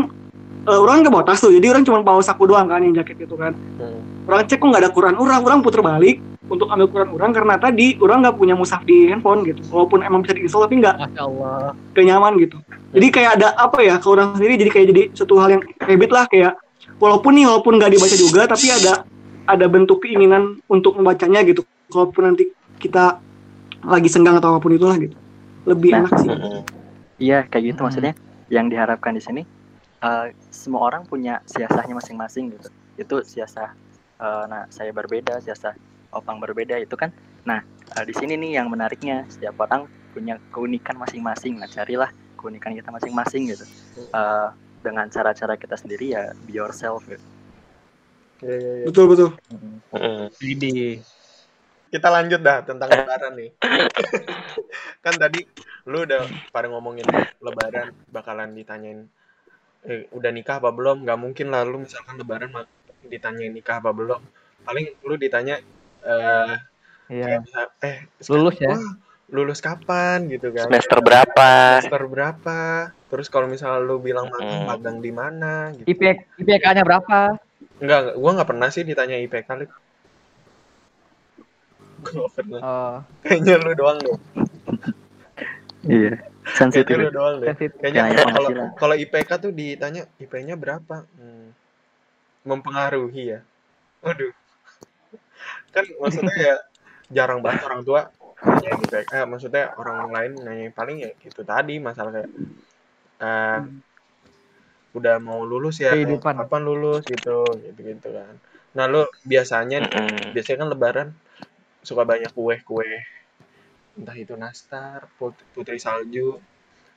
eh, 0.69 0.77
orang 0.77 1.01
nggak 1.01 1.09
bawa 1.09 1.25
tas 1.25 1.41
tuh 1.41 1.49
jadi 1.49 1.73
orang 1.73 1.81
cuma 1.81 2.05
bawa 2.05 2.21
saku 2.21 2.45
doang 2.45 2.69
kan 2.69 2.85
yang 2.85 2.93
jaket 2.93 3.25
itu 3.25 3.33
kan 3.33 3.57
Hmm. 3.81 4.29
orang 4.29 4.45
cek 4.45 4.61
kok 4.61 4.67
nggak 4.69 4.81
ada 4.85 4.91
Quran 4.93 5.15
orang 5.17 5.41
orang 5.41 5.59
puter 5.65 5.81
balik 5.81 6.21
untuk 6.45 6.67
ambil 6.69 6.85
Quran 6.91 7.09
orang 7.15 7.31
karena 7.33 7.55
tadi 7.57 7.97
orang 7.97 8.21
nggak 8.21 8.35
punya 8.37 8.53
mushaf 8.53 8.85
di 8.85 9.09
handphone 9.09 9.41
gitu 9.41 9.63
walaupun 9.73 10.05
emang 10.05 10.21
bisa 10.21 10.37
diinstal 10.37 10.67
tapi 10.67 10.77
nggak 10.77 10.95
Masya 10.99 11.23
Allah. 11.25 11.71
kayak 11.95 12.05
nyaman 12.11 12.33
gitu. 12.37 12.57
Jadi 12.91 13.07
kayak 13.07 13.31
ada 13.39 13.47
apa 13.55 13.79
ya 13.81 13.95
kalau 14.03 14.19
orang 14.19 14.35
sendiri 14.35 14.59
jadi 14.59 14.69
kayak 14.69 14.87
jadi 14.91 15.03
suatu 15.15 15.39
hal 15.39 15.49
yang 15.57 15.63
habit 15.79 16.11
lah 16.11 16.25
kayak 16.27 16.53
walaupun 16.99 17.31
nih 17.39 17.47
walaupun 17.47 17.73
nggak 17.79 17.91
dibaca 17.95 18.15
juga 18.19 18.41
tapi 18.51 18.67
ada 18.67 18.93
ada 19.47 19.65
bentuk 19.71 20.03
keinginan 20.03 20.59
untuk 20.67 20.99
membacanya 20.99 21.39
gitu. 21.47 21.63
Kalaupun 21.87 22.21
nanti 22.35 22.51
kita 22.81 23.21
lagi 23.85 24.09
senggang 24.13 24.37
atau 24.37 24.53
apa 24.53 24.59
pun 24.63 24.73
itulah 24.73 24.97
gitu. 24.97 25.15
Lebih 25.69 25.89
Nah, 25.93 26.01
enak 26.05 26.13
sih. 26.21 26.29
Iya 27.21 27.45
kayak 27.45 27.63
gitu 27.69 27.79
Hmm. 27.81 27.85
maksudnya 27.87 28.13
yang 28.49 28.67
diharapkan 28.71 29.13
di 29.13 29.21
sini 29.21 29.41
eh, 30.01 30.27
semua 30.49 30.81
orang 30.89 31.03
punya 31.05 31.39
siasahnya 31.45 31.93
masing-masing 31.97 32.45
gitu. 32.57 32.69
Itu 32.97 33.15
siasah 33.21 33.69
eh, 34.21 34.43
nah 34.51 34.63
saya 34.73 34.91
berbeda, 34.93 35.37
siasah 35.45 35.73
opang 36.17 36.37
berbeda 36.41 36.75
itu 36.81 36.95
kan. 36.97 37.13
Nah 37.45 37.61
eh, 37.97 38.05
di 38.09 38.13
sini 38.17 38.33
nih 38.41 38.51
yang 38.61 38.67
menariknya 38.73 39.25
setiap 39.29 39.55
orang 39.65 39.85
punya 40.13 40.35
keunikan 40.53 40.97
masing-masing. 40.97 41.53
Nah 41.61 41.69
carilah 41.69 42.09
keunikan 42.39 42.73
kita 42.73 42.89
masing-masing 42.89 43.43
gitu. 43.53 43.65
Eh, 44.11 44.47
dengan 44.81 45.05
cara-cara 45.13 45.53
kita 45.61 45.77
sendiri 45.77 46.05
ya 46.17 46.23
be 46.41 46.57
yourself 46.57 47.05
gitu. 47.05 47.21
Iya, 48.41 48.53
iya, 48.57 48.71
iya. 48.81 48.85
Betul 48.89 49.05
betul. 49.11 49.29
Mm-mm. 49.93 50.25
Jadi, 50.41 50.71
Kita 51.91 52.07
lanjut 52.07 52.39
dah 52.39 52.63
tentang 52.63 52.87
lebaran 52.87 53.35
nih. 53.35 53.49
kan 55.03 55.13
tadi 55.19 55.43
lu 55.91 56.07
udah 56.07 56.23
pada 56.55 56.71
ngomongin 56.71 57.03
lebaran 57.43 57.91
bakalan 58.07 58.55
ditanyain 58.55 59.11
eh, 59.83 60.07
udah 60.15 60.31
nikah 60.31 60.63
apa 60.63 60.71
belum? 60.71 61.03
Gak 61.03 61.19
mungkin 61.19 61.51
lah 61.51 61.67
lu 61.67 61.83
misalkan 61.83 62.15
lebaran 62.15 62.55
ditanyain 63.03 63.51
nikah 63.51 63.83
apa 63.83 63.91
belum. 63.91 64.23
Paling 64.63 65.03
lu 65.03 65.19
ditanya 65.19 65.59
eh 66.01 66.55
iya. 67.11 67.25
kayak 67.27 67.39
misal, 67.43 67.65
eh 67.83 67.97
Lulus 68.31 68.57
ya? 68.57 68.71
wah, 68.71 68.91
lulus 69.31 69.59
kapan 69.59 70.31
gitu 70.31 70.55
kan. 70.55 70.71
Semester 70.71 70.99
berapa? 71.03 71.51
Semester 71.83 72.03
berapa? 72.07 72.59
Terus 73.11 73.27
kalau 73.27 73.51
misalnya 73.51 73.83
lu 73.83 73.99
bilang 73.99 74.31
magang, 74.31 74.63
magang 74.63 74.97
di 75.03 75.11
mana 75.11 75.75
gitu. 75.75 75.91
IP, 75.91 76.01
IPK-nya 76.39 76.87
berapa? 76.87 77.35
Enggak, 77.83 77.99
enggak, 77.99 78.15
gua 78.15 78.31
nggak 78.39 78.49
pernah 78.49 78.69
sih 78.71 78.83
ditanya 78.87 79.19
IPK 79.19 79.49
Lip. 79.59 79.71
Pernah. 82.35 82.59
Oh, 82.61 82.95
Kayaknya 83.23 83.55
lu 83.61 83.71
doang 83.75 83.97
deh. 83.99 84.17
Iya. 85.85 86.13
Kayaknya 86.41 86.57
Sensitif. 86.57 86.95
lu 86.97 87.09
doang 87.09 87.35
deh. 87.39 87.47
sensitif. 87.53 87.77
Kayaknya 87.77 88.25
kalau 88.33 88.49
kalau 88.75 88.95
IPK 88.97 89.29
tuh 89.37 89.51
ditanya 89.51 90.03
IP-nya 90.17 90.55
berapa? 90.55 91.05
Hmm. 91.17 91.53
Mempengaruhi 92.43 93.37
ya. 93.37 93.39
Waduh. 94.01 94.33
Kan 95.71 95.85
maksudnya 96.01 96.35
ya 96.35 96.55
jarang 97.11 97.39
banget 97.39 97.61
orang 97.65 97.81
tua 97.83 98.09
nanya 98.41 98.69
IPK. 98.75 98.95
Eh, 99.13 99.25
maksudnya 99.29 99.63
orang 99.77 100.09
lain 100.09 100.31
nanya 100.41 100.65
paling 100.73 100.97
ya 101.01 101.13
gitu 101.21 101.45
tadi 101.45 101.77
masalah 101.77 102.09
kayak 102.13 102.29
eh 103.21 103.59
udah 104.91 105.15
mau 105.23 105.47
lulus 105.47 105.79
ya 105.79 105.95
Kehidupan. 105.95 106.35
kapan 106.35 106.61
lulus 106.67 107.07
gitu 107.07 107.47
gitu 107.63 107.79
gitu 107.79 108.09
kan 108.11 108.35
nah 108.75 108.91
lu 108.91 109.07
biasanya 109.23 109.87
biasanya 110.35 110.57
kan 110.63 110.67
lebaran 110.67 111.07
suka 111.81 112.05
banyak 112.05 112.29
kue-kue 112.31 112.91
entah 113.97 114.15
itu 114.15 114.33
nastar 114.37 115.09
put- 115.17 115.43
putri 115.51 115.77
salju 115.77 116.39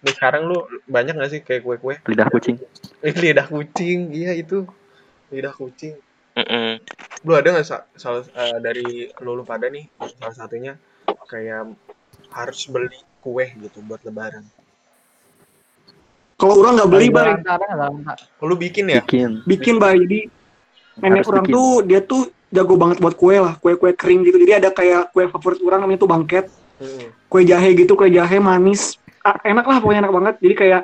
nih 0.04 0.12
sekarang 0.14 0.46
lu 0.46 0.60
banyak 0.84 1.16
gak 1.16 1.30
sih 1.32 1.40
kayak 1.40 1.64
kue-kue 1.64 1.96
Lidah 2.04 2.28
kucing. 2.28 2.56
Eh, 3.04 3.12
lidah 3.12 3.44
kucing 3.44 4.12
iya 4.12 4.32
itu 4.32 4.64
lidah 5.28 5.52
kucing 5.52 5.96
Mm-mm. 6.34 6.80
lu 7.24 7.32
ada 7.36 7.48
nggak 7.52 7.66
sa- 7.68 7.86
salah 7.94 8.24
eh, 8.24 8.58
dari 8.60 9.08
lu, 9.20 9.36
lu 9.36 9.44
pada 9.44 9.68
nih 9.68 9.84
salah 10.16 10.36
satunya 10.36 10.72
kayak 11.28 11.72
harus 12.32 12.60
beli 12.68 12.96
kue 13.20 13.44
gitu 13.60 13.80
buat 13.84 14.00
lebaran 14.04 14.44
Kalau 16.34 16.60
orang 16.60 16.74
nggak 16.76 16.90
beli 16.90 17.06
dalam 17.08 18.02
tak. 18.04 18.18
lu 18.42 18.56
bikin 18.58 18.90
ya 18.90 19.00
Bikin. 19.00 19.46
bikin 19.46 19.74
bay. 19.78 19.96
Jadi 20.02 20.20
nenek 20.98 21.24
orang 21.30 21.46
bikin. 21.46 21.54
tuh 21.54 21.70
dia 21.86 22.00
tuh 22.02 22.22
jago 22.50 22.74
banget 22.76 22.98
buat 23.00 23.14
kue 23.16 23.36
lah, 23.40 23.56
kue-kue 23.58 23.94
kering 23.96 24.26
gitu. 24.26 24.36
Jadi 24.40 24.52
ada 24.64 24.68
kayak 24.74 25.14
kue 25.14 25.24
favorit 25.30 25.60
orang 25.64 25.84
namanya 25.86 26.00
tuh 26.04 26.10
bangket. 26.10 26.46
Kue 27.30 27.42
jahe 27.46 27.72
gitu 27.74 27.94
kue 27.94 28.10
jahe 28.10 28.38
manis. 28.42 28.98
Ah, 29.24 29.40
enak 29.40 29.64
lah 29.64 29.78
pokoknya 29.80 30.04
enak 30.04 30.12
banget. 30.12 30.34
Jadi 30.44 30.54
kayak 30.54 30.82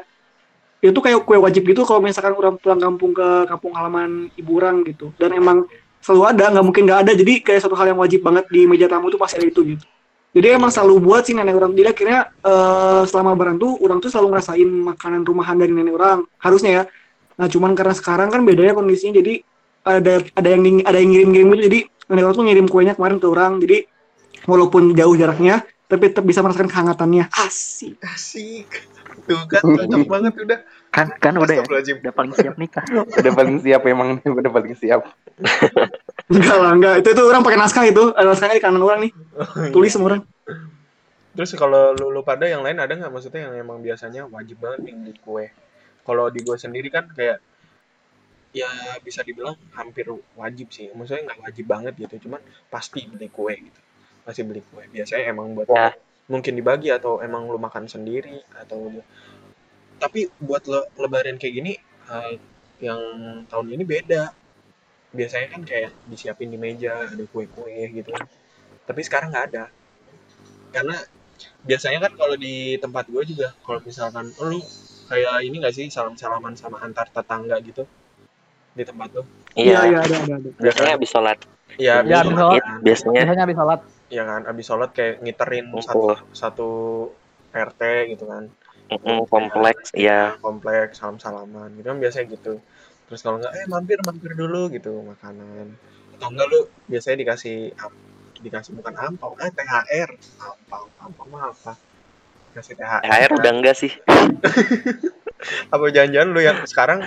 itu 0.81 0.97
kayak 0.97 1.21
kue 1.29 1.37
wajib 1.37 1.63
gitu 1.69 1.85
kalau 1.85 2.01
misalkan 2.01 2.33
orang 2.33 2.57
pulang 2.57 2.81
kampung 2.81 3.13
ke 3.13 3.29
kampung 3.47 3.73
halaman 3.77 4.33
ibu 4.39 4.53
orang 4.57 4.83
gitu. 4.89 5.13
Dan 5.21 5.37
emang 5.37 5.69
selalu 6.01 6.23
ada 6.33 6.45
nggak 6.57 6.65
mungkin 6.65 6.83
nggak 6.89 7.01
ada. 7.05 7.13
Jadi 7.13 7.33
kayak 7.45 7.61
satu 7.61 7.77
hal 7.77 7.93
yang 7.93 8.01
wajib 8.01 8.25
banget 8.25 8.49
di 8.49 8.65
meja 8.65 8.89
tamu 8.89 9.13
tuh 9.13 9.21
pasti 9.21 9.39
ada 9.39 9.47
itu 9.47 9.77
gitu. 9.77 9.85
Jadi 10.31 10.47
emang 10.55 10.71
selalu 10.71 10.95
buat 11.03 11.27
sih 11.27 11.35
nenek 11.35 11.59
orang. 11.59 11.75
Jadi 11.75 11.89
akhirnya 11.91 12.21
eh, 12.33 13.03
selama 13.05 13.35
lebaran 13.37 13.57
tuh 13.59 13.77
orang 13.83 13.99
tuh 13.99 14.09
selalu 14.09 14.39
ngerasain 14.39 14.69
makanan 14.95 15.21
rumahan 15.27 15.57
dari 15.59 15.73
nenek 15.75 15.95
orang 15.95 16.25
harusnya 16.41 16.71
ya. 16.71 16.83
Nah 17.37 17.47
cuman 17.51 17.77
karena 17.77 17.95
sekarang 17.95 18.29
kan 18.31 18.41
bedanya 18.47 18.73
kondisinya 18.73 19.21
jadi 19.21 19.43
ada 19.85 20.21
ada 20.37 20.49
yang 20.49 20.85
ada 20.85 20.99
yang 21.01 21.11
ngirim-ngirim 21.13 21.47
gitu 21.57 21.63
jadi 21.71 21.81
nenek 22.11 22.35
tuh 22.35 22.45
ngirim 22.45 22.67
kuenya 22.67 22.95
kemarin 22.99 23.17
ke 23.23 23.27
orang 23.27 23.53
jadi 23.63 23.79
walaupun 24.45 24.93
jauh 24.93 25.15
jaraknya 25.17 25.65
tapi 25.91 26.13
tetap 26.13 26.27
bisa 26.27 26.43
merasakan 26.43 26.71
kehangatannya 26.71 27.31
asik 27.35 27.99
asik 28.05 28.91
Tuh 29.27 29.47
kan 29.47 29.63
cocok 29.63 30.07
banget 30.07 30.33
udah. 30.43 30.59
Kan 30.91 31.07
kan 31.23 31.35
udah 31.39 31.55
ya. 31.55 31.63
Udah 31.63 32.15
paling 32.15 32.35
siap 32.35 32.55
nikah. 32.59 32.85
Udah 33.21 33.33
paling 33.35 33.57
siap 33.63 33.83
emang 33.87 34.19
udah 34.23 34.51
paling 34.51 34.75
siap. 34.75 35.07
Enggak 36.31 36.57
lah, 36.59 36.73
enggak. 36.75 36.95
Itu 37.05 37.09
itu 37.15 37.23
orang 37.23 37.43
pakai 37.47 37.59
naskah 37.59 37.85
itu. 37.87 38.11
Ada 38.15 38.27
naskahnya 38.35 38.57
di 38.59 38.63
kanan 38.63 38.83
orang 38.83 39.01
nih. 39.07 39.13
Tulis 39.71 39.91
sama 39.95 40.15
orang. 40.15 40.21
Terus 41.31 41.55
kalau 41.55 41.95
lu, 41.95 42.11
lu 42.11 42.27
pada 42.27 42.51
yang 42.51 42.67
lain 42.67 42.83
ada 42.83 42.91
nggak 42.91 43.11
maksudnya 43.11 43.47
yang 43.47 43.55
emang 43.63 43.79
biasanya 43.79 44.27
wajib 44.27 44.59
banget 44.59 44.91
nih 44.91 45.15
kue? 45.23 45.55
Kalau 46.03 46.27
di 46.27 46.43
gue 46.43 46.57
sendiri 46.59 46.91
kan 46.91 47.07
kayak 47.15 47.39
ya 48.51 48.69
bisa 49.03 49.23
dibilang 49.23 49.55
hampir 49.75 50.11
wajib 50.35 50.75
sih. 50.75 50.91
Maksudnya 50.91 51.31
nggak 51.31 51.41
wajib 51.47 51.67
banget 51.67 51.95
gitu, 51.99 52.29
cuman 52.29 52.41
pasti 52.69 53.07
beli 53.07 53.31
kue 53.31 53.55
gitu. 53.55 53.81
Pasti 54.27 54.43
beli 54.43 54.63
kue. 54.67 54.85
Biasanya 54.91 55.31
emang 55.31 55.55
buat 55.55 55.71
Ya. 55.71 55.95
mungkin 56.31 56.55
dibagi 56.55 56.95
atau 56.95 57.19
emang 57.19 57.51
lu 57.51 57.59
makan 57.59 57.91
sendiri 57.91 58.39
atau 58.55 59.03
tapi 59.99 60.31
buat 60.39 60.63
le 60.71 60.87
lebaran 60.95 61.37
kayak 61.37 61.55
gini 61.59 61.73
eh, 62.11 62.35
yang 62.83 63.01
tahun 63.51 63.67
ini 63.75 63.85
beda. 63.87 64.31
Biasanya 65.11 65.59
kan 65.59 65.63
kayak 65.67 65.91
disiapin 66.07 66.55
di 66.55 66.59
meja 66.59 67.03
ada 67.03 67.25
kue-kue 67.27 67.91
gitu. 67.91 68.15
Tapi 68.87 69.01
sekarang 69.03 69.35
nggak 69.35 69.47
ada. 69.55 69.65
Karena 70.71 70.95
biasanya 71.67 71.99
kan 72.09 72.13
kalau 72.15 72.37
di 72.39 72.79
tempat 72.79 73.11
gue 73.11 73.23
juga 73.27 73.53
kalau 73.67 73.83
misalkan 73.83 74.31
oh, 74.39 74.47
lu 74.55 74.61
kayak 75.11 75.43
ini 75.43 75.59
gak 75.59 75.75
sih 75.75 75.91
salam 75.91 76.15
salaman 76.15 76.55
sama 76.55 76.79
antar 76.79 77.11
tetangga 77.11 77.59
gitu 77.67 77.83
di 78.81 78.85
tempat 78.85 79.09
lu 79.13 79.23
Iya, 79.53 79.61
Iya. 79.61 79.81
iya, 79.85 79.99
ada, 80.01 80.17
ada, 80.17 80.35
ada. 80.39 80.49
Biasanya 80.57 80.93
habis 80.95 81.11
sholat. 81.11 81.39
ya 81.77 81.83
Ya, 81.83 81.95
habis 82.01 82.17
habis 82.17 82.35
sholat 82.35 82.63
biasanya. 82.81 83.21
Biasanya 83.21 83.43
habis 83.45 83.59
sholat. 83.59 83.81
ya 84.11 84.23
kan 84.25 84.41
abis 84.43 84.65
sholat 84.67 84.91
kayak 84.91 85.15
ngiterin 85.21 85.67
satu 85.79 86.01
satu 86.33 86.69
RT 87.53 87.81
gitu 88.11 88.25
kan 88.27 88.51
Mm-mm, 88.91 89.23
kompleks. 89.27 89.95
Iya. 89.95 90.35
kompleks 90.39 90.99
salam 90.99 91.15
salaman 91.17 91.71
gitu 91.75 91.87
kan 91.87 91.99
biasanya 91.99 92.27
gitu 92.29 92.59
terus 93.07 93.21
kalau 93.21 93.39
nggak 93.39 93.55
eh 93.55 93.67
mampir 93.67 93.99
mampir 94.03 94.33
dulu 94.35 94.67
gitu 94.69 94.91
makanan 95.05 95.75
atau 96.15 96.27
enggak 96.27 96.47
lu 96.47 96.61
biasanya 96.87 97.23
dikasih 97.23 97.71
dikasih 98.41 98.73
bukan 98.73 98.95
ampau 98.97 99.35
eh 99.37 99.51
THR 99.51 100.11
ampau 100.41 100.85
ampau 100.97 101.27
mah 101.27 101.51
apa 101.51 101.75
kasih 102.53 102.75
THR 102.75 103.03
THR 103.03 103.31
udah 103.37 103.53
enggak 103.53 103.77
sih. 103.77 103.93
apa 105.75 105.85
jangan-jangan 105.89 106.29
lu 106.31 106.41
yang 106.41 106.59
sekarang 106.65 107.01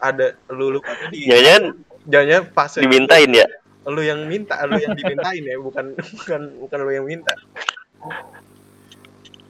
ada 0.00 0.34
lu 0.50 0.76
lu 0.76 0.80
di 1.12 1.28
Jangan 1.28 1.62
jangan 2.08 2.42
pas 2.50 2.72
dimintain 2.74 3.28
ya. 3.30 3.46
lu 3.86 4.02
yang 4.04 4.24
minta 4.24 4.56
lu 4.66 4.76
yang 4.76 4.92
dimintain 4.92 5.40
ya 5.40 5.56
bukan 5.56 5.96
bukan 5.96 6.40
bukan 6.60 6.78
lu 6.84 6.90
yang 6.92 7.06
minta 7.06 7.32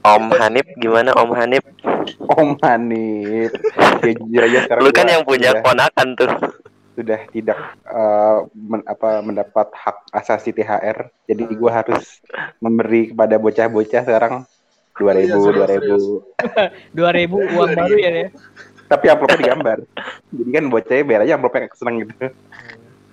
Om 0.00 0.32
Hanif 0.32 0.64
gimana 0.80 1.12
Om 1.12 1.30
Hanif? 1.36 1.60
Om 2.24 2.56
Hanif. 2.64 3.52
Ya 4.00 4.12
jujur 4.16 4.42
aja 4.48 4.58
sekarang 4.64 4.80
Lu 4.80 4.90
kan 4.96 5.06
yang 5.12 5.22
punya 5.28 5.52
sudah, 5.52 5.62
ponakan 5.62 6.08
tuh. 6.16 6.30
sudah 6.96 7.20
tidak 7.28 7.58
eh, 7.84 8.38
men- 8.56 8.86
apa 8.88 9.20
mendapat 9.20 9.68
hak 9.76 10.08
asasi 10.16 10.56
THR. 10.56 11.04
Jadi 11.28 11.42
gua 11.52 11.84
harus 11.84 12.16
memberi 12.64 13.12
kepada 13.12 13.36
bocah-bocah 13.36 14.02
sekarang 14.08 14.34
2000 14.96 15.20
Iya, 15.20 15.36
serius, 15.68 16.04
2000. 16.92 16.96
2000 16.96 17.36
uang 17.56 17.70
baru 17.76 17.96
ya 18.00 18.10
deh. 18.10 18.28
Tapi 18.90 19.06
amplopnya 19.06 19.38
digambar. 19.38 19.78
Jadi 20.36 20.50
kan 20.50 20.64
bocahnya 20.66 21.04
biar 21.06 21.20
aja 21.22 21.38
amplopnya 21.38 21.70
seneng 21.72 22.02
gitu. 22.02 22.12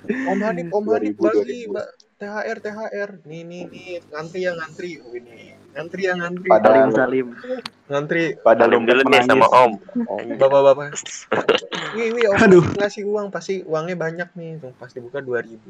Om 0.07 0.39
Hanif 0.41 0.67
Om 0.71 0.86
Hanif 0.89 1.13
2000, 1.13 1.21
bagi 1.21 1.69
2000. 1.69 1.71
Mbak 1.71 1.88
THR 2.17 2.57
THR 2.57 3.09
nih 3.30 3.41
nih 3.45 3.61
nih 3.69 3.88
ngantri 4.09 4.39
ya 4.41 4.51
ngantri 4.51 4.97
oh, 4.97 5.13
ini 5.13 5.53
ngantri 5.69 6.01
ya 6.01 6.13
ngantri 6.17 6.47
Padahal- 6.49 6.89
Salim 6.89 6.97
Salim. 6.97 7.28
ngantri 7.86 8.23
Padahal 8.41 8.69
Salim 8.73 8.84
dulu 8.89 9.01
nih 9.05 9.21
sama. 9.21 9.45
Om. 9.45 9.71
bapak-bapak 10.34 10.97
wih 11.95 12.09
wih 12.09 12.25
Om 12.25 12.38
Aduh. 12.41 12.65
ngasih 12.73 13.05
uang 13.05 13.30
pasti 13.30 13.61
uangnya 13.61 13.93
banyak 13.93 14.30
nih 14.34 14.57
tuh 14.57 14.73
pas 14.73 14.89
dibuka 14.89 15.21
2000 15.21 15.61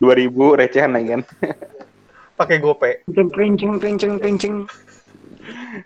2000 0.00 0.32
recehan 0.56 0.90
lagi 0.90 1.08
kan. 1.10 1.22
pakai 2.32 2.56
gope 2.56 3.04
Kenceng, 3.12 3.76
kenceng, 3.76 4.16
kenceng. 4.16 4.64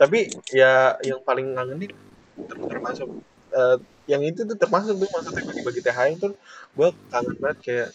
Tapi 0.00 0.30
ya 0.50 0.98
yang 1.04 1.20
paling 1.22 1.54
ngangenin 1.54 1.92
ter- 2.48 2.64
termasuk 2.66 3.08
eh, 3.54 3.76
yang 4.10 4.20
itu 4.20 4.44
tuh 4.44 4.56
termasuk 4.58 5.00
tuh 5.00 5.08
maksudnya 5.08 5.42
bagi-bagi 5.44 5.80
THR 5.80 6.08
itu 6.12 6.28
gue 6.76 6.88
kangen 7.08 7.34
banget 7.40 7.58
kayak 7.64 7.88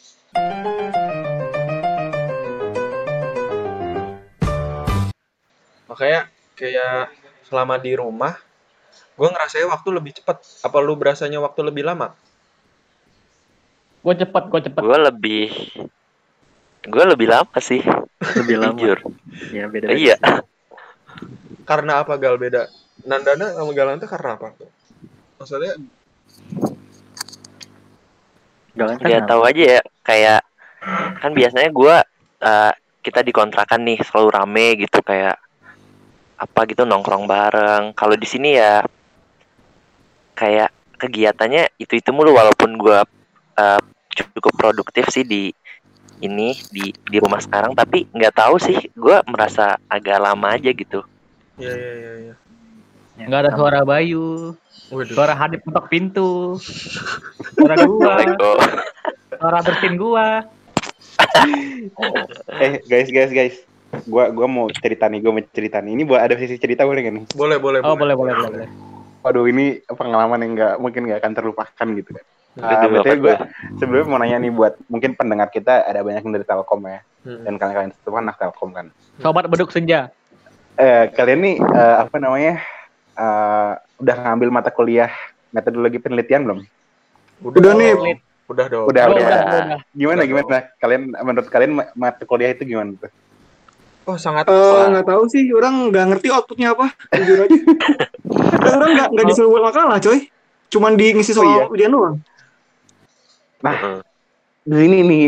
makanya 5.86 6.22
kayak 6.58 7.14
selama 7.46 7.76
di 7.78 7.92
rumah 7.94 8.38
gue 9.20 9.28
ngerasain 9.28 9.68
waktu 9.68 9.90
lebih 9.92 10.12
cepat 10.22 10.42
apa 10.64 10.78
lu 10.80 10.96
berasanya 10.96 11.44
waktu 11.44 11.62
lebih 11.66 11.86
lama 11.86 12.16
Gue 14.00 14.16
cepet, 14.16 14.44
gue 14.48 14.62
cepet. 14.64 14.80
Gue 14.80 15.00
lebih 15.12 15.52
gue 16.88 17.04
lebih 17.04 17.28
lama 17.28 17.58
sih. 17.60 17.84
Lebih 18.40 18.58
lama. 18.60 18.80
Jujur. 18.80 19.00
Ya 19.52 19.68
beda. 19.68 19.92
Iya. 19.92 20.16
Karena 21.70 22.02
apa 22.02 22.18
gal? 22.18 22.42
Beda. 22.42 22.66
Nandana 23.06 23.54
sama 23.54 23.72
Galan 23.78 24.02
tuh 24.02 24.10
karena 24.10 24.42
apa? 24.42 24.58
Maksudnya? 25.38 25.78
Galang 28.74 28.98
kan 28.98 29.06
Nggak 29.06 29.24
tahu 29.30 29.42
aja 29.46 29.64
ya 29.78 29.82
kayak 30.02 30.42
kan 31.22 31.32
biasanya 31.38 31.70
gue 31.70 31.96
eh, 32.42 32.74
kita 33.06 33.22
dikontrakan 33.22 33.86
nih 33.86 34.02
selalu 34.02 34.30
rame 34.34 34.68
gitu 34.82 35.00
kayak 35.06 35.38
apa 36.42 36.60
gitu 36.66 36.90
nongkrong 36.90 37.30
bareng. 37.30 37.94
Kalau 37.94 38.18
di 38.18 38.26
sini 38.26 38.58
ya 38.58 38.82
kayak 40.34 40.74
kegiatannya 40.98 41.78
itu 41.78 42.02
itu 42.02 42.10
mulu 42.10 42.34
walaupun 42.34 42.82
gue 42.82 43.00
eh, 43.62 43.82
cukup 44.18 44.54
produktif 44.58 45.06
sih 45.14 45.22
di 45.22 45.54
ini 46.20 46.52
di 46.68 46.92
di 46.92 47.18
rumah 47.22 47.40
sekarang 47.40 47.72
tapi 47.72 48.04
nggak 48.12 48.36
tahu 48.36 48.60
sih 48.60 48.76
gue 48.92 49.18
merasa 49.30 49.80
agak 49.88 50.18
lama 50.18 50.52
aja 50.52 50.74
gitu. 50.74 51.06
Ya 51.60 51.72
ya 51.72 51.94
ya 51.94 52.12
ya 52.26 52.36
Ya, 53.14 53.28
Nggak 53.28 53.42
ada 53.42 53.52
suara 53.52 53.80
Bayu, 53.84 54.56
Waduh. 54.88 55.12
suara 55.12 55.36
Hadip 55.36 55.60
ketok 55.62 55.92
pintu, 55.92 56.56
suara 57.54 57.76
gua, 57.84 58.16
suara 59.30 59.60
bersin 59.60 59.94
gua. 59.94 60.48
Eh 62.56 62.80
guys 62.86 63.12
guys 63.12 63.28
guys. 63.30 63.56
Gua 64.06 64.30
gua 64.30 64.48
mau 64.48 64.72
cerita 64.72 65.06
nih, 65.06 65.20
gua 65.20 65.32
mau 65.34 65.44
cerita 65.44 65.78
nih. 65.80 66.00
Ini 66.00 66.04
buat 66.06 66.22
ada 66.22 66.36
sisi 66.38 66.56
cerita 66.56 66.88
boleh 66.88 67.02
nggak 67.02 67.14
nih? 67.14 67.26
boleh 67.34 67.58
boleh 67.58 67.80
Oh 67.84 67.92
boleh 67.94 68.16
boleh 68.16 68.34
boleh. 68.34 68.50
boleh. 68.64 68.70
Waduh 69.20 69.46
ini 69.46 69.66
pengalaman 69.86 70.40
yang 70.40 70.52
nggak 70.56 70.74
mungkin 70.78 71.02
nggak 71.04 71.20
akan 71.20 71.34
terlupakan 71.34 71.88
gitu 71.94 72.10
kan. 72.14 72.26
Aduh, 72.56 72.64
Ah, 72.66 72.82
apa 72.82 72.88
betul 72.98 73.16
gue 73.20 73.36
sebelumnya 73.78 74.08
mau 74.08 74.18
nanya 74.18 74.38
nih 74.38 74.52
buat 74.52 74.80
mungkin 74.88 75.14
pendengar 75.14 75.48
kita 75.48 75.84
ada 75.84 76.02
banyak 76.02 76.24
yang 76.24 76.34
dari 76.34 76.46
Telkom 76.46 76.82
ya 76.84 77.04
Hmm. 77.20 77.44
dan 77.44 77.60
kalian-kalian 77.60 77.92
itu 77.92 78.10
kan 78.10 78.24
anak 78.24 78.40
Telkom 78.40 78.70
kan. 78.72 78.86
Sobat 79.20 79.44
beduk 79.46 79.70
senja. 79.70 80.08
Eh 80.80 81.12
kalian 81.12 81.40
nih 81.44 81.56
eh, 81.60 81.96
apa 82.00 82.16
namanya 82.18 82.64
eh, 83.14 83.72
udah 84.00 84.16
ngambil 84.16 84.50
mata 84.50 84.72
kuliah 84.72 85.12
metodologi 85.52 86.00
penelitian 86.00 86.48
belum? 86.48 86.60
Udah 87.44 87.74
nih. 87.76 87.94
udah 88.50 88.66
dong 88.66 88.86
Udah 88.90 89.04
udah. 89.06 89.06
udah, 89.14 89.40
udah. 89.46 89.80
Gimana 89.94 90.18
Udah 90.18 90.26
gimana? 90.26 90.58
Kalian 90.80 91.02
menurut 91.14 91.48
kalian 91.52 91.72
ma- 91.76 91.92
mata 91.94 92.24
kuliah 92.24 92.50
itu 92.50 92.64
gimana 92.66 92.96
tuh? 92.98 93.12
oh 94.08 94.18
sangat 94.18 94.50
Eh, 94.50 94.86
nggak 94.90 95.06
tahu 95.06 95.24
sih, 95.30 95.46
orang 95.54 95.94
nggak 95.94 96.06
ngerti 96.10 96.28
outputnya 96.34 96.74
apa, 96.74 96.90
jujur 97.14 97.46
aja. 97.46 97.60
Orang 98.74 98.90
nggak 98.98 99.08
nggak 99.14 99.26
disuruh 99.30 99.54
buat 99.54 99.70
makalah, 99.70 100.02
coy. 100.02 100.26
Cuman 100.74 100.98
di 100.98 101.14
ngisi 101.14 101.38
Oh, 101.38 101.46
iya. 101.46 101.70
soal 101.70 101.70
ujian 101.70 101.94
doang. 101.94 102.16
Heeh. 103.62 103.98
Ini 104.66 104.98
nih 105.06 105.24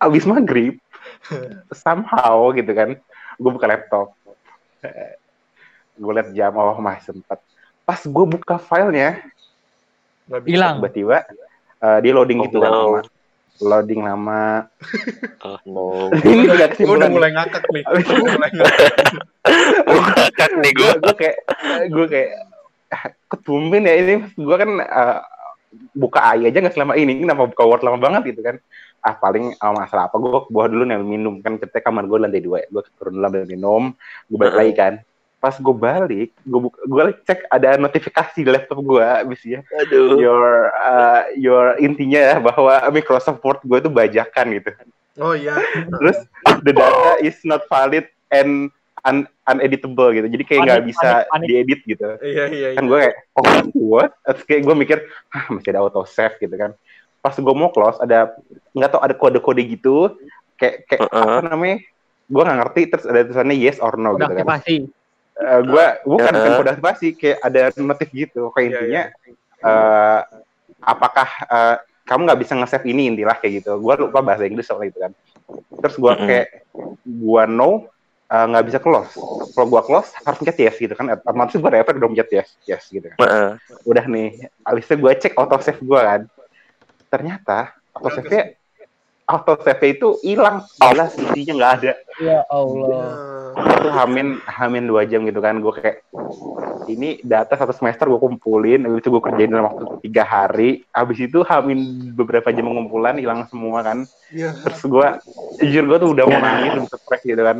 abis 0.00 0.24
maghrib 0.24 0.80
somehow 1.84 2.48
gitu 2.52 2.72
kan 2.72 2.96
gue 3.34 3.50
buka 3.50 3.66
laptop 3.66 4.16
gue 6.02 6.12
liat 6.12 6.28
jam 6.34 6.52
oh 6.58 6.78
masih 6.82 7.14
sempat 7.14 7.38
pas 7.84 8.00
gue 8.00 8.24
buka 8.26 8.56
filenya. 8.58 9.20
Hilang. 10.48 10.80
tiba-tiba 10.80 11.28
eh, 11.84 11.98
dia 12.00 12.12
loading 12.16 12.40
Oh, 12.40 12.44
gitu 12.48 12.56
no. 12.56 12.64
lama 12.64 13.00
loading 13.60 14.00
lama 14.02 14.66
Oh 15.46 15.60
no. 15.68 16.08
ini 16.24 16.48
Gue 16.48 16.56
gak 16.56 16.80
udah 16.80 17.08
mulai 17.12 17.30
ngakak 17.36 17.64
nih. 17.68 17.84
Gua 17.84 18.00
udah 18.00 18.32
mulai 18.34 18.50
ngakak. 18.56 18.88
Nih 20.64 20.72
gue. 20.72 20.90
gue 20.90 20.92
gue 21.04 21.14
kayak 21.14 21.36
gue 21.92 22.06
kayak 22.08 22.30
ah, 22.88 23.04
ketumben 23.28 23.84
ya 23.84 23.94
ini 24.00 24.14
gue 24.32 24.56
kan 24.56 24.70
eh, 24.80 25.18
buka 25.92 26.20
AI 26.22 26.48
aja 26.48 26.58
nggak 26.62 26.74
selama 26.74 26.94
ini 26.96 27.20
kenapa 27.22 27.50
buka 27.50 27.62
Word 27.66 27.82
lama 27.84 27.98
banget 28.00 28.34
gitu 28.34 28.40
kan 28.40 28.56
ah 29.04 29.14
paling 29.14 29.52
ah, 29.60 29.76
masalah 29.76 30.08
apa 30.08 30.16
gue 30.16 30.30
ke 30.32 30.50
bawah 30.50 30.68
dulu 30.72 30.82
nih 30.88 30.96
minum 31.04 31.34
kan 31.44 31.60
ceritanya 31.60 31.84
kamar 31.84 32.04
gue 32.08 32.18
lantai 32.24 32.40
dua 32.40 32.64
ya 32.64 32.68
gue 32.72 32.82
turun 32.96 33.20
dulu 33.20 33.24
ambil 33.28 33.44
minum 33.44 33.82
gue 34.32 34.38
balik 34.40 34.56
lagi 34.56 34.72
kan 34.72 34.94
pas 35.44 35.54
gue 35.60 35.76
balik 35.76 36.28
gue 36.32 36.60
buka 36.64 36.78
gue 36.88 37.02
cek 37.28 37.40
ada 37.52 37.76
notifikasi 37.76 38.40
di 38.40 38.48
laptop 38.48 38.80
gue 38.80 39.04
abis 39.04 39.40
ya 39.44 39.60
Aduh. 39.84 40.16
your 40.16 40.72
uh, 40.72 41.28
your 41.36 41.76
intinya 41.76 42.20
ya 42.32 42.36
bahwa 42.40 42.80
Microsoft 42.88 43.44
Word 43.44 43.60
gue 43.60 43.78
itu 43.84 43.90
bajakan 43.92 44.56
gitu 44.56 44.72
Oh 45.22 45.30
iya. 45.30 45.54
terus 46.02 46.18
the 46.66 46.74
data 46.74 47.22
is 47.22 47.38
not 47.46 47.62
valid 47.70 48.02
and 48.34 48.74
un, 49.06 49.28
uneditable 49.46 50.10
gitu. 50.10 50.26
Jadi 50.26 50.42
kayak 50.42 50.60
nggak 50.66 50.84
bisa 50.90 51.08
panik, 51.30 51.46
diedit 51.46 51.80
gitu. 51.86 52.08
Iya 52.18 52.44
iya. 52.50 52.68
Kan 52.74 52.84
iya. 52.86 52.90
gue 52.90 52.98
kayak, 52.98 53.16
oh 53.38 53.46
what? 53.94 54.10
Terus 54.26 54.42
kayak 54.48 54.62
gue 54.66 54.74
mikir, 54.74 54.98
ah 55.30 55.44
masih 55.54 55.70
ada 55.70 55.80
auto 55.86 56.02
save 56.08 56.34
gitu 56.42 56.54
kan. 56.58 56.74
Pas 57.24 57.32
gue 57.32 57.54
mau 57.56 57.72
close 57.72 57.96
ada 58.04 58.36
nggak 58.76 58.90
tau 58.92 59.00
ada 59.00 59.16
kode-kode 59.16 59.64
gitu. 59.64 60.12
Kayak 60.60 60.84
kayak 60.84 61.00
Heeh. 61.08 61.24
apa 61.40 61.48
namanya? 61.48 61.76
Gue 62.28 62.42
nggak 62.44 62.58
ngerti. 62.60 62.80
Terus 62.92 63.04
ada 63.08 63.20
tulisannya 63.24 63.56
yes 63.56 63.80
or 63.80 63.96
no 63.96 64.12
gitu 64.20 64.28
kan. 64.28 64.44
aktivasi. 64.44 64.76
Eh, 65.34 65.60
gue 65.66 65.84
bukan 66.06 66.30
bukan 66.30 66.50
Heeh. 66.52 66.58
kode 66.60 66.70
aktivasi 66.76 67.06
kayak 67.16 67.38
ada 67.42 67.62
notif 67.80 68.08
gitu 68.12 68.52
kayak 68.54 68.68
Iya, 68.68 68.76
intinya 68.78 69.02
eh, 69.64 70.20
apakah 70.84 71.28
eh, 71.48 71.76
kamu 72.04 72.20
nggak 72.28 72.40
bisa 72.44 72.52
nge-save 72.54 72.86
ini 72.92 73.10
intilah 73.10 73.40
kayak 73.40 73.64
gitu 73.64 73.80
gue 73.80 73.94
lupa 74.06 74.20
bahasa 74.20 74.44
Inggris 74.44 74.68
soal 74.68 74.84
itu 74.86 75.00
kan 75.00 75.10
terus 75.80 75.96
gue 75.96 76.12
kayak 76.22 76.68
gue 77.02 77.42
no 77.48 77.88
eh, 78.30 78.44
nggak 78.46 78.64
bisa 78.68 78.78
close 78.78 79.16
kalau 79.56 79.66
gue 79.72 79.82
close 79.88 80.12
harus 80.22 80.38
pencet 80.38 80.58
yes 80.60 80.76
gitu 80.78 80.94
kan 80.94 81.18
otomatis 81.18 81.56
gue 81.56 81.70
refresh 81.72 81.98
udah 81.98 82.10
pencet 82.12 82.28
yes 82.30 82.48
yes 82.68 82.84
gitu 82.92 83.06
kan 83.10 83.18
Heeh. 83.24 83.48
udah 83.88 84.04
nih 84.04 84.28
abis 84.68 84.84
itu 84.86 84.94
gue 85.00 85.12
cek 85.18 85.34
auto 85.34 85.56
save 85.64 85.80
gue 85.80 85.98
kan 85.98 86.20
ternyata 87.14 87.78
auto 87.94 88.10
save 88.10 88.28
nya 88.30 88.42
auto 89.24 89.54
save 89.64 89.96
itu 89.96 90.08
hilang. 90.20 90.60
Jelas 90.82 91.16
isinya 91.16 91.52
nggak 91.56 91.72
ada. 91.80 91.92
Ya 92.20 92.40
Allah. 92.52 93.06
Nah, 93.54 93.70
itu 93.78 93.88
hamin 93.88 94.28
hamin 94.44 94.84
dua 94.90 95.06
jam 95.06 95.22
gitu 95.24 95.38
kan 95.38 95.62
gue 95.62 95.72
kayak 95.78 96.02
ini 96.90 97.22
data 97.24 97.54
satu 97.56 97.72
semester 97.72 98.10
gue 98.10 98.20
kumpulin 98.20 98.82
habis 98.84 99.00
itu 99.00 99.08
gue 99.14 99.22
kerjain 99.22 99.48
dalam 99.48 99.70
waktu 99.70 99.84
tiga 100.04 100.24
hari. 100.26 100.84
Habis 100.92 101.30
itu 101.30 101.40
hamin 101.46 102.12
beberapa 102.12 102.52
jam 102.52 102.66
pengumpulan 102.68 103.16
hilang 103.16 103.46
semua 103.48 103.80
kan. 103.80 104.04
Iya. 104.34 104.52
terus 104.66 104.82
gue 104.82 105.06
jujur 105.62 105.84
gue 105.86 105.98
tuh 106.02 106.10
udah 106.12 106.24
mau 106.26 106.40
nangis 106.42 106.72
udah 106.84 106.98
stres 107.00 107.22
gitu 107.24 107.42
kan. 107.42 107.58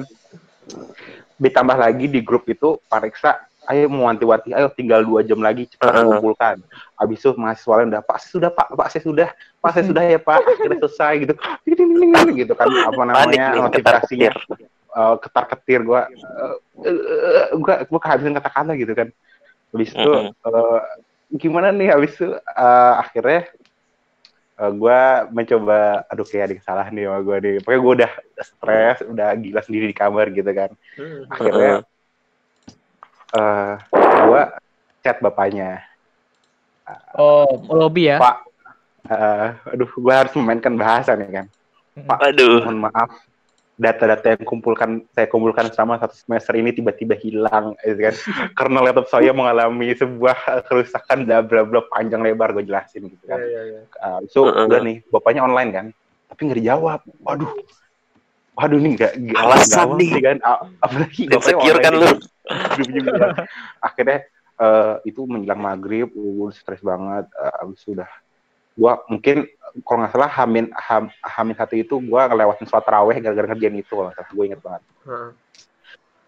Ditambah 1.40 1.76
lagi 1.78 2.06
di 2.10 2.20
grup 2.20 2.44
itu 2.50 2.76
pariksa 2.90 3.40
ayo 3.72 3.88
mau 3.88 4.12
wanti-wanti 4.12 4.52
ayo 4.52 4.68
tinggal 4.72 5.00
dua 5.00 5.24
jam 5.24 5.40
lagi 5.40 5.64
cepat 5.72 5.96
Heeh. 5.96 6.04
kumpulkan 6.04 6.56
habis 7.00 7.18
itu 7.24 7.32
mahasiswa 7.36 7.74
lain 7.80 7.88
udah 7.96 8.02
pak 8.04 8.16
saya 8.20 8.30
sudah 8.36 8.50
pak 8.52 8.66
pak 8.76 8.88
saya 8.92 9.02
sudah 9.02 9.28
pak 9.60 9.70
saya 9.72 9.84
sudah 9.88 10.02
ya 10.04 10.18
pak 10.20 10.38
akhirnya 10.44 10.78
selesai 10.84 11.12
gitu. 11.24 11.34
Gitu 11.64 12.52
kan 12.52 12.68
apa 12.68 13.02
namanya 13.08 13.24
nih, 13.24 13.40
ketar 13.40 13.64
notifikasinya 13.64 14.30
ketir. 14.36 14.68
uh, 14.92 15.14
ketar 15.16 15.44
ketir 15.48 15.80
gue 15.80 16.00
uh, 16.00 16.56
gue 17.56 17.74
gue 17.88 18.00
kehabisan 18.00 18.36
kata-kata 18.36 18.72
gitu 18.76 18.92
kan. 18.92 19.08
Habis 19.72 19.90
itu 19.96 20.12
uh, 20.44 20.80
gimana 21.32 21.72
nih 21.72 21.88
habis 21.96 22.12
itu 22.14 22.36
uh, 22.36 22.94
akhirnya 23.00 23.48
uh, 24.60 24.70
gue 24.70 25.00
mencoba 25.32 26.04
aduh 26.12 26.26
kayak 26.28 26.44
ada 26.52 26.54
salah 26.62 26.86
nih 26.92 27.08
sama 27.08 27.18
gue 27.24 27.36
nih. 27.40 27.54
Pokoknya 27.64 27.80
gue 27.80 27.92
udah 28.04 28.12
stres 28.44 28.98
udah 29.08 29.28
gila 29.40 29.60
sendiri 29.64 29.84
di 29.88 29.96
kamar 29.96 30.28
gitu 30.30 30.50
kan. 30.52 30.70
Akhirnya 31.32 31.82
uh, 33.34 33.74
gue 33.94 34.42
chat 35.02 35.18
bapaknya 35.20 35.82
Oh, 37.16 37.48
lobby 37.72 38.12
ya. 38.12 38.20
pak 38.20 38.44
uh, 39.08 39.56
aduh 39.72 39.88
gue 39.88 40.12
harus 40.14 40.32
memainkan 40.36 40.76
bahasa 40.76 41.16
nih 41.16 41.42
kan 41.42 41.46
Pak, 41.94 42.18
Aduh. 42.34 42.60
mohon 42.66 42.90
maaf 42.90 43.10
data-data 43.74 44.34
yang 44.34 44.42
kumpulkan 44.46 45.02
saya 45.10 45.26
kumpulkan 45.26 45.66
selama 45.70 45.98
satu 45.98 46.14
semester 46.14 46.54
ini 46.54 46.70
tiba-tiba 46.70 47.18
hilang 47.18 47.74
gitu 47.82 47.98
kan 48.02 48.14
karena 48.58 48.78
laptop 48.84 49.06
saya 49.10 49.34
mengalami 49.34 49.94
sebuah 49.94 50.36
kerusakan 50.70 51.26
bla 51.26 51.42
bla 51.42 51.62
bla 51.66 51.80
panjang 51.90 52.22
lebar 52.22 52.54
gue 52.54 52.66
jelasin 52.66 53.10
gitu 53.10 53.24
kan 53.26 53.38
iya 53.42 53.60
iya. 53.66 53.80
Uh, 53.98 54.20
so 54.30 54.46
Heeh. 54.46 54.66
udah 54.70 54.80
nih 54.82 54.96
bapaknya 55.10 55.42
online 55.42 55.70
kan 55.74 55.86
tapi 56.30 56.40
nggak 56.46 56.58
dijawab 56.62 57.00
waduh 57.22 57.50
waduh 58.54 58.78
nih 58.78 58.92
nggak 58.94 59.12
nggak 59.24 59.42
Alasan 59.42 59.64
dijawab 59.66 59.96
nih. 59.98 60.10
nih 60.12 60.22
kan 60.22 60.36
apalagi 60.78 61.22
bapaknya 61.26 61.54
Insecure 61.56 61.78
kan 61.80 61.92
online 61.94 62.04
lu. 62.04 62.33
Akhirnya 63.86 64.28
eh, 64.60 64.94
itu 65.08 65.24
menjelang 65.24 65.60
maghrib 65.60 66.08
gue 66.12 66.50
stres 66.52 66.84
banget 66.84 67.26
eh, 67.32 67.62
abis 67.64 67.80
itu 67.84 67.96
udah 67.96 68.10
gua 68.74 68.98
mungkin 69.06 69.46
kalau 69.86 69.98
nggak 70.02 70.12
salah 70.14 70.30
hamin 70.30 70.66
ham, 70.74 71.10
hamin 71.22 71.54
satu 71.54 71.74
itu 71.78 71.94
gua 72.02 72.26
ngelewatin 72.30 72.66
sholat 72.66 72.84
taraweh 72.86 73.16
gara-gara 73.22 73.54
ngerjain 73.54 73.78
itu 73.78 73.94
kalau 73.94 74.10
salah. 74.10 74.30
Gue 74.30 74.44
inget 74.50 74.60
banget. 74.62 74.82
Heeh. 75.06 75.30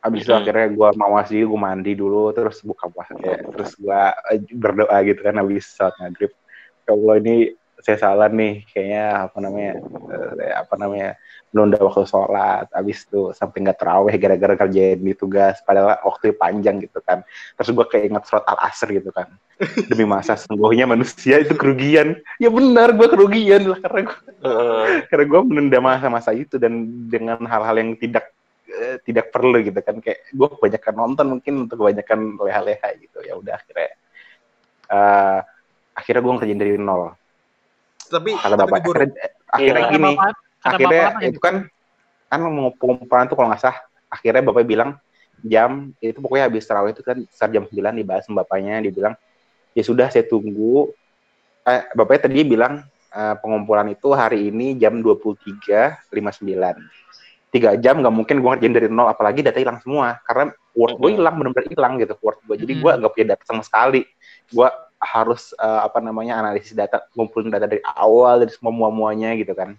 abis 0.06 0.22
itu 0.22 0.30
Hmm. 0.30 0.38
akhirnya 0.38 0.66
gua 0.70 0.88
mawas 0.94 1.26
diri 1.26 1.42
gue 1.42 1.58
mandi 1.58 1.98
dulu 1.98 2.30
terus 2.30 2.62
buka 2.62 2.86
puasa. 2.86 3.18
Kayak 3.18 3.50
terus 3.50 3.74
gua 3.74 4.14
eh, 4.30 4.38
berdoa 4.54 4.96
gitu 5.02 5.20
kan 5.26 5.42
abis 5.42 5.74
sholat 5.74 5.94
maghrib. 5.98 6.30
Ya 6.86 6.90
Allah 6.94 7.14
ini 7.18 7.36
saya 7.82 7.98
salah 7.98 8.30
nih 8.30 8.62
kayaknya 8.70 9.26
apa 9.26 9.38
namanya 9.42 9.72
eh, 10.14 10.54
apa 10.54 10.74
namanya 10.78 11.10
menunda 11.56 11.80
waktu 11.80 12.04
sholat 12.04 12.68
abis 12.76 13.08
itu 13.08 13.32
sampai 13.32 13.64
nggak 13.64 13.80
teraweh 13.80 14.12
gara-gara 14.20 14.52
kerjain 14.60 15.00
di 15.00 15.16
tugas 15.16 15.56
padahal 15.64 15.96
waktu 16.04 16.36
panjang 16.36 16.84
gitu 16.84 17.00
kan. 17.00 17.24
Terus 17.56 17.72
gua 17.72 17.88
kayak 17.88 18.12
ingat 18.12 18.28
surat 18.28 18.44
al 18.44 18.60
asr 18.68 18.92
gitu 18.92 19.08
kan. 19.08 19.32
Demi 19.88 20.04
masa 20.04 20.36
sungguhnya 20.36 20.84
manusia 20.84 21.40
itu 21.40 21.56
kerugian. 21.56 22.20
Ya 22.36 22.52
benar 22.52 22.92
gua 22.92 23.08
kerugian 23.08 23.72
lah 23.72 23.80
karena 23.80 24.00
gua, 24.04 24.18
Heeh. 24.44 24.86
karena 25.08 25.24
gua 25.24 25.40
menunda 25.48 25.78
masa-masa 25.80 26.36
itu 26.36 26.60
dan 26.60 26.84
dengan 27.08 27.40
hal-hal 27.48 27.80
yang 27.80 27.96
tidak 27.96 28.28
eh, 28.68 29.00
tidak 29.08 29.32
perlu 29.32 29.56
gitu 29.64 29.80
kan. 29.80 29.96
Kayak 30.04 30.28
gue 30.28 30.48
kebanyakan 30.52 30.94
nonton 31.00 31.26
mungkin 31.32 31.54
untuk 31.64 31.80
kebanyakan 31.80 32.36
leha-leha 32.36 32.88
gitu. 33.00 33.18
Ya 33.24 33.32
udah 33.40 33.56
akhirnya 33.56 33.90
eh 34.86 35.38
akhirnya 35.96 36.20
gue 36.20 36.32
ngerjain 36.36 36.60
dari 36.60 36.76
nol. 36.76 37.16
Tapi 38.06 38.30
kata 38.38 38.54
tapi 38.54 38.70
bapak 38.70 38.78
akhirnya, 38.84 39.26
akhirnya 39.50 39.82
Iya. 39.82 39.92
gini. 39.96 40.12
Bapak, 40.14 40.34
akhirnya 40.74 41.04
apa 41.14 41.20
itu 41.22 41.38
kan 41.38 41.54
kan 42.26 42.40
mau 42.42 42.74
pengumpulan 42.74 43.30
tuh 43.30 43.36
kalau 43.38 43.48
nggak 43.52 43.62
sah. 43.62 43.76
Akhirnya 44.10 44.42
bapak 44.42 44.66
bilang 44.66 44.98
jam 45.44 45.92
itu 46.00 46.18
pokoknya 46.18 46.48
habis 46.48 46.64
terawih 46.66 46.90
itu 46.96 47.02
kan 47.04 47.22
sekitar 47.28 47.50
jam 47.54 47.64
9 47.68 47.94
dibahas 47.94 48.22
sama 48.26 48.42
bapaknya. 48.42 48.82
Dia 48.82 48.92
bilang 48.94 49.14
ya 49.72 49.82
sudah 49.86 50.10
saya 50.10 50.26
tunggu. 50.26 50.90
Eh, 51.66 51.82
bapaknya 51.94 52.30
tadi 52.30 52.42
bilang 52.46 52.82
eh, 53.10 53.34
pengumpulan 53.42 53.90
itu 53.90 54.10
hari 54.14 54.50
ini 54.50 54.74
jam 54.74 54.98
23.59 55.02 56.78
tiga 57.46 57.72
jam 57.78 58.02
nggak 58.02 58.12
mungkin 58.12 58.42
gue 58.42 58.50
ngerjain 58.52 58.74
dari 58.74 58.88
nol 58.90 59.08
apalagi 59.08 59.40
data 59.40 59.56
hilang 59.62 59.78
semua. 59.80 60.18
Karena 60.26 60.50
word 60.74 60.98
gue 60.98 61.10
Mhm. 61.14 61.16
hilang 61.22 61.34
benar-benar 61.40 61.66
hilang 61.70 61.92
gitu 62.02 62.14
word 62.20 62.38
gue 62.44 62.56
jadi 62.66 62.72
gue 62.76 62.90
nggak 63.00 63.12
punya 63.14 63.26
data 63.34 63.44
sama 63.46 63.62
sekali. 63.62 64.02
Gue 64.50 64.68
harus 64.96 65.52
eh, 65.56 65.80
apa 65.84 66.00
namanya 66.00 66.40
analisis 66.40 66.72
data 66.72 67.04
ngumpulin 67.14 67.52
data 67.52 67.68
dari 67.68 67.84
awal 67.84 68.42
dari 68.42 68.52
semua 68.52 68.72
mua 68.72 68.88
muanya 68.88 69.36
gitu 69.36 69.52
kan 69.52 69.76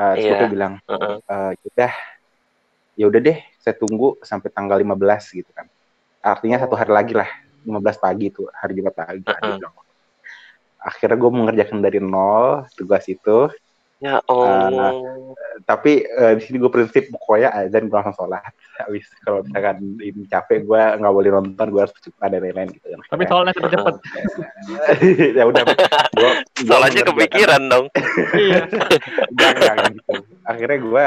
Terus 0.00 0.24
Iya. 0.24 0.38
gue 0.40 0.48
bilang 0.48 0.74
Heeh. 0.88 1.14
eh 1.28 1.52
udah 1.68 1.92
ya 2.96 3.04
udah 3.04 3.20
deh 3.20 3.38
saya 3.60 3.76
tunggu 3.76 4.16
sampai 4.24 4.48
tanggal 4.48 4.80
15 4.80 5.28
gitu 5.28 5.48
kan 5.52 5.68
artinya 6.20 6.56
satu 6.56 6.72
hari 6.72 6.88
lagi 6.92 7.12
lah 7.12 7.28
15 7.64 7.96
pagi 7.96 8.32
itu 8.32 8.48
hari 8.50 8.80
Jumat 8.80 8.96
pagi 8.96 9.20
Heeh. 9.20 9.40
dia 9.44 9.56
bilang. 9.60 9.74
akhirnya 10.80 11.16
gue 11.20 11.30
mengerjakan 11.30 11.78
dari 11.84 12.00
nol 12.00 12.64
tugas 12.72 13.04
itu 13.06 13.52
Ya 14.00 14.16
Allah. 14.24 14.96
tapi 15.68 16.00
eh, 16.00 16.32
di 16.32 16.42
sini 16.48 16.56
gue 16.56 16.72
prinsip 16.72 17.12
pokoknya 17.12 17.52
azan 17.52 17.84
gue 17.84 17.92
langsung 17.92 18.16
sholat 18.16 18.48
habis 18.78 19.04
kalau 19.26 19.42
misalkan 19.42 19.76
ini 20.00 20.22
capek 20.30 20.64
gue 20.64 20.82
nggak 21.02 21.14
boleh 21.14 21.30
nonton 21.34 21.66
gue 21.68 21.82
harus 21.82 21.94
cepat 22.00 22.28
dan 22.30 22.40
lain-lain 22.44 22.70
gitu 22.72 22.86
kan 22.86 23.00
Tapi 23.10 23.22
soalnya 23.26 23.52
cepet-cepet. 23.56 23.94
ya 25.38 25.44
udah 25.48 25.62
gue 25.66 26.30
Soalnya 26.64 27.02
kepikiran 27.08 27.62
dong. 27.68 27.86
Iya. 28.36 28.62
Gitu. 29.90 30.12
Akhirnya 30.44 30.78
gue, 30.80 31.04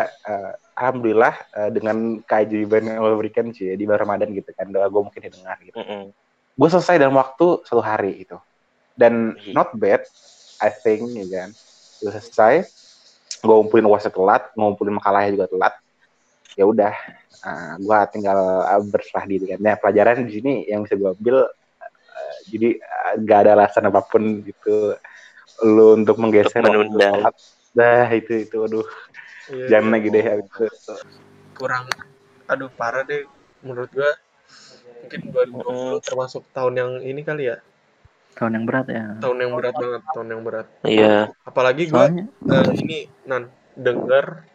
alhamdulillah 0.77 1.33
eh, 1.53 1.69
dengan 1.73 1.97
keajaiban 2.25 2.83
yang 2.89 2.97
Allah 3.01 3.17
berikan 3.19 3.53
sih 3.53 3.73
di 3.77 3.83
bulan 3.85 4.01
Ramadan 4.03 4.33
gitu 4.33 4.49
kan, 4.55 4.69
doa 4.73 4.89
gue 4.89 5.01
mungkin 5.01 5.21
didengar 5.21 5.57
gitu. 5.61 5.77
Heeh. 5.77 6.09
Gue 6.53 6.69
selesai 6.69 7.01
dalam 7.01 7.17
waktu 7.17 7.65
satu 7.65 7.81
hari 7.81 8.25
itu. 8.25 8.37
Dan 8.93 9.33
Ih. 9.41 9.53
not 9.57 9.73
bad, 9.73 10.05
I 10.61 10.69
think, 10.69 11.09
ya 11.17 11.25
kan. 11.25 11.49
Gue 12.01 12.11
selesai, 12.13 12.69
gue 13.41 13.53
ngumpulin 13.53 13.85
uasnya 13.89 14.13
telat, 14.13 14.53
ngumpulin 14.53 14.97
makalahnya 14.97 15.33
juga 15.33 15.49
telat. 15.49 15.73
Ya 16.53 16.65
udah, 16.65 16.93
gue 17.77 17.99
tinggal 18.13 18.39
eh, 18.63 18.81
berserah 18.85 19.25
diri 19.25 19.45
kan. 19.51 19.59
Nah, 19.59 19.75
pelajaran 19.75 20.23
di 20.23 20.33
sini 20.37 20.53
yang 20.65 20.85
bisa 20.85 20.93
gue 20.93 21.09
ambil, 21.11 21.37
eh, 21.43 22.35
jadi 22.49 22.69
eh, 22.77 23.13
nggak 23.17 23.39
ada 23.43 23.51
alasan 23.57 23.89
apa 23.89 24.01
pun 24.01 24.41
gitu 24.41 24.93
lu 25.65 25.95
untuk 25.95 26.17
menggeser 26.17 26.61
Untuk 26.61 26.73
menunda. 26.93 27.09
sholat. 27.09 27.35
Nah, 27.73 28.05
itu 28.11 28.45
itu 28.45 28.57
aduh 28.61 28.85
Iya, 29.43 29.75
jangan 29.75 29.91
iya. 29.91 29.95
lagi 29.99 30.07
deh 30.07 30.25
itu. 30.39 30.65
kurang 31.53 31.83
aduh 32.47 32.71
parah 32.71 33.03
deh 33.03 33.27
menurut 33.59 33.91
gua 33.91 34.07
mungkin 35.03 35.19
2020 35.59 35.99
termasuk 35.99 36.47
tahun 36.49 36.73
yang 36.79 36.91
ini 37.03 37.21
kali 37.21 37.51
ya 37.51 37.57
tahun 38.33 38.55
yang 38.55 38.65
berat 38.65 38.87
ya 38.87 39.05
tahun 39.19 39.37
yang 39.43 39.51
berat 39.53 39.75
banget 39.75 40.01
tahun 40.09 40.27
yang 40.31 40.41
berat 40.47 40.67
Iya. 40.87 41.15
apalagi 41.43 41.91
gua 41.91 42.07
soalnya 42.07 42.25
eh, 42.25 42.71
ini 42.79 42.97
nan 43.27 43.51
dengar 43.75 44.47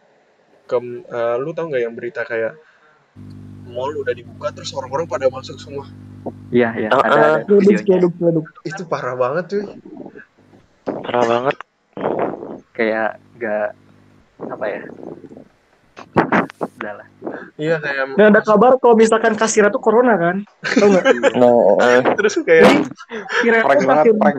ke 0.69 0.77
eh, 1.09 1.35
lu 1.41 1.49
tau 1.57 1.65
nggak 1.65 1.81
yang 1.81 1.97
berita 1.97 2.21
kayak 2.21 2.53
mall 3.65 3.89
udah 3.89 4.13
dibuka 4.13 4.53
terus 4.53 4.69
orang-orang 4.77 5.09
pada 5.09 5.25
masuk 5.33 5.57
semua 5.57 5.89
iya 6.53 6.69
iya 6.77 6.89
Uh-uh. 6.93 7.05
ada 7.05 7.17
ada 7.41 7.55
videonya 7.57 8.09
itu 8.65 8.81
parah 8.85 9.17
banget 9.17 9.45
cuy 9.49 9.65
Parah 10.89 11.25
banget. 11.25 11.55
kayak 12.73 13.19
gak 13.37 13.75
apa 14.39 14.65
ya 14.65 14.81
udah 16.79 16.93
lah 16.95 17.07
Iya 17.59 17.75
kayak 17.83 18.15
Dan 18.15 18.31
ada 18.31 18.39
kabar 18.39 18.79
kalau 18.79 18.95
misalkan 18.95 19.35
kasirnya 19.35 19.67
tuh 19.67 19.83
corona 19.83 20.15
kan. 20.15 20.47
Tahu 20.63 20.95
nggak? 20.95 21.35
No, 21.35 21.75
eh, 21.83 21.99
terus 22.15 22.39
kayak 22.39 22.87
Kira 23.43 23.67
prank 23.67 23.83
banget 23.83 24.05
kasir 24.07 24.15
prank 24.15 24.37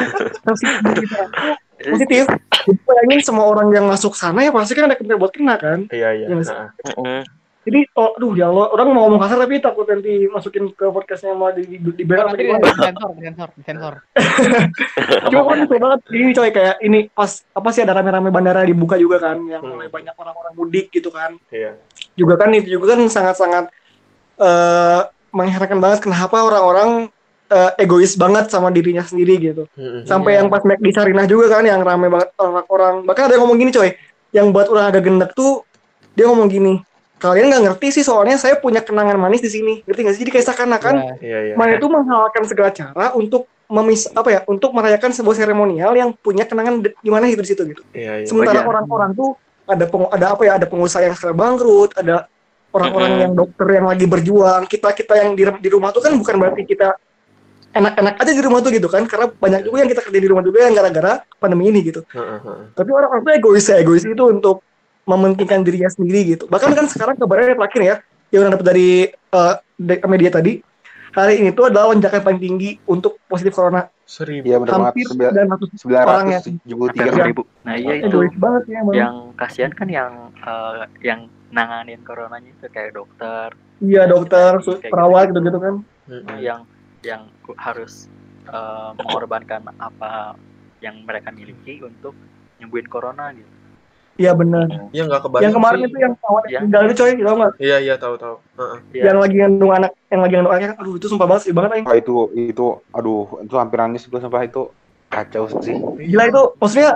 kasir 0.46 0.68
kita 0.84 1.22
positif. 1.80 2.24
Jadi 2.66 2.78
bayangin 2.84 3.20
semua 3.22 3.46
orang 3.46 3.68
yang 3.70 3.86
masuk 3.86 4.12
sana 4.12 4.42
ya 4.42 4.50
pasti 4.50 4.74
kan 4.74 4.90
ada 4.90 4.98
kemungkinan 4.98 5.20
buat 5.20 5.32
kena 5.32 5.54
kan. 5.56 5.78
iya 5.88 6.10
iya. 6.12 6.26
Iya. 6.28 6.42
Nah, 6.98 7.22
Jadi, 7.68 7.84
oh, 8.00 8.16
aduh 8.16 8.32
ya 8.32 8.48
Allah, 8.48 8.72
orang 8.72 8.96
mau 8.96 9.04
ngomong 9.04 9.20
kasar 9.20 9.44
tapi 9.44 9.60
takut 9.60 9.84
nanti 9.84 10.24
masukin 10.24 10.72
ke 10.72 10.88
podcastnya 10.88 11.36
mau 11.36 11.52
di, 11.52 11.68
di, 11.68 11.76
di 11.76 12.00
atau 12.08 12.32
nanti 12.32 12.48
gimana. 12.48 12.64
disensor, 12.64 13.10
disensor, 13.12 13.48
disensor. 13.60 13.94
Cuma 15.28 15.42
kan 15.44 15.58
seru 15.68 15.76
banget 15.76 16.00
ini 16.08 16.32
coy 16.32 16.48
kayak 16.48 16.76
ini 16.80 16.98
pas 17.12 17.28
apa 17.52 17.68
sih 17.68 17.84
ada 17.84 17.92
rame-rame 17.92 18.32
bandara 18.32 18.64
dibuka 18.64 18.96
juga 18.96 19.20
kan 19.20 19.36
yang 19.44 19.60
Hmm. 19.60 19.76
mulai 19.76 19.92
banyak 19.92 20.16
orang-orang 20.16 20.52
mudik 20.56 20.88
gitu 20.88 21.12
kan. 21.12 21.36
iya. 21.52 21.76
Juga 22.16 22.40
kan 22.40 22.56
itu 22.56 22.72
juga 22.72 22.96
kan 22.96 23.04
sangat-sangat 23.04 23.64
eh 24.40 25.00
mengherankan 25.28 25.76
banget 25.76 26.00
kenapa 26.00 26.40
orang-orang 26.40 27.12
eh, 27.48 27.70
egois 27.80 28.12
banget 28.14 28.48
sama 28.48 28.68
dirinya 28.68 29.00
sendiri 29.00 29.34
gitu. 29.38 29.64
Sampai 30.04 30.36
Iya. 30.36 30.44
yang 30.44 30.48
pas 30.48 30.62
Mac 30.62 30.78
di 30.78 30.92
Sarinah 30.92 31.24
juga 31.24 31.48
kan 31.50 31.64
yang 31.64 31.80
rame 31.80 32.08
banget 32.08 32.30
orang-orang. 32.36 33.02
Bahkan 33.02 33.22
ada 33.24 33.32
yang 33.34 33.42
ngomong 33.44 33.58
gini 33.58 33.70
coy, 33.70 33.90
yang 34.30 34.52
buat 34.52 34.68
orang 34.68 34.84
agak 34.88 35.02
gendek 35.04 35.30
tuh 35.32 35.64
dia 36.12 36.28
ngomong 36.28 36.46
gini, 36.46 36.84
kalian 37.16 37.48
nggak 37.48 37.62
ngerti 37.72 38.00
sih 38.00 38.04
soalnya 38.04 38.36
saya 38.36 38.56
punya 38.56 38.78
kenangan 38.78 39.16
manis 39.16 39.40
di 39.40 39.48
sini. 39.48 39.80
Ngerti 39.82 40.00
nggak 40.04 40.14
sih? 40.14 40.22
Jadi 40.22 40.32
kayak 40.32 40.46
seakan-akan 40.46 40.94
Iya. 40.94 41.14
Iya 41.24 41.38
iya. 41.50 41.54
mana 41.56 41.76
itu 41.76 41.86
menghalalkan 41.88 42.42
segala 42.44 42.70
cara 42.70 43.12
untuk 43.12 43.48
memis 43.68 44.08
apa 44.08 44.28
ya 44.28 44.40
untuk 44.48 44.72
merayakan 44.72 45.12
sebuah 45.12 45.36
seremonial 45.36 45.92
yang 45.92 46.16
punya 46.16 46.48
kenangan 46.48 46.80
di 46.80 47.10
mana 47.12 47.28
itu 47.28 47.44
di 47.44 47.48
situ 47.48 47.62
gitu. 47.68 47.82
Iya. 47.92 48.24
Sementara 48.24 48.64
orang-orang 48.64 49.12
tuh 49.12 49.36
ada 49.68 49.84
peng- 49.84 50.08
ada 50.08 50.26
apa 50.32 50.42
ya 50.44 50.52
ada 50.56 50.64
pengusaha 50.64 51.04
yang 51.04 51.12
sekarang 51.12 51.36
bangkrut, 51.36 51.92
ada 51.92 52.24
orang-orang 52.72 53.10
Mm-mm. 53.12 53.24
yang 53.24 53.32
dokter 53.36 53.66
yang 53.68 53.86
lagi 53.88 54.04
berjuang. 54.04 54.64
Kita 54.64 54.92
kita 54.92 55.14
yang 55.20 55.36
di, 55.36 55.44
di 55.44 55.68
rumah 55.68 55.92
tuh 55.92 56.00
kan 56.00 56.16
bukan 56.16 56.34
berarti 56.40 56.64
kita 56.64 56.96
enak-enak 57.70 58.14
aja 58.16 58.32
di 58.32 58.40
rumah 58.40 58.60
tuh 58.60 58.70
gitu 58.70 58.86
kan 58.86 59.04
karena 59.04 59.28
banyak 59.30 59.60
juga 59.62 59.76
yang 59.78 59.90
kita 59.90 60.02
kerja 60.02 60.18
di 60.18 60.28
rumah 60.28 60.40
juga 60.40 60.58
yang 60.60 60.74
gara-gara 60.74 61.12
pandemi 61.36 61.68
ini 61.68 61.80
gitu. 61.82 62.00
Heeh, 62.06 62.38
heeh. 62.40 62.60
Tapi 62.72 62.90
orang-orang 62.90 63.22
tuh 63.22 63.32
egois 63.34 63.64
ya, 63.64 63.76
egois 63.76 64.02
itu 64.02 64.24
untuk 64.24 64.64
mementingkan 65.04 65.60
dirinya 65.60 65.88
sendiri 65.88 66.20
gitu. 66.28 66.44
Bahkan 66.46 66.70
kan 66.70 66.86
sekarang 66.86 67.14
kabarnya 67.16 67.54
terakhir 67.54 67.80
ya, 67.82 67.94
yang 68.30 68.40
udah 68.42 68.52
dapat 68.52 68.66
dari 68.66 68.88
de- 69.74 70.02
media 70.06 70.30
tadi, 70.30 70.60
hari 71.10 71.34
ini 71.38 71.50
tuh 71.50 71.68
adalah 71.68 71.88
lonjakan 71.88 72.20
paling 72.20 72.38
tinggi 72.38 72.70
untuk 72.84 73.16
positif 73.24 73.52
corona. 73.52 73.88
Seribu. 74.04 74.48
benar 74.48 74.64
banget 74.64 74.84
Hampir 74.88 75.04
Sembilan- 75.04 75.32
900 75.36 75.68
sembilan 75.76 76.00
orang 76.00 76.26
ratus 76.26 76.46
yang 76.48 76.56
puluh 76.72 76.80
hampir 76.80 76.96
tiga 76.96 77.04
Iya. 77.04 77.16
seribu 77.20 77.42
nah 77.60 77.74
iya 77.76 77.92
itu 77.92 78.06
egois 78.08 78.34
banget 78.40 78.62
ya 78.64 78.76
emang. 78.80 78.94
yang 78.96 79.14
kasihan 79.36 79.68
kan 79.70 79.88
yang 79.90 80.12
eh, 80.32 80.74
yang 81.04 81.20
nanganin 81.50 82.00
coronanya 82.00 82.48
itu 82.48 82.66
kayak 82.68 82.96
dokter 82.96 83.52
Iya 83.78 84.08
dokter, 84.08 84.50
Kayak 84.58 84.88
perawat 84.88 85.22
gitu. 85.22 85.32
gitu-gitu 85.36 85.58
kan. 85.60 85.74
Mm-mm. 86.08 86.36
yang 86.40 86.60
yang 87.04 87.30
harus 87.58 88.06
eh, 88.48 88.90
mengorbankan 88.98 89.66
apa 89.78 90.34
yang 90.78 91.02
mereka 91.02 91.34
miliki 91.34 91.82
untuk 91.82 92.14
nyembuhin 92.58 92.86
corona 92.86 93.34
gitu 93.34 93.58
Iya 94.18 94.34
benar. 94.34 94.66
Iya 94.90 95.06
nggak 95.06 95.30
kebayang. 95.30 95.44
Yang 95.46 95.54
kemarin 95.54 95.78
sih. 95.78 95.86
itu 95.86 95.98
yang 96.02 96.14
perawat 96.18 96.44
yang 96.50 96.62
meninggal 96.66 96.82
itu 96.82 96.94
coy, 96.98 97.12
tau 97.22 97.36
nggak? 97.38 97.52
Iya 97.62 97.76
iya 97.78 97.94
tahu 97.94 98.14
tahu. 98.18 98.36
Heeh. 98.58 98.78
Iya. 98.90 99.02
Yang 99.06 99.18
lagi 99.22 99.36
ngandung 99.38 99.70
anak, 99.70 99.92
yang 100.10 100.20
lagi 100.26 100.34
ngandung 100.34 100.52
anaknya, 100.58 100.70
aduh 100.74 100.94
itu 100.98 101.06
sumpah 101.06 101.26
banget 101.30 101.42
sih 101.46 101.52
banget. 101.54 101.70
Aing. 101.70 101.86
Oh, 101.86 101.94
itu 101.94 102.14
itu 102.34 102.66
aduh 102.90 103.24
itu 103.46 103.54
hampir 103.54 103.78
nangis 103.78 104.10
gue 104.10 104.18
sampai 104.18 104.50
itu 104.50 104.62
kacau 105.08 105.44
sih 105.62 105.76
Gila 105.78 106.24
itu, 106.28 106.42
maksudnya 106.60 106.90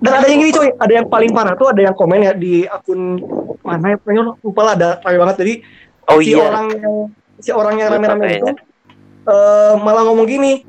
dan 0.00 0.12
ada 0.16 0.26
yang 0.32 0.40
gini 0.40 0.52
coy, 0.56 0.68
ada 0.80 0.92
yang 0.96 1.06
paling 1.12 1.30
parah 1.34 1.54
tuh 1.60 1.68
ada 1.68 1.80
yang 1.84 1.92
komen 1.92 2.24
ya 2.24 2.32
di 2.32 2.64
akun 2.64 3.20
mana 3.60 3.92
ya, 3.92 3.96
pokoknya 4.00 4.22
lupa 4.40 4.60
lah 4.64 4.72
ada 4.72 4.90
rame 5.04 5.18
banget 5.20 5.36
jadi 5.44 5.54
oh 6.08 6.18
si 6.24 6.32
iya, 6.32 6.40
orang 6.40 6.66
yang 6.72 6.94
si 7.36 7.50
orang 7.52 7.74
yang 7.76 7.88
rame-rame 7.92 8.28
itu 8.40 8.52
eh, 9.26 9.74
malah 9.80 10.02
ngomong 10.08 10.28
gini 10.28 10.64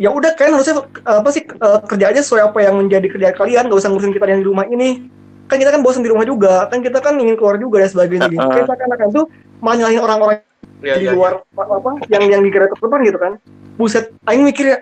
ya 0.00 0.08
udah 0.08 0.32
kan 0.32 0.56
harusnya 0.56 0.80
apa 1.04 1.28
sih 1.28 1.44
eh, 1.44 1.80
kerja 1.84 2.06
aja 2.08 2.20
sesuai 2.24 2.52
apa 2.52 2.58
yang 2.64 2.80
menjadi 2.80 3.06
kerjaan 3.12 3.36
kalian 3.36 3.68
gak 3.68 3.80
usah 3.80 3.92
ngurusin 3.92 4.16
kita 4.16 4.26
yang 4.28 4.42
di 4.42 4.48
rumah 4.48 4.66
ini. 4.68 5.08
Kan 5.50 5.58
kita 5.58 5.74
kan 5.74 5.82
bosan 5.82 6.06
di 6.06 6.10
rumah 6.14 6.22
juga 6.22 6.70
kan 6.70 6.78
kita 6.78 7.02
kan 7.02 7.18
ingin 7.18 7.34
keluar 7.34 7.58
juga 7.58 7.82
dan 7.82 7.90
sebagainya. 7.90 8.30
Gitu 8.30 8.38
Uh-uh. 8.38 8.54
kayak 8.54 8.66
seakan-akan 8.70 9.08
tuh 9.10 9.24
malah 9.60 9.76
nyalahin 9.82 10.02
orang-orang 10.02 10.38
Iya 10.80 10.96
di 10.96 11.04
iya. 11.04 11.12
luar 11.12 11.44
apa, 11.44 11.62
apa 11.76 11.88
yang 12.08 12.24
yang 12.32 12.40
di 12.40 12.50
kereta 12.52 12.72
depan 12.72 13.00
gitu 13.04 13.18
kan. 13.20 13.32
Buset 13.76 14.16
aing 14.24 14.44
mikir 14.44 14.64
ya 14.72 14.78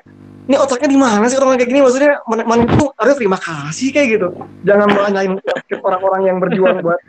ini 0.49 0.57
otaknya 0.57 0.89
di 0.89 0.99
mana 0.99 1.27
sih 1.29 1.37
orang 1.37 1.59
kayak 1.61 1.69
gini? 1.69 1.83
Maksudnya 1.85 2.23
mana 2.25 2.43
mana 2.47 2.63
itu 2.65 2.87
harus 2.97 3.15
terima 3.19 3.39
kasih 3.39 3.89
kayak 3.91 4.09
gitu. 4.17 4.29
Jangan 4.65 4.87
malah 4.95 5.11
nyalahin 5.13 5.37
orang-orang 5.83 6.23
yang 6.25 6.37
berjuang 6.39 6.81
buat 6.87 7.01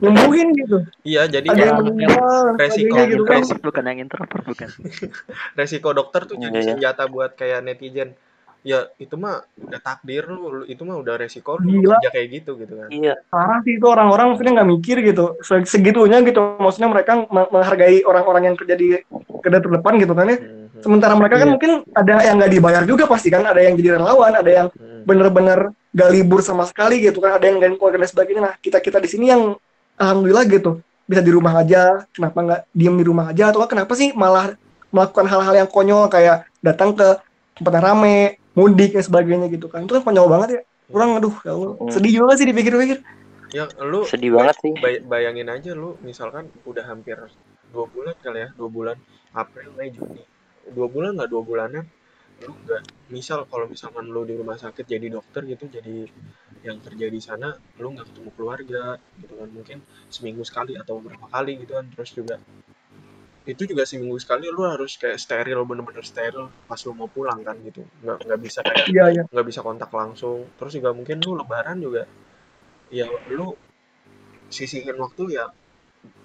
nyembuhin 0.00 0.48
gitu 0.54 0.76
Iya 1.02 1.22
jadi 1.26 1.46
ada 1.46 1.56
ya, 1.56 1.66
yang 1.66 1.78
meninggal 1.80 2.08
resiko- 2.54 2.56
sebagainya 2.56 3.02
gitu 3.08 3.24
kan 3.24 3.40
resiko- 3.40 3.64
bukan 3.64 3.82
yang 3.84 3.98
introvert 4.00 4.44
bukan 4.44 4.68
resiko 5.58 5.88
dokter 5.90 6.20
tuh 6.24 6.36
jadi 6.36 6.50
Iya, 6.50 6.60
iya. 6.60 6.68
senjata 6.70 7.02
buat 7.04 7.34
kayak 7.34 7.60
netizen. 7.62 8.14
Ya 8.60 8.90
itu 8.96 9.14
mah 9.14 9.46
udah 9.56 9.78
takdir 9.78 10.26
lu, 10.26 10.66
itu 10.66 10.82
mah 10.82 10.98
udah 10.98 11.14
resiko 11.16 11.56
lu 11.56 11.78
Gila. 11.78 11.94
kerja 11.96 12.10
kayak 12.10 12.28
gitu 12.32 12.58
gitu 12.58 12.74
kan. 12.74 12.88
iya, 12.90 13.14
parah 13.28 13.62
sih 13.62 13.74
itu 13.74 13.86
orang-orang 13.86 14.34
maksudnya 14.34 14.58
nggak 14.58 14.70
mikir 14.72 14.96
gitu 15.00 15.38
Se- 15.40 15.62
segitunya 15.64 16.18
gitu 16.20 16.58
maksudnya 16.58 16.86
mereka 16.86 17.22
me- 17.24 17.48
menghargai 17.48 18.02
orang-orang 18.02 18.42
yang 18.44 18.56
kerja 18.56 18.74
di 18.74 18.98
kerja 19.38 19.58
terdepan 19.58 19.94
gitu 19.96 20.10
kan 20.10 20.26
ya 20.26 20.36
Mhm. 20.36 20.82
sementara 20.82 21.14
mereka 21.14 21.38
kan 21.38 21.46
Iya. 21.46 21.54
mungkin 21.54 21.70
ada 21.88 22.14
yang 22.20 22.34
nggak 22.36 22.52
dibayar 22.52 22.82
juga 22.84 23.04
pasti 23.06 23.28
kan 23.28 23.42
ada 23.42 23.58
yang 23.58 23.74
jadi 23.74 23.94
relawan 23.94 24.32
ada 24.32 24.50
yang 24.50 24.66
Mhm. 24.68 25.06
bener-bener 25.06 25.58
gak 25.88 26.10
libur 26.10 26.40
sama 26.40 26.62
sekali 26.62 27.00
gitu 27.00 27.18
kan 27.18 27.38
ada 27.38 27.44
yang 27.44 27.56
gak 27.56 27.74
keluarga 27.74 27.98
dan 28.00 28.10
sebagainya 28.10 28.42
nah 28.42 28.54
kita 28.56 28.78
kita 28.78 28.98
di 28.98 29.06
sini 29.06 29.26
yang 29.28 29.54
alhamdulillah 29.98 30.44
gitu. 30.48 30.80
Bisa 31.04 31.20
di 31.20 31.32
rumah 31.34 31.58
aja. 31.60 32.06
Kenapa 32.14 32.38
nggak 32.40 32.60
diem 32.72 32.96
di 32.96 33.04
rumah 33.04 33.34
aja? 33.34 33.50
Atau 33.50 33.66
kenapa 33.66 33.92
sih 33.98 34.14
malah 34.14 34.54
melakukan 34.94 35.26
hal-hal 35.28 35.54
yang 35.64 35.68
konyol? 35.68 36.08
Kayak 36.08 36.48
datang 36.62 36.94
ke 36.94 37.18
tempat 37.58 37.72
yang 37.76 37.84
rame 37.84 38.16
mudik 38.54 38.94
dan 38.94 39.04
sebagainya 39.04 39.46
gitu 39.50 39.66
kan. 39.66 39.84
Itu 39.84 39.98
kan 40.00 40.02
konyol 40.06 40.26
banget 40.30 40.48
ya. 40.50 40.62
Kurang 40.88 41.20
aduh 41.20 41.36
ya 41.44 41.52
Allah. 41.52 41.72
Hmm. 41.76 41.92
sedih 41.92 42.12
juga 42.24 42.32
sih 42.40 42.48
dipikir-pikir? 42.48 43.04
Ya 43.52 43.64
lu 43.80 44.04
sedih 44.04 44.36
banget 44.36 44.56
sih. 44.60 44.72
bay- 44.76 45.00
bayangin 45.04 45.48
aja 45.48 45.72
lu 45.72 45.96
misalkan 46.04 46.52
udah 46.68 46.84
hampir 46.84 47.16
dua 47.72 47.84
bulan 47.88 48.16
kali 48.20 48.44
ya 48.44 48.48
dua 48.56 48.68
bulan 48.68 48.96
April 49.32 49.72
Mei 49.76 49.92
Juni. 49.92 50.24
Dua 50.68 50.88
bulan 50.88 51.16
nggak 51.16 51.28
dua 51.32 51.42
bulanan 51.44 51.84
lu 52.46 52.54
nggak 52.54 52.82
misal 53.10 53.42
kalau 53.50 53.66
misalkan 53.66 54.06
lu 54.06 54.22
di 54.22 54.38
rumah 54.38 54.54
sakit 54.54 54.86
jadi 54.86 55.10
dokter 55.10 55.42
gitu 55.42 55.66
jadi 55.66 56.06
yang 56.62 56.78
kerja 56.82 57.06
di 57.10 57.20
sana 57.22 57.54
lu 57.78 57.94
nggak 57.94 58.06
ketemu 58.14 58.30
keluarga 58.34 58.82
gitu 59.18 59.34
kan. 59.34 59.48
Mungkin 59.50 59.78
seminggu 60.10 60.42
sekali 60.46 60.74
atau 60.78 60.98
beberapa 61.02 61.26
kali 61.30 61.58
gitu 61.62 61.72
kan. 61.78 61.86
Terus 61.94 62.10
juga 62.14 62.36
itu 63.48 63.62
juga 63.64 63.88
seminggu 63.88 64.20
sekali 64.20 64.52
lu 64.52 64.60
harus 64.68 65.00
kayak 65.00 65.16
steril 65.16 65.64
bener-bener 65.64 66.04
steril 66.04 66.52
pas 66.68 66.78
lu 66.84 66.92
mau 66.94 67.08
pulang 67.10 67.40
kan 67.42 67.56
gitu. 67.62 67.82
Nggak 68.04 68.16
nggak 68.26 68.40
bisa 68.42 68.60
kayak 68.62 68.86
iya 68.90 69.22
nggak 69.26 69.46
bisa 69.46 69.60
kontak 69.62 69.90
langsung. 69.90 70.46
Terus 70.58 70.72
juga 70.78 70.90
mungkin 70.94 71.18
lu 71.22 71.34
lebaran 71.38 71.78
juga 71.82 72.06
ya 72.88 73.08
lu 73.34 73.54
sisihin 74.48 74.96
waktu 74.96 75.36
ya 75.36 75.44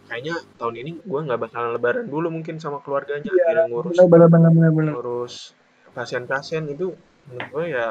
kayaknya 0.08 0.36
tahun 0.62 0.76
ini 0.80 0.92
gua 1.04 1.26
nggak 1.26 1.42
bakalan 1.50 1.72
lebaran 1.76 2.06
dulu 2.06 2.28
mungkin 2.30 2.60
sama 2.60 2.84
keluarganya. 2.86 3.28
Jadi 3.28 3.72
ngurus. 3.72 3.98
benar 3.98 4.30
benar 4.30 4.52
benar 4.52 4.72
benar 4.72 4.94
ngurus 4.94 5.63
pasien-pasien 5.94 6.66
itu 6.70 6.94
menurut 7.30 7.48
gue 7.54 7.66
ya 7.72 7.88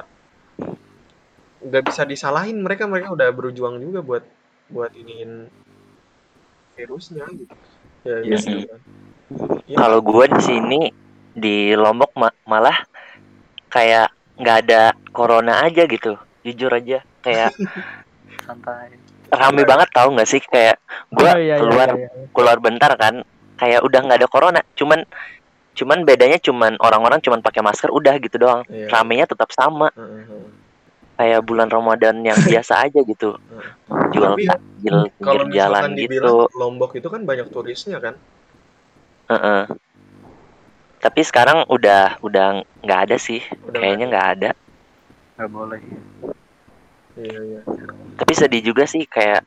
nggak 1.63 1.85
bisa 1.87 2.03
disalahin 2.03 2.59
mereka 2.59 2.91
mereka 2.91 3.15
udah 3.15 3.31
berjuang 3.31 3.79
juga 3.79 4.03
buat 4.03 4.25
buat 4.67 4.91
iniin 4.99 5.47
virusnya 6.75 7.27
gitu 7.31 7.55
ya 8.05 8.19
gitu 8.27 8.37
sih. 8.43 8.61
kan. 8.67 8.81
Ya, 9.65 9.77
Kalau 9.79 10.03
gua 10.05 10.27
di 10.29 10.41
sini 10.43 10.81
di 11.33 11.73
Lombok 11.79 12.13
ma- 12.19 12.37
malah 12.45 12.77
kayak 13.73 14.11
nggak 14.37 14.57
ada 14.67 14.83
corona 15.15 15.63
aja 15.65 15.87
gitu. 15.87 16.19
Jujur 16.43 16.73
aja 16.75 17.01
kayak 17.23 17.55
santai 18.45 18.99
rame 19.33 19.63
banget 19.65 19.89
tahu 19.95 20.13
nggak 20.19 20.29
sih 20.29 20.43
kayak 20.45 20.77
gua 21.15 21.33
Oh, 21.33 21.41
iya, 21.41 21.57
iya, 21.57 21.57
keluar 21.57 21.89
iya, 21.89 22.09
iya. 22.11 22.27
keluar 22.35 22.57
bentar 22.61 22.93
kan 22.99 23.25
kayak 23.57 23.81
udah 23.87 24.01
nggak 24.03 24.19
ada 24.21 24.29
corona 24.29 24.61
cuman 24.77 25.07
cuman 25.73 26.05
bedanya 26.05 26.37
cuman 26.37 26.77
orang-orang 26.81 27.21
cuman 27.25 27.41
pakai 27.41 27.65
masker 27.65 27.89
udah 27.89 28.21
gitu 28.21 28.37
doang. 28.37 28.61
Iya. 28.69 28.93
ramenya 28.93 29.25
tetap 29.25 29.49
sama. 29.53 29.89
Heeh, 29.97 30.25
heeh. 30.29 30.47
kayak 31.13 31.41
bulan 31.45 31.69
Ramadan 31.71 32.25
yang 32.25 32.37
biasa 32.49 32.89
aja 32.89 33.01
gitu. 33.05 33.37
Jual 34.13 34.37
Tapi 34.37 34.49
takjil 34.49 34.97
kalau 35.21 35.45
jalan 35.49 35.97
gitu. 35.97 36.49
Lombok 36.57 36.93
itu 36.97 37.09
kan 37.09 37.25
banyak 37.25 37.49
turisnya 37.53 38.01
kan? 38.01 38.15
Heeh. 39.33 39.65
tapi 41.03 41.19
sekarang 41.27 41.67
udah 41.67 42.23
udah 42.23 42.63
nggak 42.85 43.01
ada 43.11 43.17
sih. 43.19 43.43
Udah 43.67 43.81
kayaknya 43.81 44.07
nggak 44.07 44.29
ada. 44.39 44.51
Nggak 45.35 45.51
boleh. 45.51 45.81
Iya 47.19 47.39
iya. 47.43 47.61
Tapi 48.15 48.33
sedih 48.39 48.63
juga 48.63 48.87
sih 48.87 49.03
kayak 49.11 49.43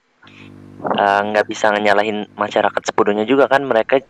eh, 0.84 1.22
nggak 1.32 1.48
bisa 1.48 1.72
nyalahin 1.72 2.28
masyarakat 2.36 2.82
sepenuhnya 2.84 3.24
juga 3.24 3.48
kan. 3.48 3.64
Mereka 3.64 4.04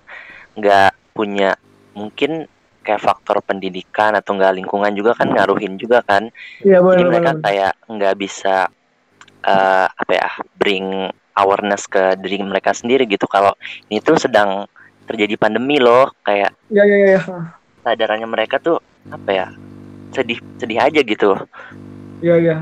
nggak 0.58 1.14
punya 1.14 1.54
mungkin 1.96 2.46
kayak 2.86 3.02
faktor 3.02 3.42
pendidikan 3.42 4.14
atau 4.14 4.38
nggak 4.38 4.62
lingkungan 4.62 4.94
juga 4.94 5.18
kan 5.18 5.34
ngaruhin 5.34 5.80
juga 5.82 6.06
kan. 6.06 6.30
Iya 6.62 6.84
jadi 6.84 6.86
benar 6.86 7.10
mereka 7.10 7.32
benar 7.34 7.44
kayak 7.44 7.74
nggak 7.90 8.16
bisa 8.20 8.56
eh, 9.42 9.88
apa 9.90 10.12
ya 10.14 10.30
bring 10.60 11.10
awareness 11.36 11.90
ke 11.90 12.20
diri 12.22 12.44
mereka 12.46 12.76
sendiri 12.76 13.10
gitu. 13.10 13.26
Kalau 13.26 13.58
ini 13.90 14.04
tuh 14.04 14.22
sedang 14.22 14.70
terjadi 15.10 15.38
pandemi 15.38 15.82
loh 15.82 16.14
kayak 16.22 16.54
ya 16.70 16.84
ya 16.86 16.98
ya, 16.98 17.10
ya. 17.18 17.22
sadarannya 17.86 18.26
mereka 18.30 18.58
tuh 18.58 18.78
apa 19.10 19.30
ya 19.34 19.48
sedih 20.14 20.38
sedih 20.62 20.78
aja 20.78 21.02
gitu. 21.02 21.34
Ya 22.22 22.38
ya 22.38 22.56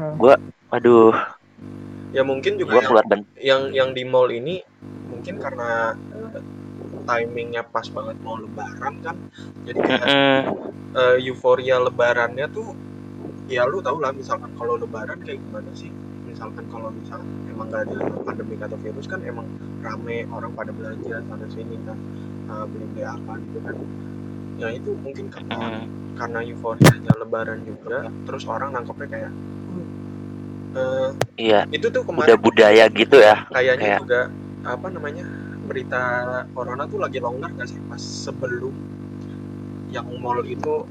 waduh 0.74 1.14
ya 2.14 2.22
mungkin 2.22 2.62
juga 2.62 2.78
gua 2.78 2.82
yang, 2.82 2.90
keluar 2.90 3.06
ben 3.10 3.22
yang 3.42 3.62
yang 3.74 3.90
di 3.94 4.06
mall 4.06 4.30
ini 4.30 4.62
mungkin 5.10 5.42
karena 5.42 5.98
timingnya 7.04 7.62
pas 7.68 7.86
banget 7.88 8.18
mau 8.24 8.40
lebaran 8.40 8.94
kan 9.04 9.16
jadi 9.68 9.80
kayak 9.80 10.08
Mm-mm. 10.08 10.40
eh, 10.96 11.16
euforia 11.28 11.78
lebarannya 11.80 12.48
tuh 12.52 12.74
ya 13.52 13.68
lu 13.68 13.84
tau 13.84 14.00
lah 14.00 14.16
misalkan 14.16 14.50
kalau 14.56 14.80
lebaran 14.80 15.20
kayak 15.22 15.40
gimana 15.44 15.70
sih 15.76 15.92
misalkan 16.26 16.66
kalau 16.72 16.90
misalkan 16.90 17.28
emang 17.52 17.68
gak 17.70 17.86
ada 17.86 17.98
pandemi 18.26 18.56
atau 18.58 18.78
virus 18.80 19.06
kan 19.06 19.20
emang 19.22 19.46
rame 19.84 20.26
orang 20.32 20.52
pada 20.58 20.72
belanja 20.74 21.22
sana 21.28 21.48
sini 21.52 21.76
kan 21.86 21.98
eh, 22.50 22.66
beli 22.72 22.86
beli 22.96 23.04
apa 23.06 23.34
gitu 23.38 23.60
kan 23.62 23.76
ya 24.58 24.68
itu 24.70 24.92
mungkin 25.02 25.26
karena 25.34 25.56
Mm-mm. 25.60 25.84
karena 26.18 26.40
euforianya 26.46 27.14
lebaran 27.20 27.60
juga 27.66 28.10
terus 28.26 28.44
orang 28.48 28.70
nangkepnya 28.74 29.08
kayak 29.12 29.32
eh, 30.78 31.10
iya 31.38 31.60
itu 31.70 31.88
tuh 31.90 32.02
udah 32.06 32.26
kemarin 32.26 32.38
budaya 32.40 32.86
gitu 32.90 33.18
ya 33.20 33.46
kayaknya 33.50 33.82
kayak 33.82 34.00
juga 34.06 34.22
apa 34.64 34.88
namanya 34.88 35.26
berita 35.74 36.02
corona 36.54 36.86
tuh 36.86 37.02
lagi 37.02 37.18
longgar 37.18 37.50
nggak 37.58 37.66
sih? 37.68 37.82
Pas 37.90 37.98
sebelum 37.98 38.74
yang 39.90 40.06
mall 40.22 40.46
itu 40.46 40.86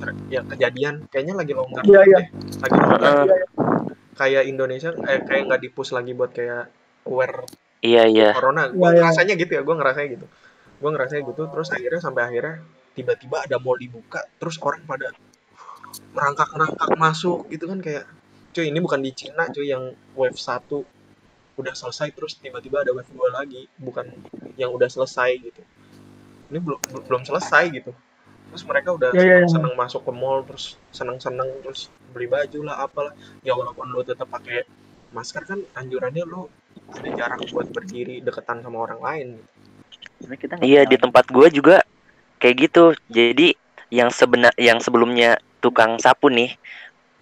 ter- 0.00 0.16
yang 0.32 0.48
kejadian 0.48 1.04
kayaknya 1.12 1.34
lagi 1.36 1.52
longgar. 1.52 1.84
Iya, 1.84 2.00
iya. 2.08 2.20
lagi 2.32 2.76
longgar. 2.80 3.00
Heeh. 3.28 3.44
kayak 4.12 4.44
Indonesia 4.44 4.92
eh 5.08 5.24
kayak 5.24 5.42
nggak 5.48 5.62
dipus 5.68 5.88
lagi 5.96 6.12
buat 6.12 6.36
kayak 6.36 6.68
aware 7.08 7.44
iya 7.84 8.08
iya. 8.08 8.32
corona. 8.32 8.68
Gue 8.72 8.80
Iya, 8.80 8.88
iya. 8.88 8.96
ngerasanya 9.04 9.34
gitu 9.36 9.52
ya 9.52 9.62
gue 9.64 9.74
ngerasanya 9.76 10.08
gitu. 10.16 10.26
Gue 10.80 10.90
ngerasanya 10.92 11.22
gitu 11.28 11.42
terus 11.52 11.68
akhirnya 11.72 12.00
sampai 12.00 12.22
akhirnya 12.28 12.54
tiba-tiba 12.92 13.36
ada 13.44 13.56
mall 13.60 13.76
dibuka 13.80 14.20
terus 14.36 14.60
orang 14.60 14.84
pada 14.84 15.12
merangkak-merangkak 16.12 16.88
masuk 16.96 17.48
gitu 17.48 17.64
kan 17.68 17.80
kayak 17.80 18.04
cuy 18.52 18.68
ini 18.68 18.78
bukan 18.84 19.00
di 19.00 19.12
Cina 19.16 19.48
cuy 19.48 19.72
yang 19.72 19.96
wave 20.12 20.36
1 20.36 20.68
udah 21.56 21.74
selesai 21.76 22.12
terus 22.16 22.40
tiba-tiba 22.40 22.80
ada 22.80 22.96
wave 22.96 23.08
2 23.12 23.28
lagi 23.32 23.68
bukan 23.76 24.08
yang 24.56 24.72
udah 24.72 24.88
selesai 24.88 25.36
gitu 25.40 25.62
ini 26.52 26.58
belum 26.60 26.80
belum 27.08 27.22
selesai 27.28 27.68
gitu 27.72 27.92
terus 28.52 28.64
mereka 28.68 28.92
udah 28.92 29.16
Ya, 29.16 29.24
ya, 29.24 29.36
ya. 29.44 29.48
seneng 29.48 29.72
masuk 29.76 30.04
ke 30.04 30.12
mall 30.12 30.44
terus 30.44 30.76
seneng-seneng 30.92 31.48
terus 31.64 31.88
beli 32.12 32.28
baju 32.28 32.68
lah 32.68 32.84
apalah 32.84 33.12
ya 33.40 33.56
walaupun 33.56 33.88
lo 33.88 34.04
tetap 34.04 34.28
pakai 34.28 34.64
masker 35.12 35.44
kan 35.44 35.60
anjurannya 35.76 36.24
lo 36.24 36.52
ada 36.92 37.08
jarak 37.16 37.40
buat 37.52 37.68
berdiri 37.72 38.20
deketan 38.20 38.60
sama 38.60 38.84
orang 38.84 39.00
lain 39.00 39.26
gitu. 39.40 39.48
Kita 40.36 40.60
Iya 40.60 40.84
di 40.88 40.96
tempat 41.00 41.28
gue 41.28 41.48
juga 41.52 41.82
kayak 42.38 42.56
gitu. 42.68 42.84
Jadi 43.08 43.56
yang 43.92 44.08
sebenar 44.08 44.52
yang 44.56 44.80
sebelumnya 44.80 45.36
tukang 45.60 46.00
sapu 46.00 46.32
nih 46.32 46.56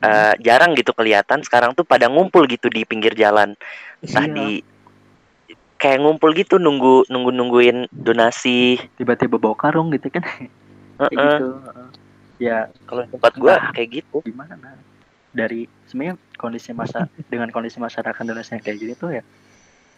eh, 0.00 0.34
jarang 0.40 0.72
gitu 0.72 0.90
kelihatan. 0.90 1.40
Sekarang 1.40 1.72
tuh 1.72 1.84
pada 1.84 2.06
ngumpul 2.06 2.44
gitu 2.44 2.66
di 2.66 2.82
pinggir 2.82 3.12
jalan. 3.12 3.52
Entah 4.00 4.24
Iya. 4.24 4.32
di 4.32 4.48
kayak 5.76 5.98
ngumpul 5.98 6.30
gitu 6.32 6.56
nunggu 6.56 7.08
nunggu 7.08 7.30
nungguin 7.32 7.78
donasi. 7.88 8.76
tiba-tiba 8.96 9.36
bawa 9.36 9.56
karung 9.56 9.88
gitu 9.88 10.12
kan 10.12 10.20
kayak 10.28 10.50
Heeh. 11.00 11.16
gitu 11.16 11.46
heeh. 11.56 11.88
ya 12.36 12.58
Kalau 12.84 13.02
tempat 13.08 13.32
gue 13.34 13.48
Nah. 13.48 13.72
kayak 13.72 13.88
gitu. 13.94 14.16
gimana 14.20 14.60
dari 15.30 15.64
sebenarnya 15.86 16.20
kondisi 16.36 16.74
masa 16.74 17.08
dengan 17.32 17.48
kondisi 17.48 17.80
masyarakat 17.80 18.20
Indonesia 18.20 18.52
yang 18.52 18.60
kayak 18.60 18.76
gini 18.76 18.92
tuh 18.92 19.10
ya 19.14 19.22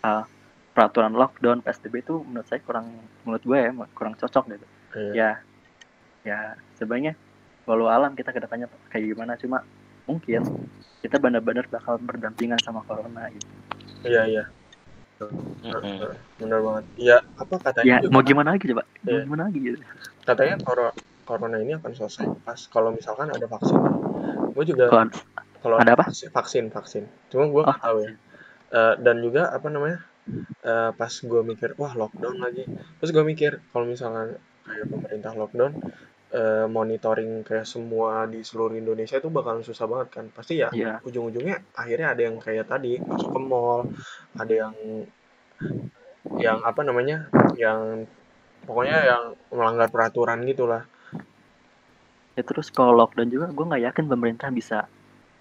uh, 0.03 0.23
peraturan 0.71 1.13
lockdown 1.13 1.61
PSBB 1.61 2.01
itu 2.01 2.23
menurut 2.23 2.47
saya 2.47 2.63
kurang 2.63 2.87
menurut 3.23 3.43
gue 3.43 3.59
ya 3.59 3.71
kurang 3.93 4.15
cocok 4.15 4.45
gitu 4.51 4.67
Iya. 4.93 5.11
ya 5.13 5.31
ya 6.23 6.39
sebenarnya 6.77 7.19
walau 7.65 7.89
alam 7.89 8.15
kita 8.15 8.31
ke 8.31 8.39
depannya 8.39 8.71
kayak 8.87 9.09
gimana 9.09 9.35
cuma 9.35 9.67
mungkin 10.05 10.43
kita 11.03 11.17
benar-benar 11.19 11.67
bakal 11.67 11.99
berdampingan 11.99 12.59
sama 12.63 12.83
corona 12.87 13.27
gitu 13.31 13.49
Iya 14.03 14.23
iya. 14.27 14.45
Benar 16.43 16.59
banget. 16.63 16.85
Iya 16.99 17.17
apa 17.39 17.55
katanya 17.63 17.87
ya 17.87 17.97
juga 18.03 18.11
mau 18.11 18.23
gimana 18.27 18.49
lagi 18.59 18.67
coba 18.71 18.83
mau 18.83 19.11
Iya. 19.15 19.23
gimana 19.27 19.43
lagi 19.47 19.59
gitu 19.63 19.79
katanya 20.27 20.55
coro- 20.63 20.97
corona 21.23 21.57
ini 21.63 21.73
akan 21.79 21.93
selesai 21.95 22.27
pas 22.43 22.59
kalau 22.67 22.91
misalkan 22.91 23.31
ada 23.31 23.47
vaksin. 23.47 23.79
Gue 24.55 24.65
juga 24.67 24.91
kalau 25.63 25.77
ada 25.79 25.95
apa? 25.95 26.11
vaksin 26.11 26.71
vaksin. 26.75 27.07
Cuma 27.31 27.47
gue 27.47 27.63
oh 27.63 27.67
nggak 27.67 27.83
tahu 27.83 27.99
ya. 28.03 28.13
Eh, 28.73 28.95
dan 29.05 29.17
juga 29.23 29.53
apa 29.55 29.67
namanya? 29.71 30.03
eh, 30.63 30.91
pas 30.95 31.11
gue 31.13 31.41
mikir 31.43 31.75
wah 31.79 31.95
lockdown 31.95 32.39
lagi. 32.43 32.67
Terus 32.99 33.11
gue 33.11 33.25
mikir 33.27 33.63
kalau 33.71 33.87
misalkan 33.87 34.39
kayak 34.67 34.87
pemerintah 34.91 35.33
lockdown 35.35 35.73
eh, 36.33 36.67
monitoring 36.67 37.45
kayak 37.45 37.69
semua 37.69 38.27
di 38.27 38.41
seluruh 38.43 38.75
Indonesia 38.75 39.21
itu 39.21 39.29
bakalan 39.29 39.63
susah 39.63 39.87
banget 39.87 40.09
kan. 40.11 40.25
Pasti 40.33 40.59
ya 40.61 40.69
ya 40.75 40.99
ujung-ujungnya 41.05 41.77
akhirnya 41.77 42.17
ada 42.17 42.23
yang 42.25 42.37
kayak 42.41 42.67
tadi 42.67 42.99
masuk 42.99 43.31
ke 43.31 43.41
mall, 43.41 43.87
ada 44.37 44.53
yang 44.53 44.75
yang 46.41 46.59
apa 46.65 46.81
namanya? 46.83 47.29
yang 47.61 48.09
pokoknya 48.65 48.99
yang 49.05 49.23
melanggar 49.53 49.89
peraturan 49.93 50.43
gitulah. 50.49 50.85
ya 52.33 52.41
terus 52.49 52.73
kalau 52.73 52.97
lockdown 52.97 53.29
juga 53.29 53.47
gue 53.53 53.61
nggak 53.69 53.85
yakin 53.93 54.09
pemerintah 54.09 54.49
bisa 54.49 54.89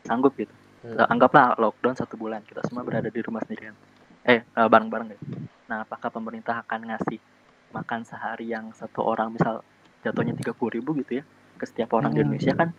sanggup 0.04 0.36
gitu 0.36 0.52
Hmm. 0.82 0.98
Eh, 0.98 1.08
anggaplah 1.14 1.62
lockdown 1.62 1.94
satu 1.94 2.18
bulan 2.18 2.42
kita 2.42 2.66
semua 2.66 2.82
berada 2.82 3.06
di 3.06 3.22
rumah 3.22 3.46
sendirian 3.46 3.78
eh 4.26 4.42
eh, 4.42 4.66
bareng-bareng 4.66 5.14
gitu 5.14 5.26
nah 5.70 5.86
apakah 5.86 6.10
pemerintah 6.10 6.66
akan 6.66 6.89
ngasih 6.89 7.22
makan 7.70 8.02
sehari 8.02 8.50
yang 8.50 8.74
satu 8.74 9.06
orang 9.06 9.30
misal 9.30 9.62
jatuhnya 10.02 10.34
tiga 10.34 10.54
ribu 10.58 10.97
gitu 10.97 11.22
ya 11.22 11.24
ke 11.58 11.66
setiap 11.66 11.93
orang 11.93 12.12
di 12.12 12.20
Hmm. 12.22 12.26
Indonesia 12.30 12.54
kan 12.54 12.70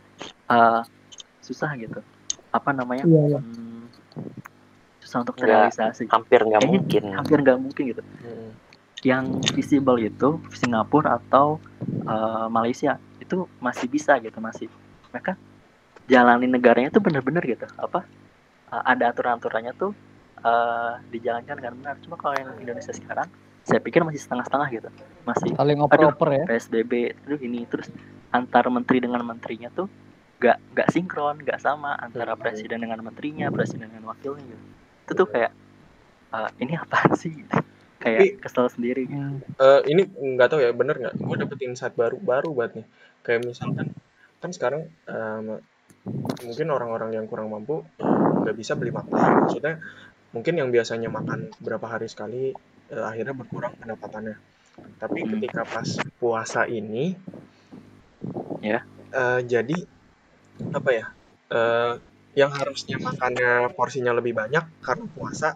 eh, 0.51 0.83
susah 1.41 1.70
gitu 1.77 2.01
apa 2.51 2.70
namanya 2.70 3.05
Iya, 3.07 3.20
iya. 3.29 3.41
hmm, 3.41 3.83
susah 5.01 5.18
untuk 5.23 5.35
Nggak. 5.35 5.47
terrealisasi 5.75 6.05
Hampir 6.11 6.41
nggak 6.43 6.62
mungkin. 6.62 7.03
hampir 7.11 7.39
nggak 7.41 7.59
mungkin 7.59 7.83
gitu 7.91 8.03
Hmm. 8.23 8.51
yang 9.03 9.25
visible 9.51 9.99
itu 9.99 10.39
Singapura 10.53 11.18
atau 11.18 11.59
eh, 11.83 12.47
Malaysia 12.49 12.99
itu 13.18 13.47
masih 13.59 13.87
bisa 13.87 14.18
gitu 14.18 14.39
masih 14.39 14.66
mereka 15.11 15.35
jalani 16.07 16.47
negaranya 16.47 16.91
tuh 16.91 17.03
bener-bener 17.03 17.43
gitu 17.43 17.66
apa 17.79 18.07
eh, 18.70 18.83
ada 18.85 19.11
aturan-aturannya 19.11 19.75
tuh 19.75 19.91
eh, 20.39 20.93
dijalankan 21.11 21.55
dengan 21.59 21.75
benar 21.79 21.95
cuma 22.03 22.14
kalau 22.14 22.35
yang 22.35 22.51
Indonesia 22.59 22.91
sekarang 22.91 23.27
saya 23.63 23.81
pikir 23.83 24.03
masih 24.03 24.21
setengah-setengah 24.23 24.69
gitu. 24.75 24.89
Masih 25.23 25.51
Saling 25.55 25.79
oper-oper 25.83 26.29
ya. 26.35 26.45
PSBB 26.51 26.93
terus 27.27 27.41
ini 27.43 27.61
terus 27.67 27.89
antar 28.35 28.67
menteri 28.69 28.99
dengan 28.99 29.23
menterinya 29.23 29.71
tuh 29.71 29.87
gak 30.43 30.59
gak 30.75 30.89
sinkron 30.91 31.39
gak 31.47 31.63
sama 31.63 31.95
antara 31.95 32.35
presiden 32.35 32.83
dengan 32.83 32.99
menterinya 33.07 33.47
presiden 33.55 33.91
dengan 33.91 34.11
wakilnya 34.11 34.43
gitu. 34.43 34.63
Itu 35.07 35.13
tuh 35.15 35.29
kayak 35.31 35.53
eh, 36.35 36.51
ini 36.63 36.75
apa 36.79 37.15
sih? 37.15 37.35
Kayak 38.03 38.43
kesel 38.43 38.67
sendiri 38.67 39.07
gitu. 39.07 39.47
Eh, 39.63 39.81
ini 39.95 40.03
nggak 40.11 40.51
tahu 40.51 40.59
ya 40.59 40.75
bener 40.75 40.99
nggak? 40.99 41.23
Gue 41.23 41.39
dapet 41.39 41.55
insight 41.63 41.95
baru 41.95 42.19
baru 42.19 42.51
banget 42.51 42.83
nih. 42.83 42.87
Kayak 43.23 43.41
misalkan 43.47 43.95
kan 44.43 44.51
sekarang 44.51 44.91
em, 45.07 45.63
mungkin 46.43 46.67
orang-orang 46.75 47.15
yang 47.15 47.31
kurang 47.31 47.55
mampu 47.55 47.87
nggak 48.43 48.57
bisa 48.59 48.75
beli 48.75 48.91
makan 48.91 49.47
maksudnya 49.47 49.79
mungkin 50.35 50.59
yang 50.59 50.75
biasanya 50.75 51.07
makan 51.07 51.55
berapa 51.63 51.87
hari 51.87 52.11
sekali 52.11 52.51
eh, 52.95 53.05
akhirnya 53.11 53.34
berkurang 53.40 53.74
pendapatannya 53.80 54.36
tapi 55.03 55.20
Hmm. 55.22 55.40
ketika 55.40 55.62
pas 55.72 55.88
puasa 56.20 56.62
ini 56.80 57.05
Ya. 58.62 58.82
eh, 59.12 59.40
jadi 59.53 59.76
apa 60.78 60.90
ya 60.99 61.07
eh, 61.57 61.93
yang 62.40 62.53
harusnya 62.59 62.97
makannya 63.07 63.51
porsinya 63.76 64.12
lebih 64.18 64.32
banyak 64.40 64.64
karena 64.84 65.05
puasa 65.16 65.49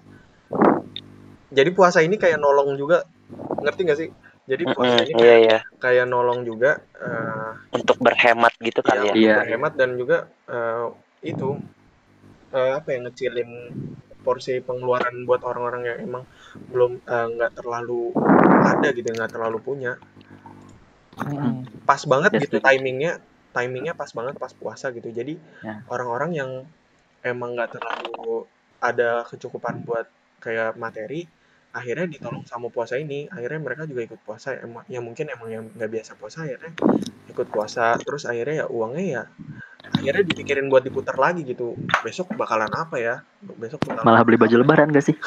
jadi 1.51 1.71
puasa 1.75 2.03
ini 2.03 2.17
kayak 2.19 2.39
nolong 2.43 2.75
juga 2.81 3.07
ngerti 3.63 3.81
nggak 3.87 3.99
sih 4.03 4.11
jadi 4.51 4.65
puasa 4.75 4.97
Mm-mm, 4.97 5.05
ini 5.05 5.15
Iya 5.21 5.33
kayak, 5.33 5.41
iya. 5.43 5.59
kayak 5.83 6.07
nolong 6.11 6.41
juga 6.47 6.71
eh, 7.01 7.53
Untuk 7.77 7.97
berhemat 8.03 8.53
gitu 8.67 8.81
ya, 8.87 8.89
kali 8.89 9.11
ya. 9.11 9.15
untuk 9.17 9.31
Iya. 9.31 9.37
berhemat 9.37 9.73
dan 9.81 9.91
juga 10.01 10.19
eh, 10.49 10.87
itu 11.27 11.49
eh, 12.59 12.73
apa 12.79 12.89
ya 12.95 12.99
ngecilin 13.05 13.51
porsi 14.27 14.53
pengeluaran 14.69 15.15
buat 15.29 15.41
orang-orang 15.49 15.83
yang 15.89 15.99
emang 16.09 16.25
belum 16.73 16.93
eh, 17.15 17.27
nggak 17.35 17.53
terlalu 17.59 18.03
ada 18.73 18.89
gitu 18.99 19.09
nggak 19.17 19.33
terlalu 19.35 19.59
punya. 19.69 19.93
Pas 21.89 22.03
banget 22.13 22.31
Ya, 22.37 22.41
gitu 22.45 22.57
setuju. 22.59 22.67
timingnya 22.67 23.13
timingnya 23.57 23.95
pas 24.01 24.11
banget 24.19 24.35
pas 24.43 24.53
puasa 24.61 24.87
gitu. 24.93 25.09
Jadi 25.19 25.35
Ya. 25.65 25.81
orang-orang 25.89 26.31
yang 26.41 26.51
emang 27.25 27.55
nggak 27.57 27.71
terlalu 27.79 28.45
ada 28.83 29.25
kecukupan 29.31 29.87
buat 29.87 30.07
kayak 30.45 30.77
materi 30.77 31.25
akhirnya 31.73 32.07
ditolong 32.09 32.45
sama 32.45 32.69
puasa 32.75 32.95
ini. 33.01 33.29
Akhirnya 33.33 33.61
mereka 33.65 33.83
juga 33.91 34.03
ikut 34.09 34.21
puasa. 34.27 34.49
Emang 34.61 34.85
ya 34.93 35.01
mungkin 35.01 35.27
emang 35.33 35.49
yang 35.49 35.65
nggak 35.73 35.91
biasa 35.95 36.13
puasa 36.21 36.45
akhirnya 36.45 36.73
ikut 37.33 37.49
puasa. 37.55 37.97
Terus 38.03 38.29
akhirnya 38.29 38.65
ya 38.65 38.67
uangnya 38.69 39.05
ya 39.17 39.23
akhirnya 39.97 40.23
dipikirin 40.29 40.69
buat 40.69 40.85
diputar 40.85 41.17
lagi 41.17 41.43
gitu 41.43 41.75
besok 42.05 42.37
bakalan 42.37 42.69
apa 42.71 42.97
ya 43.01 43.15
besok 43.57 43.81
bakalan 43.89 44.05
malah 44.05 44.23
beli 44.23 44.39
baju 44.39 44.57
lebaran 44.61 44.93
gak 44.93 45.07
sih 45.09 45.17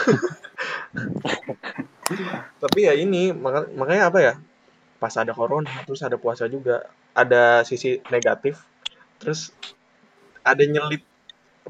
Tapi 2.59 2.79
ya 2.89 2.93
ini 2.97 3.31
maka- 3.31 3.69
makanya 3.71 4.03
apa 4.09 4.19
ya? 4.19 4.33
Pas 4.99 5.13
ada 5.15 5.31
corona 5.31 5.69
terus 5.85 6.01
ada 6.03 6.17
puasa 6.19 6.49
juga. 6.49 6.83
Ada 7.15 7.63
sisi 7.65 7.99
negatif 8.13 8.59
terus 9.19 9.51
ada 10.41 10.63
nyelip 10.63 11.03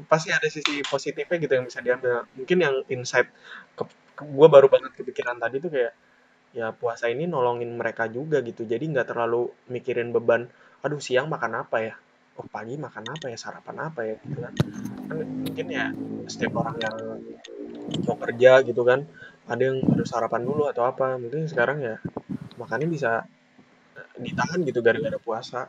pasti 0.08 0.32
ada 0.32 0.46
sisi 0.48 0.80
positifnya 0.86 1.36
gitu 1.42 1.52
yang 1.58 1.66
bisa 1.68 1.80
diambil. 1.84 2.24
Mungkin 2.38 2.58
yang 2.62 2.74
insight 2.88 3.28
ke, 3.76 3.84
gue 4.20 4.48
baru 4.48 4.66
banget 4.72 4.96
kepikiran 4.96 5.36
tadi 5.36 5.60
tuh 5.60 5.70
kayak 5.72 5.92
ya 6.50 6.74
puasa 6.74 7.06
ini 7.12 7.28
nolongin 7.28 7.70
mereka 7.76 8.08
juga 8.10 8.40
gitu. 8.42 8.64
Jadi 8.64 8.84
nggak 8.96 9.12
terlalu 9.12 9.50
mikirin 9.68 10.10
beban. 10.14 10.48
Aduh 10.80 10.98
siang 11.02 11.28
makan 11.28 11.62
apa 11.66 11.76
ya? 11.84 11.94
Oh 12.40 12.44
pagi 12.48 12.80
makan 12.80 13.04
apa 13.12 13.28
ya? 13.28 13.36
Sarapan 13.36 13.76
apa 13.92 14.00
ya? 14.08 14.16
Gitu 14.16 14.40
kan. 14.40 14.54
Kan 15.12 15.28
mungkin 15.44 15.66
ya 15.68 15.92
setiap 16.24 16.56
orang 16.64 16.80
yang 16.80 16.96
mau 18.08 18.16
kerja 18.16 18.64
gitu 18.64 18.80
kan 18.86 19.04
ada 19.50 19.62
yang 19.66 19.82
harus 19.82 20.06
sarapan 20.06 20.46
dulu 20.46 20.70
atau 20.70 20.86
apa 20.86 21.18
mungkin 21.18 21.42
sekarang 21.50 21.82
ya 21.82 21.98
makannya 22.54 22.86
bisa 22.86 23.26
eh, 23.98 24.06
ditahan 24.22 24.62
gitu 24.62 24.78
gara-gara 24.78 25.18
puasa 25.18 25.66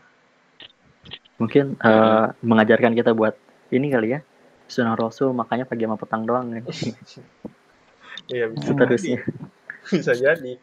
Mungkin 1.41 1.73
eh, 1.81 2.25
mengajarkan 2.45 2.93
kita 2.93 3.17
buat 3.17 3.33
ini 3.73 3.89
kali 3.89 4.13
ya. 4.13 4.21
Sunnah 4.69 4.93
Rasul 4.93 5.33
makanya 5.33 5.65
pagi 5.65 5.89
sama 5.89 5.97
petang 5.97 6.29
doang 6.29 6.53
kan. 6.53 6.63
iya 8.35 8.45
bisa 8.53 8.69
Seterusnya. 8.69 9.17
jadi 9.17 9.97
bisa 9.97 10.13
jadi 10.13 10.53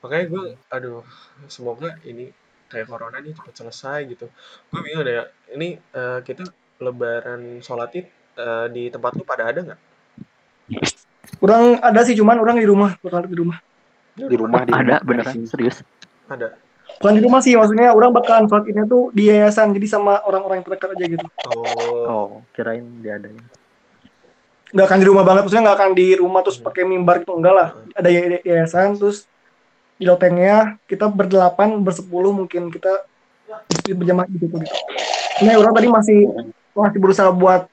makanya 0.00 0.24
gue 0.32 0.44
aduh 0.72 1.04
semoga 1.52 2.00
ini 2.08 2.32
kayak 2.72 2.88
corona 2.88 3.20
ini 3.20 3.36
cepat 3.36 3.52
selesai 3.52 4.08
gitu 4.08 4.26
gue 4.72 4.80
bingung 4.80 5.04
deh 5.04 5.14
ya 5.20 5.24
ini 5.52 5.76
eh, 5.76 6.18
kita 6.24 6.48
lebaran 6.80 7.60
sholat 7.60 7.92
id 7.92 8.06
eh, 8.40 8.66
di 8.72 8.88
tempat 8.88 9.12
lu 9.20 9.28
pada 9.28 9.52
ada 9.52 9.60
nggak 9.60 9.80
Kurang 11.38 11.78
ada 11.82 12.00
sih 12.06 12.14
cuman 12.18 12.38
orang 12.38 12.58
di 12.58 12.66
rumah, 12.66 12.94
kurang 13.02 13.26
di 13.26 13.34
rumah. 13.34 13.58
Di 14.14 14.36
rumah 14.36 14.62
di 14.62 14.72
Ada 14.74 15.00
rumah. 15.02 15.06
beneran 15.06 15.42
serius. 15.46 15.82
ada 16.30 16.54
Bukan 16.98 17.14
di 17.18 17.22
rumah 17.24 17.40
sih, 17.42 17.58
maksudnya 17.58 17.90
orang 17.90 18.14
bakalan 18.14 18.46
sholat 18.46 18.66
ini 18.70 18.86
tuh 18.86 19.10
di 19.10 19.26
yayasan, 19.26 19.74
jadi 19.74 19.86
sama 19.90 20.22
orang-orang 20.22 20.60
yang 20.62 20.66
terdekat 20.70 20.88
aja 20.94 21.04
gitu. 21.08 21.26
oh 21.50 22.04
Oh, 22.06 22.28
kirain 22.54 22.84
dia 23.02 23.18
ada. 23.18 23.26
Nggak 24.70 24.86
akan 24.86 24.98
di 25.02 25.06
rumah 25.08 25.24
banget, 25.26 25.42
maksudnya 25.46 25.64
nggak 25.66 25.78
akan 25.82 25.90
di 25.98 26.06
rumah 26.14 26.40
terus 26.46 26.58
pakai 26.62 26.82
mimbar 26.86 27.16
gitu, 27.26 27.32
enggak 27.34 27.54
lah. 27.54 27.68
Ada 27.96 28.08
yay- 28.12 28.44
yayasan, 28.44 28.94
terus 28.94 29.26
di 30.02 30.10
lotengnya 30.10 30.82
kita 30.90 31.06
berdelapan, 31.06 31.78
bersepuluh 31.78 32.34
mungkin 32.34 32.74
kita 32.74 33.06
berjamaah 33.86 34.26
gitu. 34.34 34.50
gitu. 34.50 34.58
Nah, 35.46 35.54
orang 35.62 35.78
tadi 35.78 35.86
masih 35.86 36.18
masih 36.74 36.98
berusaha 36.98 37.30
buat 37.30 37.70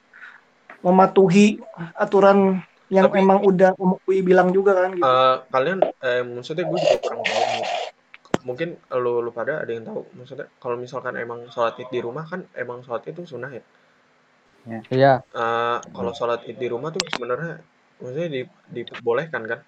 mematuhi 0.85 1.57
aturan 1.97 2.61
yang 2.93 3.09
Tapi- 3.09 3.17
emang 3.21 3.41
udah 3.41 3.73
Om 3.81 3.97
bilang 4.21 4.53
juga 4.53 4.77
kan 4.77 4.93
gitu. 4.93 5.01
Eh, 5.01 5.35
kalian 5.49 5.77
eh, 5.81 6.21
maksudnya 6.21 6.69
gue 6.69 6.77
juga 6.77 6.97
kurang 7.01 7.21
tahu 7.25 7.65
mungkin 8.39 8.79
lu 8.95 9.19
lu 9.19 9.31
pada 9.35 9.61
ada 9.61 9.71
yang 9.73 9.83
tahu 9.83 10.07
maksudnya 10.15 10.47
kalau 10.63 10.79
misalkan 10.79 11.11
emang 11.19 11.51
sholat 11.51 11.75
id 11.75 11.91
di 11.91 11.99
rumah 11.99 12.23
kan 12.23 12.47
emang 12.55 12.79
sholat 12.87 13.03
itu 13.11 13.27
sunnah 13.27 13.51
ya 13.51 13.63
Iya. 14.89 15.13
Eh, 15.27 15.77
kalau 15.91 16.11
sholat 16.15 16.47
id 16.47 16.55
di 16.55 16.67
rumah 16.71 16.89
tuh 16.95 17.03
sebenarnya 17.11 17.59
maksudnya 17.99 18.29
di, 18.31 18.41
diperbolehkan 18.71 19.43
kan 19.43 19.59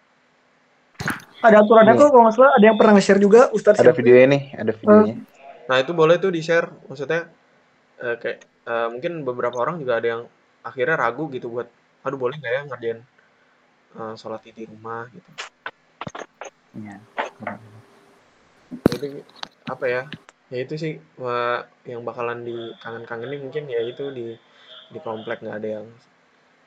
Ada 1.42 1.58
aturannya 1.66 1.94
Iya. 1.94 2.02
kok 2.02 2.10
kalau 2.14 2.24
nggak 2.24 2.36
salah. 2.38 2.52
Ada 2.54 2.66
yang 2.70 2.78
pernah 2.78 2.94
nge-share 2.96 3.22
juga 3.22 3.42
Ustadz 3.50 3.82
Ada 3.82 3.92
videonya 3.92 4.28
nih, 4.30 4.44
ada 4.56 4.72
videonya. 4.72 5.16
nah 5.70 5.78
itu 5.80 5.92
boleh 5.96 6.20
tuh 6.20 6.36
di 6.36 6.42
share 6.44 6.68
maksudnya 6.90 7.32
eh, 7.98 8.16
kayak 8.20 8.38
eh, 8.68 8.88
mungkin 8.92 9.24
beberapa 9.24 9.56
orang 9.56 9.80
juga 9.80 10.04
ada 10.04 10.08
yang 10.18 10.22
akhirnya 10.62 11.00
ragu 11.00 11.32
gitu 11.32 11.48
buat 11.48 11.70
aduh 12.04 12.20
boleh 12.20 12.36
nggak 12.36 12.52
ya 12.52 12.62
ngerjain 12.68 13.00
eh, 13.96 14.14
sholat 14.20 14.44
id 14.44 14.56
di 14.58 14.66
rumah? 14.68 15.08
gitu. 15.08 15.30
Iya. 16.76 16.96
itu 18.92 19.06
apa 19.66 19.86
ya 19.88 20.02
ya 20.52 20.58
itu 20.60 20.76
sih 20.76 20.94
wah, 21.16 21.64
yang 21.88 22.04
bakalan 22.04 22.44
dikangen-kangenin 22.44 23.40
mungkin 23.42 23.64
ya 23.72 23.80
itu 23.82 24.12
di 24.12 24.36
di 24.92 25.00
komplek 25.00 25.40
nggak 25.40 25.58
ada 25.64 25.70
yang 25.80 25.88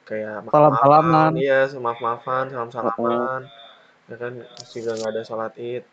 kayak 0.04 0.48
Salam-salaman. 0.48 1.32
iya 1.36 1.68
maaf 1.76 2.00
maafan 2.00 2.48
salam 2.48 2.70
salaman 2.72 3.44
ya 4.04 4.16
kan 4.16 4.32
juga 4.68 4.90
nggak 4.94 5.10
ada 5.10 5.22
sholat 5.22 5.52
id 5.56 5.84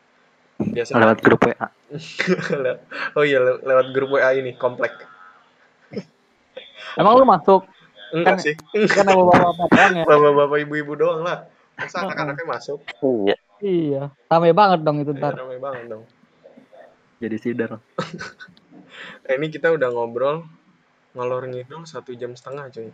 biasa 0.62 0.94
Lewat 0.94 1.20
grup 1.20 1.42
WA. 1.42 1.68
oh 3.18 3.24
iya 3.24 3.40
lew- 3.40 3.62
lewat 3.62 3.88
grup 3.92 4.10
wa 4.12 4.30
ini 4.32 4.54
komplek 4.54 4.94
Emang 6.94 7.16
lu 7.16 7.26
masuk? 7.26 7.64
enggak 8.12 8.36
Kan- 8.36 8.44
sih 8.44 8.56
Kan 8.86 9.08
ada 9.08 9.16
bapak-bapak 9.18 9.68
doang 9.72 9.94
ya. 9.96 10.04
bapak-bapak 10.04 10.58
ibu-ibu 10.62 10.94
doang 10.94 11.22
lah 11.22 11.48
masa 11.74 12.04
anak-anaknya 12.04 12.46
masuk 12.46 12.80
Iya. 13.00 13.36
Iya. 13.58 14.04
Rame 14.28 14.52
banget 14.52 14.80
dong 14.82 15.00
itu 15.00 15.12
ntar. 15.12 15.34
ramai 15.34 15.58
banget 15.58 15.86
dong 15.88 16.04
Jadi 17.18 17.38
sidar. 17.38 17.78
Eh, 19.24 19.34
ini 19.38 19.48
kita 19.48 19.70
udah 19.70 19.88
ngobrol 19.88 20.42
ngalor 21.14 21.46
ngidul 21.46 21.86
satu 21.86 22.12
jam 22.12 22.34
setengah 22.34 22.68
cuy 22.70 22.90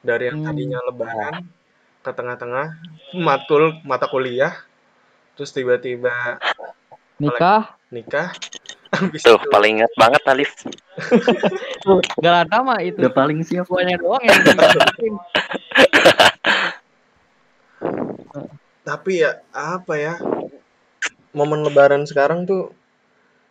dari 0.00 0.28
yang 0.28 0.40
Hmm. 0.40 0.46
tadinya 0.46 0.78
lebaran 0.82 1.44
ke 2.00 2.10
tengah-tengah 2.10 2.80
matul 3.16 3.76
mata 3.84 4.08
kuliah 4.08 4.56
terus 5.36 5.52
tiba-tiba 5.52 6.40
Nikah. 7.20 7.76
nikah 7.92 8.32
habis 8.96 9.22
Tuh, 9.22 9.38
itu 9.38 9.46
paling 9.54 9.78
ingat 9.78 9.92
banget 9.94 10.22
Alif. 10.26 10.50
Tuh, 11.86 12.02
Gak 12.18 12.36
ada 12.42 12.58
mah 12.58 12.82
itu. 12.82 12.98
Udah 12.98 13.14
paling 13.14 13.38
siap. 13.46 13.70
Semuanya 13.70 13.94
doang 14.02 14.18
yang 14.18 14.34
tapi 18.80 19.22
ya 19.22 19.38
apa 19.54 19.94
ya 19.94 20.14
momen 21.30 21.62
lebaran 21.62 22.10
sekarang 22.10 22.42
tuh 22.42 22.74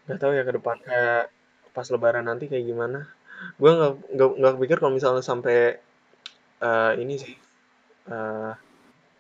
nggak 0.04 0.20
tahu 0.20 0.36
ya 0.36 0.44
ke 0.44 0.54
depan 0.60 0.78
kayak 0.84 1.32
pas 1.72 1.88
lebaran 1.88 2.28
nanti 2.28 2.52
kayak 2.52 2.68
gimana 2.68 3.08
gue 3.56 3.72
nggak 3.72 3.94
nggak 4.20 4.30
nggak 4.36 4.54
pikir 4.60 4.78
kalau 4.84 4.92
misalnya 4.92 5.24
sampai 5.24 5.80
eh, 6.60 6.92
ini 7.00 7.16
sih 7.16 7.34
eh, 8.10 8.52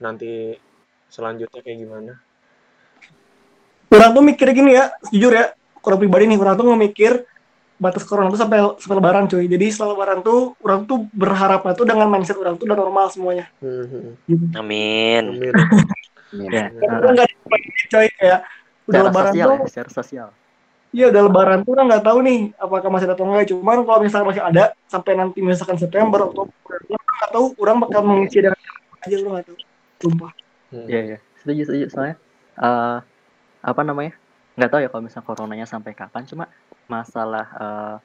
nanti 0.01 0.57
selanjutnya 1.09 1.61
kayak 1.61 1.79
gimana 1.79 2.13
Orang 3.89 4.13
tuh 4.13 4.21
mikir 4.21 4.53
gini 4.53 4.77
ya, 4.77 4.93
jujur 5.09 5.33
ya, 5.33 5.49
kurang 5.81 5.97
pribadi 5.97 6.29
nih, 6.29 6.37
orang 6.37 6.53
tuh 6.53 6.65
ngemikir 6.69 7.25
batas 7.81 8.03
corona 8.05 8.29
tuh 8.29 8.37
sampai 8.37 8.59
sampai 8.77 8.95
lebaran 9.01 9.25
cuy. 9.25 9.49
Jadi 9.49 9.65
setelah 9.73 9.97
lebaran 9.97 10.19
tuh 10.21 10.53
orang 10.61 10.85
tuh 10.85 11.09
berharapnya 11.09 11.73
tuh 11.73 11.87
dengan 11.89 12.05
mindset 12.11 12.37
orang 12.37 12.59
tuh 12.59 12.69
udah 12.69 12.77
normal 12.77 13.09
semuanya. 13.09 13.49
Hmm, 13.63 13.89
hmm, 13.89 14.07
Gitu. 14.29 14.45
Amin. 14.59 15.23
amin. 15.41 15.53
Ya. 16.53 16.69
Orang 16.85 17.17
nggak 17.17 17.29
coy 17.89 18.07
kayak 18.13 18.39
udah 18.85 19.01
lebaran 19.09 19.33
sosial 19.33 19.47
tuh 19.49 19.57
ya, 19.57 19.65
secara 19.65 19.89
sosial. 19.89 20.27
Iya 20.93 21.05
udah 21.09 21.21
lebaran 21.25 21.59
tuh 21.65 21.71
orang 21.73 21.85
nggak 21.89 22.05
tahu 22.05 22.19
nih 22.21 22.39
apakah 22.61 22.89
masih 22.93 23.05
ada 23.09 23.15
atau 23.17 23.25
enggak. 23.25 23.47
Cuman 23.49 23.77
kalau 23.89 23.99
misalnya 24.05 24.27
masih 24.29 24.43
ada 24.45 24.63
sampai 24.85 25.11
nanti 25.17 25.39
misalkan 25.41 25.77
September 25.81 26.29
atau 26.29 26.45
orang 26.45 26.83
nggak 26.93 27.31
tahu 27.33 27.45
orang 27.57 27.77
bakal 27.81 28.01
mengisi 28.05 28.37
dengan 28.37 28.59
aja 29.09 29.17
orang 29.19 29.33
nggak 29.41 29.47
tahu. 29.49 29.57
Sumpah. 29.99 30.31
Iya, 30.69 30.99
iya. 31.01 31.17
Setuju, 31.41 31.61
setuju. 31.65 31.85
Soalnya, 31.89 32.15
eh 32.61 32.97
apa 33.65 33.81
namanya? 33.83 34.13
Nggak 34.55 34.69
tahu 34.69 34.81
ya 34.85 34.89
kalau 34.93 35.03
misalnya 35.03 35.27
coronanya 35.27 35.65
sampai 35.65 35.91
kapan. 35.97 36.23
Cuma 36.29 36.45
masalah 36.85 37.45
eh 37.57 37.95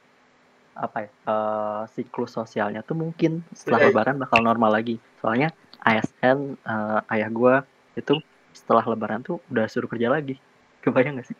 apa 0.74 0.98
ya? 1.06 1.10
eh 1.30 1.82
siklus 1.94 2.34
sosialnya 2.34 2.82
tuh 2.82 2.98
mungkin 2.98 3.44
setelah 3.54 3.84
Iya. 3.84 3.88
lebaran 3.92 4.16
bakal 4.18 4.40
normal 4.42 4.70
lagi. 4.74 4.96
Soalnya 5.22 5.52
ASN 5.84 6.56
eh, 6.56 7.12
ayah 7.14 7.30
gua 7.30 7.54
itu 7.94 8.18
setelah 8.56 8.82
lebaran 8.86 9.20
tuh 9.22 9.38
udah 9.52 9.66
suruh 9.70 9.86
kerja 9.86 10.08
lagi. 10.10 10.40
Kebayang 10.82 11.20
gak 11.20 11.28
sih? 11.30 11.38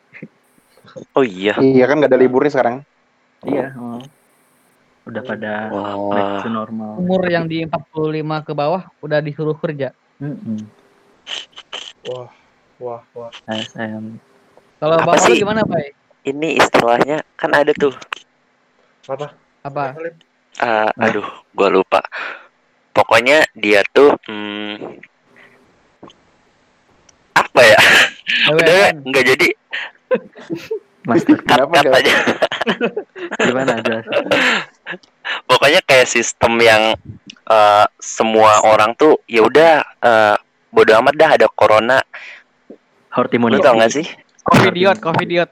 Oh 1.17 1.25
iya. 1.25 1.57
Iya 1.59 1.85
kan 1.89 1.97
nggak 1.99 2.11
ada 2.13 2.21
liburnya 2.21 2.53
sekarang. 2.53 2.77
Iya, 3.45 3.73
oh. 3.77 4.01
Udah 5.05 5.23
pada 5.25 5.53
Wah. 5.69 5.95
back 6.13 6.29
to 6.45 6.49
normal. 6.49 6.97
Umur 6.97 7.23
yang 7.29 7.45
di 7.45 7.65
45 7.69 8.47
ke 8.47 8.53
bawah 8.57 8.89
udah 9.05 9.19
disuruh 9.21 9.57
kerja. 9.57 9.93
Mm-mm. 10.23 10.65
wah 12.09 12.29
wah 12.81 13.03
wah 13.13 13.31
ASN. 13.49 14.21
Kalau 14.81 14.97
Apa 15.01 15.17
bapak 15.17 15.25
sih? 15.29 15.41
gimana, 15.41 15.65
Pak? 15.65 15.93
Ini 16.25 16.61
istilahnya 16.61 17.25
kan 17.37 17.53
ada 17.53 17.73
tuh. 17.77 17.93
apa 19.05 19.37
Apa? 19.65 19.93
Eh, 20.61 20.91
aduh, 21.01 21.25
gua 21.53 21.69
lupa. 21.69 22.01
Pokoknya 22.95 23.45
dia 23.57 23.85
tuh 23.93 24.17
hmm, 24.29 25.01
apa 27.35 27.61
ya? 27.61 27.79
Udah 28.55 28.93
nggak 29.05 29.25
jadi 29.35 29.49
Master, 31.05 31.37
cut 31.37 31.45
Kenapa 31.45 31.85
cut 31.85 32.01
aja. 32.01 32.15
gimana 33.45 33.73
aja? 33.77 33.97
Pokoknya 35.65 35.81
kayak 35.81 36.05
sistem 36.05 36.61
yang 36.61 36.93
eh, 37.49 37.87
semua 37.97 38.61
orang 38.61 38.93
tuh 38.93 39.17
ya 39.25 39.41
udah 39.41 39.81
eh, 39.81 40.37
bodo 40.69 40.93
amat 41.01 41.15
dah 41.17 41.31
ada 41.41 41.49
corona. 41.49 42.05
Herd 43.09 43.33
Lu 43.33 43.37
immunity. 43.41 43.65
tau 43.65 43.81
gak 43.81 43.89
sih? 43.89 44.05
Covidiot, 44.45 45.01
Covidiot. 45.01 45.49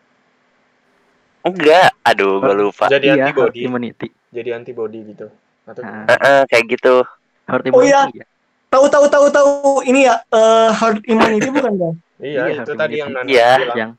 Enggak, 1.40 1.96
aduh 2.04 2.44
gua 2.44 2.52
lupa. 2.52 2.92
jadi 2.92 3.08
Iya, 3.08 3.32
antibody 3.32 3.58
immunity. 3.64 4.08
jadi 4.28 4.52
antibody 4.52 5.16
gitu 5.16 5.32
atau 5.64 5.80
Nah, 5.80 6.04
Eh, 6.04 6.18
eh, 6.20 6.42
kayak 6.44 6.64
gitu. 6.68 6.94
herd 7.48 7.64
Oh, 7.72 7.80
iya. 7.80 8.04
immunity 8.04 8.20
ya. 8.20 8.26
tahu 8.68 8.84
tahu 8.92 9.06
tahu 9.08 9.26
tahu 9.32 9.50
ini 9.88 10.04
ya 10.04 10.20
eh, 10.28 10.70
herd 10.76 11.00
immunity 11.08 11.48
bukan 11.48 11.72
kan? 11.72 11.94
Iya, 12.20 12.52
Iya, 12.52 12.60
itu 12.60 12.72
tadi 12.74 12.94
immunity. 12.94 13.00
yang 13.00 13.10
Nana 13.16 13.28
Iya. 13.32 13.50
bilang. 13.56 13.76
yang 13.80 13.90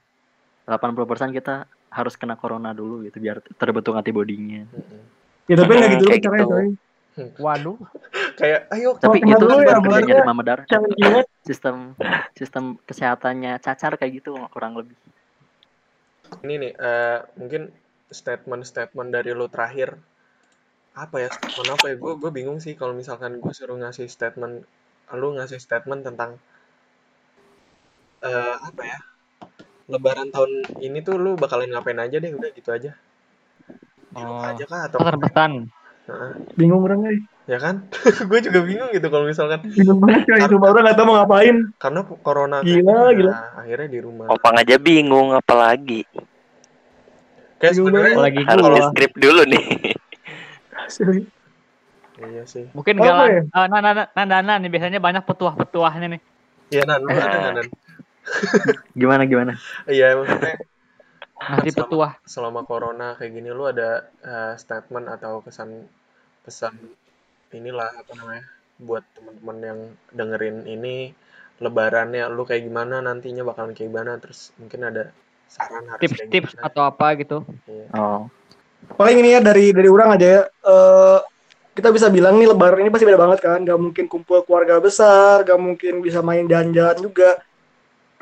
80% 0.70 1.34
kita 1.34 1.66
harus 1.90 2.14
kena 2.14 2.38
corona 2.38 2.70
dulu 2.70 3.02
gitu 3.02 3.18
biar 3.18 3.42
terbentuk 3.58 3.98
antibodinya. 3.98 4.70
Mm-mm. 4.70 5.23
Ya 5.50 5.56
tapi 5.60 5.72
nggak 5.76 5.92
gitu 6.00 6.06
kayak 6.08 6.22
caranya 6.24 6.44
gitu. 6.44 6.56
coy. 6.56 6.68
Waduh. 7.38 7.78
Kayak 8.40 8.62
ayo 8.74 8.90
Tapi 8.98 9.18
itu 9.22 9.36
dulu 9.38 9.54
kan 9.54 9.58
ya, 9.62 9.68
baru 9.70 9.82
kerjanya 9.86 10.14
baru- 10.14 10.22
di 10.24 10.30
Mama 10.30 10.42
Dar. 10.44 10.60
Challenge-nya 10.66 11.22
Sistem 11.44 11.76
sistem 12.34 12.64
kesehatannya 12.88 13.60
cacar 13.60 14.00
kayak 14.00 14.24
gitu 14.24 14.32
kurang 14.50 14.74
lebih. 14.80 14.96
ini 16.42 16.56
nih 16.58 16.74
eh, 16.74 17.20
mungkin 17.38 17.70
statement-statement 18.10 19.10
dari 19.14 19.32
lu 19.38 19.46
terakhir 19.48 19.96
apa 20.94 21.16
ya 21.22 21.30
statement 21.30 21.70
apa 21.78 21.86
ya 21.94 21.96
gue 21.96 22.14
gue 22.18 22.32
bingung 22.34 22.58
sih 22.58 22.74
kalau 22.74 22.92
misalkan 22.92 23.38
gue 23.38 23.54
suruh 23.54 23.78
ngasih 23.78 24.10
statement 24.10 24.66
lu 25.14 25.28
ngasih 25.38 25.62
statement 25.62 26.02
tentang 26.04 26.42
eh 28.24 28.56
apa 28.60 28.82
ya 28.82 29.00
Lebaran 29.88 30.32
tahun 30.32 30.52
ini 30.80 31.04
tuh 31.04 31.20
lu 31.20 31.36
bakalan 31.36 31.70
ngapain 31.70 32.00
aja 32.02 32.18
deh 32.18 32.32
udah 32.34 32.50
gitu 32.56 32.70
aja 32.72 32.92
di 34.14 34.22
Oh. 34.22 34.40
aja 34.40 34.64
kah 34.64 34.82
atau. 34.86 34.98
Heeh. 36.04 36.32
bingung 36.54 36.84
orang 36.84 37.00
nih. 37.02 37.20
ya 37.44 37.58
kan 37.58 37.76
gue 38.30 38.40
juga 38.40 38.60
bingung 38.60 38.88
gitu 38.90 39.08
kalau 39.08 39.24
misalkan 39.24 39.60
Bingung 39.66 40.00
banget 40.00 40.24
coy. 40.26 40.40
Itu 40.42 40.56
orang 40.58 40.84
nggak 40.86 40.96
tahu 40.96 41.06
mau 41.06 41.16
ngapain. 41.18 41.56
karena 41.76 42.00
corona 42.18 42.58
Gila, 42.60 42.80
gini, 43.10 43.18
gila. 43.20 43.32
nah, 43.32 43.48
akhirnya 43.60 43.88
di 43.88 44.00
rumah 44.00 44.26
Opang 44.28 44.56
aja 44.56 44.76
bingung 44.78 45.32
apalagi. 45.32 46.04
kayak 47.58 47.74
sebenarnya 47.74 48.14
Apalagi 48.14 48.42
Harus 48.44 48.64
di 48.70 48.82
skrip 48.86 49.12
dulu 49.16 49.42
nih. 49.46 49.66
iya 52.24 52.44
sih 52.44 52.66
Mungkin 52.72 52.96
Apa 52.96 53.06
galang. 53.06 53.30
ya? 53.30 53.42
Eh, 53.42 53.66
nah, 53.66 53.68
nah, 53.74 53.92
nah, 53.94 54.06
nah, 54.08 54.26
nah, 54.26 54.40
nah, 54.42 54.56
nih 54.58 54.70
biasanya 54.70 55.00
banyak 55.00 55.24
petuah-petuahnya 55.24 56.08
nih. 56.10 56.22
iya 56.70 56.84
nan 56.84 57.00
lu 57.00 57.10
ada 57.10 57.28
nggak, 57.28 57.52
nan 57.54 57.68
Gimana 59.00 59.24
gimana? 59.24 59.54
iya 59.86 60.16
maksudnya 60.16 60.56
Ngasih 61.52 61.72
Sama. 61.76 61.82
petuah. 61.88 62.12
selama 62.24 62.62
corona 62.64 63.08
kayak 63.20 63.32
gini 63.36 63.50
lu 63.52 63.68
ada 63.68 64.08
eh, 64.24 64.54
statement 64.56 65.12
atau 65.12 65.44
kesan 65.44 65.84
pesan 66.44 66.76
inilah 67.54 67.92
apa 67.94 68.12
namanya 68.16 68.46
buat 68.80 69.04
teman-teman 69.16 69.58
yang 69.62 69.80
dengerin 70.12 70.58
ini 70.66 71.14
lebarannya 71.62 72.26
lu 72.34 72.44
kayak 72.44 72.66
gimana 72.66 73.00
nantinya 73.00 73.46
bakalan 73.46 73.78
kayak 73.78 73.88
gimana 73.94 74.12
terus 74.18 74.52
mungkin 74.58 74.90
ada 74.90 75.14
saran 75.48 75.86
harus 75.86 76.02
Tips-tips 76.02 76.58
atau 76.58 76.82
apa 76.84 77.14
gitu. 77.22 77.46
Iya. 77.70 77.86
Oh, 77.94 78.26
Paling 78.98 79.18
ini 79.24 79.30
ya 79.38 79.40
dari 79.40 79.72
dari 79.72 79.88
orang 79.88 80.18
aja 80.18 80.28
ya. 80.28 80.44
Eh, 80.50 81.20
kita 81.74 81.90
bisa 81.90 82.12
bilang 82.14 82.38
nih 82.38 82.50
lebaran 82.52 82.84
ini 82.86 82.92
pasti 82.92 83.06
beda 83.08 83.22
banget 83.22 83.40
kan. 83.42 83.60
Gak 83.64 83.80
mungkin 83.80 84.06
kumpul 84.10 84.44
keluarga 84.46 84.78
besar, 84.82 85.42
gak 85.48 85.58
mungkin 85.62 86.04
bisa 86.04 86.20
main 86.20 86.46
jalan-jalan 86.46 86.98
juga. 87.00 87.42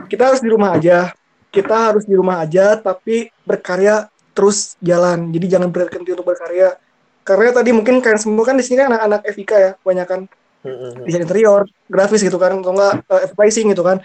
Kita 0.07 0.31
harus 0.31 0.41
di 0.43 0.49
rumah 0.51 0.75
aja. 0.77 1.11
Kita 1.51 1.91
harus 1.91 2.07
di 2.07 2.15
rumah 2.15 2.39
aja, 2.41 2.79
tapi 2.79 3.27
berkarya 3.43 4.07
terus 4.31 4.79
jalan. 4.79 5.29
Jadi 5.35 5.45
jangan 5.51 5.67
berhenti 5.67 6.15
untuk 6.15 6.31
berkarya. 6.31 6.79
Karena 7.21 7.51
tadi 7.53 7.69
mungkin 7.75 7.99
kalian 8.01 8.17
semua 8.17 8.43
kan 8.47 8.55
di 8.57 8.63
sini 8.65 8.81
kan 8.81 8.95
anak-anak 8.95 9.21
FIK 9.29 9.51
ya, 9.53 9.71
kebanyakan 9.83 10.19
Mm-mm. 10.65 11.05
desain 11.05 11.21
interior, 11.21 11.67
grafis 11.85 12.23
gitu 12.23 12.39
kan, 12.39 12.55
atau 12.57 12.73
enggak 12.73 12.93
eh, 13.05 13.21
advertising 13.29 13.69
gitu 13.75 13.83
kan. 13.83 14.01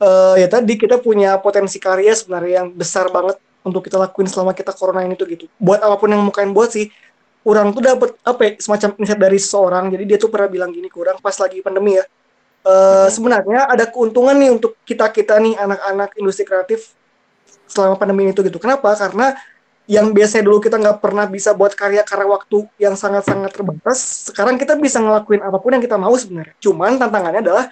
Eh, 0.00 0.34
ya 0.42 0.48
tadi 0.48 0.74
kita 0.78 1.02
punya 1.02 1.36
potensi 1.38 1.82
karya 1.82 2.14
sebenarnya 2.14 2.64
yang 2.64 2.68
besar 2.72 3.10
banget 3.10 3.36
untuk 3.64 3.84
kita 3.84 3.96
lakuin 3.96 4.28
selama 4.28 4.52
kita 4.52 4.72
corona 4.76 5.02
ini 5.02 5.16
tuh 5.16 5.26
gitu. 5.28 5.44
Buat 5.56 5.80
apa 5.82 5.96
pun 5.96 6.08
yang 6.12 6.22
mau 6.22 6.32
kalian 6.32 6.52
buat 6.52 6.70
sih, 6.72 6.92
orang 7.44 7.72
tuh 7.72 7.82
dapat 7.84 8.10
apa 8.24 8.40
ya, 8.44 8.50
semacam 8.60 8.88
insight 9.00 9.20
dari 9.20 9.38
seseorang. 9.40 9.84
Jadi 9.92 10.04
dia 10.04 10.18
tuh 10.20 10.28
pernah 10.32 10.48
bilang 10.48 10.70
gini 10.72 10.88
ke 10.88 10.96
orang 11.00 11.20
pas 11.20 11.36
lagi 11.36 11.60
pandemi 11.60 11.96
ya. 11.96 12.04
Eh, 12.64 13.08
sebenarnya 13.12 13.68
ada 13.68 13.84
keuntungan 13.84 14.32
nih 14.40 14.48
untuk 14.56 14.80
kita 14.88 15.12
kita 15.12 15.36
nih 15.36 15.52
anak-anak 15.60 16.16
industri 16.16 16.48
kreatif 16.48 16.96
selama 17.68 18.00
pandemi 18.00 18.32
itu 18.32 18.40
gitu. 18.40 18.56
Kenapa? 18.56 18.96
Karena 18.96 19.36
yang 19.84 20.16
biasanya 20.16 20.48
dulu 20.48 20.64
kita 20.64 20.80
nggak 20.80 20.96
pernah 21.04 21.28
bisa 21.28 21.52
buat 21.52 21.76
karya 21.76 22.00
karena 22.00 22.24
waktu 22.24 22.64
yang 22.80 22.96
sangat-sangat 22.96 23.52
terbatas, 23.52 24.32
sekarang 24.32 24.56
kita 24.56 24.80
bisa 24.80 24.96
ngelakuin 24.96 25.44
apa 25.44 25.60
pun 25.60 25.76
yang 25.76 25.84
kita 25.84 26.00
mau 26.00 26.16
sebenarnya. 26.16 26.56
Cuman 26.56 26.96
tantangannya 26.96 27.44
adalah 27.44 27.64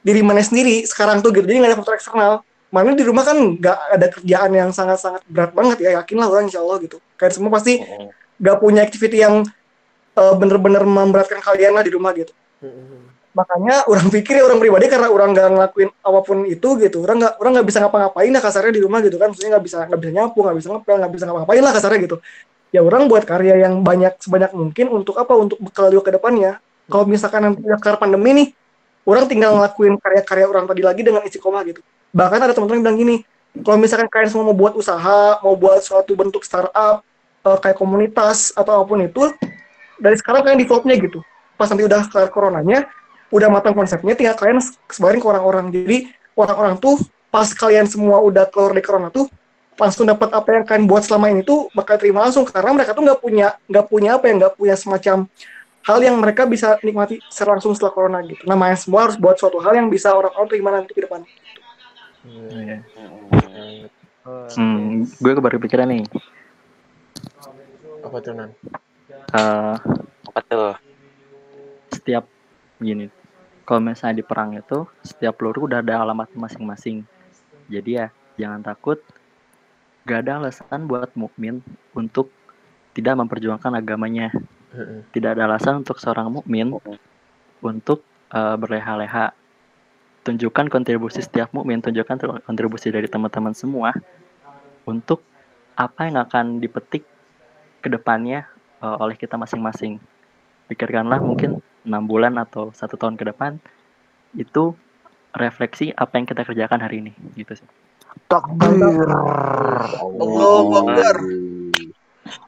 diri 0.00 0.24
mana 0.24 0.40
sendiri 0.40 0.80
sekarang 0.88 1.20
tuh 1.20 1.28
gitu. 1.36 1.44
Jadi 1.44 1.60
nggak 1.60 1.70
ada 1.76 1.78
faktor 1.84 1.94
eksternal. 2.00 2.32
Mana 2.72 2.96
di 2.96 3.04
rumah 3.04 3.28
kan 3.28 3.36
nggak 3.36 3.78
ada 4.00 4.06
kerjaan 4.08 4.50
yang 4.56 4.72
sangat-sangat 4.72 5.28
berat 5.28 5.52
banget 5.52 5.76
ya. 5.84 6.00
Yakinlah 6.00 6.32
orang 6.32 6.48
insya 6.48 6.64
Allah 6.64 6.80
gitu. 6.80 6.96
Kalian 7.20 7.34
semua 7.36 7.52
pasti 7.52 7.84
nggak 8.40 8.56
punya 8.58 8.80
activity 8.80 9.20
yang 9.20 9.44
eh, 10.16 10.34
bener-bener 10.40 10.82
memberatkan 10.88 11.38
kalian 11.38 11.72
lah 11.76 11.84
di 11.84 11.92
rumah 11.92 12.10
gitu 12.16 12.32
Mm-mm. 12.64 13.11
Makanya 13.32 13.84
orang 13.88 14.06
pikir 14.12 14.40
ya 14.40 14.44
orang 14.44 14.60
pribadi 14.60 14.86
karena 14.92 15.08
orang 15.08 15.32
nggak 15.32 15.48
ngelakuin 15.56 15.88
apa 15.88 16.20
pun 16.20 16.38
itu 16.44 16.68
gitu. 16.80 16.98
Orang 17.04 17.16
nggak 17.20 17.32
orang 17.40 17.52
nggak 17.58 17.68
bisa 17.68 17.78
ngapa-ngapain 17.80 18.32
lah 18.32 18.42
kasarnya 18.44 18.72
di 18.76 18.82
rumah 18.84 18.98
gitu 19.00 19.16
kan. 19.16 19.32
Maksudnya 19.32 19.50
nggak 19.56 19.64
bisa 19.64 19.76
nggak 19.88 20.00
bisa 20.00 20.12
nyapu 20.12 20.38
nggak 20.44 20.56
bisa 20.60 20.68
ngepel 20.72 20.94
nggak 21.00 21.12
bisa 21.12 21.24
ngapa-ngapain 21.28 21.62
lah 21.64 21.72
kasarnya 21.72 22.00
gitu. 22.04 22.16
Ya 22.72 22.80
orang 22.80 23.02
buat 23.08 23.24
karya 23.28 23.54
yang 23.68 23.84
banyak 23.84 24.16
sebanyak 24.20 24.52
mungkin 24.56 24.86
untuk 24.92 25.16
apa? 25.20 25.32
Untuk 25.36 25.58
bekal 25.60 25.92
juga 25.92 26.12
ke 26.12 26.12
depannya. 26.16 26.60
Kalau 26.88 27.04
misalkan 27.08 27.40
nanti 27.48 27.60
kelar 27.64 27.96
pandemi 27.96 28.30
nih 28.36 28.48
orang 29.08 29.24
tinggal 29.26 29.56
ngelakuin 29.58 29.96
karya-karya 29.98 30.46
orang 30.46 30.64
tadi 30.68 30.82
lagi 30.84 31.02
dengan 31.02 31.22
istiqomah 31.24 31.62
gitu. 31.68 31.80
Bahkan 32.12 32.38
ada 32.38 32.52
teman-teman 32.52 32.80
bilang 32.84 32.98
gini 33.00 33.16
kalau 33.60 33.76
misalkan 33.76 34.08
kalian 34.08 34.32
semua 34.32 34.48
mau 34.48 34.56
buat 34.56 34.72
usaha 34.72 35.36
mau 35.44 35.52
buat 35.52 35.84
suatu 35.84 36.16
bentuk 36.16 36.40
startup 36.40 37.04
eh, 37.44 37.58
kayak 37.60 37.76
komunitas 37.76 38.56
atau 38.56 38.80
apa 38.80 38.84
pun 38.88 39.04
itu 39.04 39.28
dari 40.00 40.16
sekarang 40.16 40.40
kalian 40.44 40.60
developnya 40.64 40.96
gitu. 40.96 41.20
Pas 41.60 41.68
nanti 41.68 41.84
udah 41.84 42.08
kelar 42.08 42.32
coronanya 42.32 42.88
udah 43.32 43.48
matang 43.48 43.72
konsepnya 43.72 44.12
tinggal 44.12 44.36
kalian 44.36 44.60
sebarin 44.92 45.18
ke 45.18 45.26
orang-orang 45.26 45.72
jadi 45.72 46.12
orang-orang 46.36 46.76
tuh 46.76 47.00
pas 47.32 47.48
kalian 47.48 47.88
semua 47.88 48.20
udah 48.20 48.44
keluar 48.52 48.76
dari 48.76 48.84
corona 48.84 49.08
tuh 49.08 49.26
langsung 49.80 50.04
dapat 50.04 50.28
apa 50.36 50.48
yang 50.52 50.64
kalian 50.68 50.84
buat 50.84 51.02
selama 51.02 51.32
ini 51.32 51.40
tuh 51.42 51.72
bakal 51.72 51.96
terima 51.96 52.28
langsung 52.28 52.44
karena 52.44 52.70
mereka 52.76 52.92
tuh 52.92 53.02
nggak 53.08 53.20
punya 53.24 53.56
nggak 53.66 53.86
punya 53.88 54.20
apa 54.20 54.24
ya 54.28 54.32
nggak 54.36 54.54
punya 54.60 54.74
semacam 54.76 55.24
hal 55.82 55.98
yang 55.98 56.16
mereka 56.20 56.44
bisa 56.44 56.76
nikmati 56.84 57.18
secara 57.32 57.56
langsung 57.56 57.72
setelah 57.72 57.90
corona 57.90 58.20
gitu 58.22 58.44
namanya 58.44 58.76
semua 58.76 59.08
harus 59.08 59.16
buat 59.16 59.40
suatu 59.40 59.58
hal 59.64 59.74
yang 59.80 59.88
bisa 59.88 60.12
orang-orang 60.12 60.46
terima 60.52 60.70
nanti 60.70 60.92
ke 60.92 61.02
depan 61.02 61.24
Iya. 62.22 62.86
Hmm, 64.54 65.02
gue 65.02 65.32
baru 65.34 65.58
pikiran 65.58 65.90
nih. 65.90 66.06
apa 68.02 68.16
tuh 68.22 68.32
nan 68.34 68.50
eh, 69.34 69.74
Apa 70.30 70.40
tuh? 70.46 70.74
setiap 71.90 72.24
gini, 72.78 73.10
kalau 73.72 73.88
misalnya 73.88 74.20
di 74.20 74.26
perang 74.28 74.52
itu 74.52 74.84
setiap 75.00 75.40
peluru 75.40 75.64
udah 75.64 75.80
ada 75.80 76.04
alamat 76.04 76.28
masing-masing. 76.36 77.08
Jadi 77.72 78.04
ya 78.04 78.12
jangan 78.36 78.60
takut. 78.60 79.00
Gak 80.04 80.28
ada 80.28 80.44
alasan 80.44 80.84
buat 80.84 81.08
mukmin 81.16 81.64
untuk 81.96 82.28
tidak 82.92 83.16
memperjuangkan 83.16 83.80
agamanya. 83.80 84.28
Tidak 85.16 85.40
ada 85.40 85.48
alasan 85.48 85.80
untuk 85.80 85.96
seorang 85.96 86.28
mukmin 86.28 86.68
untuk 87.64 88.04
eh, 88.28 88.56
berleha-leha. 88.60 89.32
Tunjukkan 90.20 90.68
kontribusi 90.68 91.24
setiap 91.24 91.56
mukmin, 91.56 91.80
tunjukkan 91.80 92.44
kontribusi 92.44 92.92
dari 92.92 93.08
teman-teman 93.08 93.56
semua 93.56 93.96
untuk 94.84 95.24
apa 95.80 96.12
yang 96.12 96.20
akan 96.20 96.60
dipetik 96.60 97.08
ke 97.80 97.88
depannya 97.88 98.44
eh, 98.84 98.96
oleh 99.00 99.16
kita 99.16 99.40
masing-masing. 99.40 99.96
Pikirkanlah 100.68 101.24
mungkin 101.24 101.64
enam 101.82 102.04
bulan 102.06 102.38
atau 102.38 102.70
satu 102.72 102.94
tahun 102.96 103.18
ke 103.18 103.30
depan 103.30 103.58
itu 104.34 104.72
refleksi 105.32 105.90
apa 105.92 106.18
yang 106.20 106.26
kita 106.28 106.44
kerjakan 106.44 106.80
hari 106.80 107.00
ini 107.02 107.12
gitu 107.34 107.56
sih. 107.56 107.68
Takbir. 108.28 109.08
Allahu 110.20 110.72
Akbar. 110.84 111.16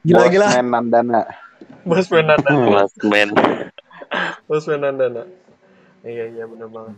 Gila, 0.04 0.24
gila. 0.28 0.46
Bosman 0.48 0.68
Nandana. 0.70 1.22
bos 1.84 2.08
Fernanda 2.08 2.48
Mas 2.48 2.92
men. 3.12 3.30
bos 4.48 4.64
Fernanda 4.64 5.28
iya 6.04 6.28
iya 6.32 6.44
bener 6.48 6.68
banget 6.68 6.96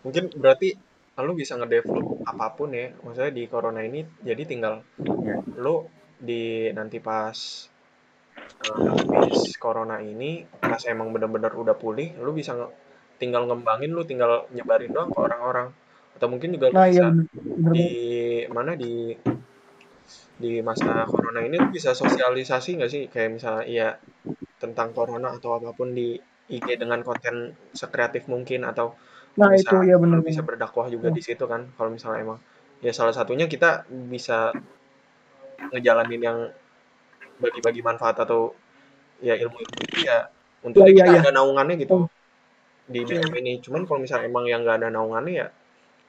mungkin 0.00 0.24
berarti 0.36 0.76
lu 1.18 1.32
bisa 1.34 1.58
ngedevelop 1.58 2.22
apa 2.24 2.54
pun 2.54 2.72
ya 2.72 2.94
maksudnya 3.02 3.32
di 3.34 3.44
corona 3.44 3.82
ini 3.82 4.04
jadi 4.24 4.42
tinggal 4.48 4.80
Iya. 5.00 5.42
lu 5.60 5.84
di 6.16 6.70
nanti 6.72 6.96
pas 7.02 7.36
habis 8.64 9.54
corona 9.62 9.96
ini 10.02 10.44
pas 10.60 10.82
emang 10.88 11.08
bener-bener 11.14 11.52
udah 11.54 11.76
pulih 11.78 12.08
lu 12.24 12.30
bisa 12.36 12.52
nge- 12.58 12.72
tinggal 13.20 13.42
ngembangin 13.48 13.90
lu 13.96 14.02
tinggal 14.06 14.46
nyebarin 14.54 14.90
doang 14.94 15.10
ke 15.14 15.18
orang-orang. 15.18 15.68
Atau 16.16 16.26
mungkin 16.32 16.50
juga 16.56 16.66
nah 16.74 16.86
bisa 16.88 16.90
iya 16.90 17.04
bener. 17.10 17.26
Bener. 17.34 17.72
di 17.74 17.88
mana 18.50 18.72
di 18.74 18.92
di 20.38 20.62
masa 20.68 21.04
corona 21.10 21.40
ini 21.46 21.56
lu 21.58 21.68
bisa 21.76 21.90
sosialisasi 21.92 22.70
nggak 22.78 22.90
sih? 22.94 23.02
Kayak 23.12 23.30
misalnya 23.36 23.64
ya 23.66 23.88
tentang 24.62 24.88
corona 24.96 25.28
atau 25.38 25.50
apa 25.58 25.70
pun 25.78 25.88
di 25.98 26.08
IG 26.54 26.68
dengan 26.82 27.00
konten 27.08 27.52
sekreatif 27.76 28.22
mungkin 28.32 28.64
atau 28.70 28.96
nah 29.38 29.54
bisa 29.54 29.70
itu 29.70 29.76
ya 29.90 29.96
benar 30.02 30.18
lu 30.18 30.24
bisa 30.26 30.42
berdakwah 30.42 30.86
juga 30.94 31.08
di 31.14 31.22
situ 31.22 31.44
kan 31.52 31.62
kalau 31.76 31.90
misalnya 31.96 32.20
emang. 32.26 32.38
Ya 32.84 32.92
salah 32.94 33.14
satunya 33.14 33.46
kita 33.50 33.84
bisa 33.90 34.54
ngejalanin 35.72 36.22
yang 36.22 36.38
bagi-bagi 37.38 37.80
manfaat 37.82 38.22
atau 38.22 38.52
ya 39.18 39.34
ilmu 39.34 39.58
itu 39.62 40.06
ya 40.06 40.30
untuk 40.62 40.82
Iya, 40.84 40.90
iya, 40.90 41.04
kita 41.04 41.10
iya. 41.14 41.20
ada 41.26 41.32
naungannya 41.34 41.76
gitu 41.78 42.06
di 42.88 43.00
BM 43.04 43.32
ini 43.44 43.52
cuman 43.60 43.84
kalau 43.84 44.00
misalnya 44.00 44.26
emang 44.32 44.44
yang 44.48 44.64
nggak 44.64 44.76
ada 44.80 44.88
naungannya 44.88 45.32
ya 45.44 45.46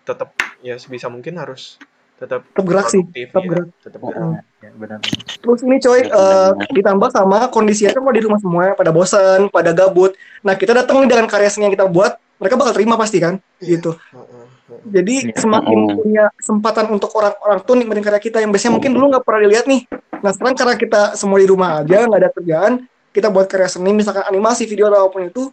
tetap 0.07 0.31
ya 0.63 0.75
sebisa 0.79 1.11
mungkin 1.11 1.35
harus 1.37 1.75
tetap 2.19 2.43
Tetap 2.51 2.65
gerak 2.67 2.87
sih, 2.91 3.03
tetap 3.15 3.43
ya 3.43 3.49
gerak. 3.51 3.67
tetap 3.83 4.01
gerak 4.03 4.19
Mm. 4.19 4.35
Ya, 4.59 4.75
benar. 4.75 4.99
Terus 5.39 5.63
ini 5.63 5.79
coy, 5.79 6.03
eh, 6.03 6.51
ditambah 6.75 7.15
sama 7.15 7.47
kondisinya 7.47 7.95
kan 7.95 8.03
di 8.11 8.19
rumah 8.19 8.43
semua, 8.43 8.75
pada 8.75 8.91
bosan, 8.91 9.47
pada 9.47 9.71
gabut. 9.71 10.11
Nah 10.43 10.51
kita 10.59 10.75
datang 10.75 10.99
dengan 11.07 11.31
karya 11.31 11.47
seni 11.47 11.71
yang 11.71 11.75
kita 11.79 11.87
buat, 11.87 12.19
mereka 12.43 12.59
bakal 12.59 12.75
terima 12.75 12.99
pasti 12.99 13.23
kan, 13.23 13.39
gitu. 13.63 13.95
Heeh, 13.95 14.19
heeh. 14.19 14.38
Jadi 14.85 15.15
Iya. 15.29 15.35
semakin 15.41 15.77
Mm. 15.77 15.95
punya 15.99 16.23
kesempatan 16.37 16.85
untuk 16.93 17.09
orang-orang 17.17 17.59
tuh 17.65 17.75
nikmatin 17.75 18.03
karya 18.05 18.21
kita 18.21 18.37
yang 18.41 18.51
biasanya 18.53 18.73
mungkin 18.77 18.91
dulu 18.93 19.05
nggak 19.11 19.25
pernah 19.25 19.41
dilihat 19.45 19.65
nih. 19.65 19.81
Nah 20.19 20.31
sekarang 20.35 20.55
karena 20.55 20.75
kita 20.77 21.01
semua 21.17 21.37
di 21.41 21.47
rumah 21.49 21.69
aja, 21.81 21.97
nggak 22.05 22.19
ada 22.21 22.29
kerjaan, 22.31 22.71
kita 23.09 23.27
buat 23.33 23.45
karya 23.49 23.69
seni, 23.71 23.91
misalkan 23.95 24.23
animasi, 24.29 24.69
video 24.69 24.87
atau 24.91 25.07
apa 25.07 25.09
pun 25.09 25.21
itu, 25.25 25.43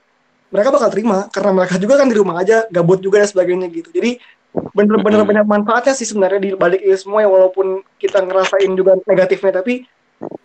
mereka 0.53 0.69
bakal 0.71 0.89
terima 0.93 1.27
karena 1.33 1.51
mereka 1.57 1.75
juga 1.81 1.95
kan 1.99 2.07
di 2.07 2.17
rumah 2.17 2.37
aja, 2.43 2.69
gabut 2.69 3.01
juga 3.01 3.25
dan 3.25 3.29
sebagainya 3.29 3.67
gitu. 3.73 3.89
Jadi 3.91 4.21
bener-bener 4.73 5.21
banyak 5.25 5.45
manfaatnya 5.45 5.93
sih 5.93 6.09
sebenarnya 6.09 6.41
di 6.41 6.51
balik 6.57 6.81
ini 6.81 6.97
semua 6.97 7.21
ya 7.21 7.29
walaupun 7.29 7.85
kita 8.01 8.25
ngerasain 8.25 8.73
juga 8.73 8.97
negatifnya 9.05 9.61
tapi 9.61 9.85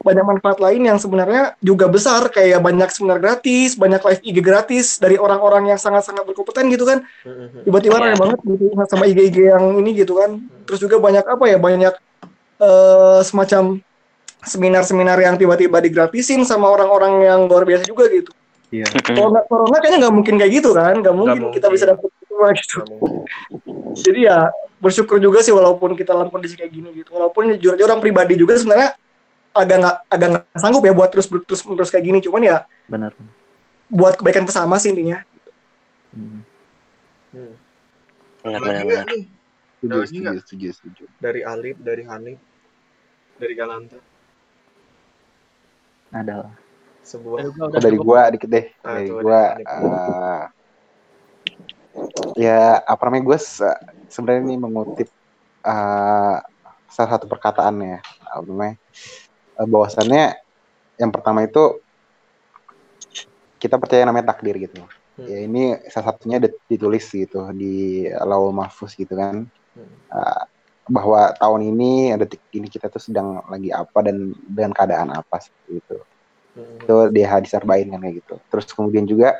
banyak 0.01 0.25
manfaat 0.27 0.59
lain 0.59 0.83
yang 0.83 0.99
sebenarnya 0.99 1.55
juga 1.63 1.87
besar 1.87 2.27
kayak 2.27 2.59
banyak 2.59 2.89
seminar 2.91 3.23
gratis, 3.23 3.79
banyak 3.79 4.01
live 4.03 4.21
IG 4.25 4.37
gratis 4.43 4.99
dari 4.99 5.15
orang-orang 5.15 5.71
yang 5.71 5.79
sangat-sangat 5.79 6.27
berkompeten 6.27 6.67
gitu 6.73 6.83
kan. 6.83 7.07
Heeh, 7.23 7.47
heeh. 7.47 7.63
tiba-tiba 7.63 7.95
Iya. 7.95 8.03
rame 8.11 8.17
banget 8.19 8.39
gitu 8.43 8.65
sama 8.91 9.03
IG-IG 9.07 9.37
yang 9.47 9.63
ini 9.79 9.91
gitu 9.95 10.19
kan. 10.19 10.43
Terus 10.67 10.79
juga 10.83 10.99
banyak 10.99 11.23
apa 11.23 11.45
ya 11.47 11.57
banyak 11.61 11.93
eh, 12.61 13.19
semacam 13.23 13.79
seminar-seminar 14.41 15.17
yang 15.21 15.35
tiba-tiba 15.37 15.77
digratisin 15.79 16.43
sama 16.43 16.67
orang-orang 16.67 17.25
yang 17.25 17.39
luar 17.47 17.63
biasa 17.63 17.87
juga 17.87 18.09
gitu. 18.11 18.33
Iya. 18.71 18.87
kalau 18.87 19.35
nggak 19.35 19.45
corona 19.51 19.77
kayaknya 19.83 19.97
nggak 20.07 20.15
mungkin 20.15 20.35
kayak 20.39 20.51
gitu 20.61 20.69
kan. 20.71 20.95
Nggak 20.99 21.15
mungkin, 21.15 21.41
kita 21.51 21.67
bisa 21.67 21.85
dapet 21.91 22.07
semua 22.23 22.47
gitu. 22.55 22.79
Jadi 23.99 24.19
ya 24.27 24.47
bersyukur 24.81 25.19
juga 25.19 25.43
sih 25.43 25.53
walaupun 25.53 25.93
kita 25.93 26.15
dalam 26.15 26.31
kondisi 26.31 26.55
kayak 26.55 26.71
gini 26.71 26.89
gitu. 26.95 27.11
Walaupun 27.13 27.53
jujur 27.59 27.75
aja 27.75 27.83
orang 27.85 27.99
pribadi 27.99 28.39
juga 28.39 28.55
sebenarnya 28.57 28.95
agak 29.51 29.77
nggak 29.83 29.97
agak 30.07 30.27
nggak 30.31 30.43
sanggup 30.55 30.83
ya 30.83 30.93
buat 30.95 31.09
terus 31.11 31.27
terus 31.27 31.61
terus 31.61 31.89
kayak 31.91 32.05
gini 32.07 32.19
cuman 32.23 32.41
ya 32.41 32.57
Benar. 32.87 33.11
buat 33.87 34.15
kebaikan 34.15 34.47
bersama 34.47 34.79
sih 34.79 34.91
intinya 34.91 35.21
Hmm. 36.11 36.43
Hmm. 37.31 37.55
Benar, 38.43 38.59
benar, 38.59 38.83
benar. 38.83 39.05
Setuju, 39.79 39.97
setuju, 40.03 40.19
nggak? 40.19 40.35
setuju, 40.43 40.67
setuju. 40.75 41.03
dari 41.23 41.41
Alif 41.41 41.75
dari 41.79 42.03
Hanif 42.03 42.39
dari 43.39 43.53
Galanta 43.55 43.95
Adalah. 46.11 46.51
sebuah 47.01 47.47
Oh, 47.57 47.71
dari 47.71 47.95
gua 47.95 48.27
dikit 48.27 48.49
deh. 48.51 48.65
Ah, 48.83 48.99
dari 48.99 49.07
gua 49.09 49.41
eh, 49.55 50.41
ya 52.35 52.83
apa 52.83 53.01
namanya 53.07 53.23
gue 53.31 53.37
sebenarnya 54.07 54.41
ini 54.45 54.55
mengutip 54.59 55.07
eh, 55.63 56.37
salah 56.91 57.09
satu 57.15 57.25
perkataannya 57.31 58.03
apa 58.27 58.43
namanya 58.43 58.75
eh, 58.75 59.20
bahwasannya 59.67 60.37
yang 60.97 61.11
pertama 61.13 61.45
itu 61.45 61.81
kita 63.61 63.77
percaya 63.77 64.05
namanya 64.05 64.33
takdir 64.33 64.57
gitu. 64.57 64.81
Hmm. 65.17 65.27
Ya 65.27 65.37
ini 65.45 65.77
salah 65.93 66.13
satunya 66.13 66.41
dit- 66.41 66.61
ditulis 66.65 67.05
gitu 67.09 67.45
di 67.53 68.07
Laul 68.25 68.53
Mahfuz 68.55 68.97
gitu 68.97 69.13
kan. 69.13 69.45
Hmm. 69.77 69.95
Eh, 70.11 70.43
bahwa 70.89 71.31
tahun 71.37 71.61
ini 71.71 72.17
detik 72.17 72.41
ini 72.51 72.67
kita 72.67 72.89
tuh 72.89 72.99
sedang 72.99 73.45
lagi 73.47 73.69
apa 73.69 74.01
dan 74.01 74.33
dengan 74.49 74.73
keadaan 74.73 75.13
apa 75.13 75.37
seperti 75.39 75.77
itu 75.77 75.97
Hmm. 76.51 76.83
itu 76.83 76.95
di 77.15 77.23
hadis 77.23 77.55
arba'in 77.55 77.87
kan 77.87 78.03
kayak 78.03 78.19
gitu. 78.19 78.35
Terus 78.51 78.65
kemudian 78.75 79.07
juga 79.07 79.39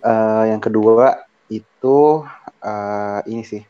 eh, 0.00 0.44
yang 0.48 0.62
kedua 0.64 1.20
itu 1.52 2.24
eh, 2.64 3.20
ini 3.28 3.42
sih 3.44 3.60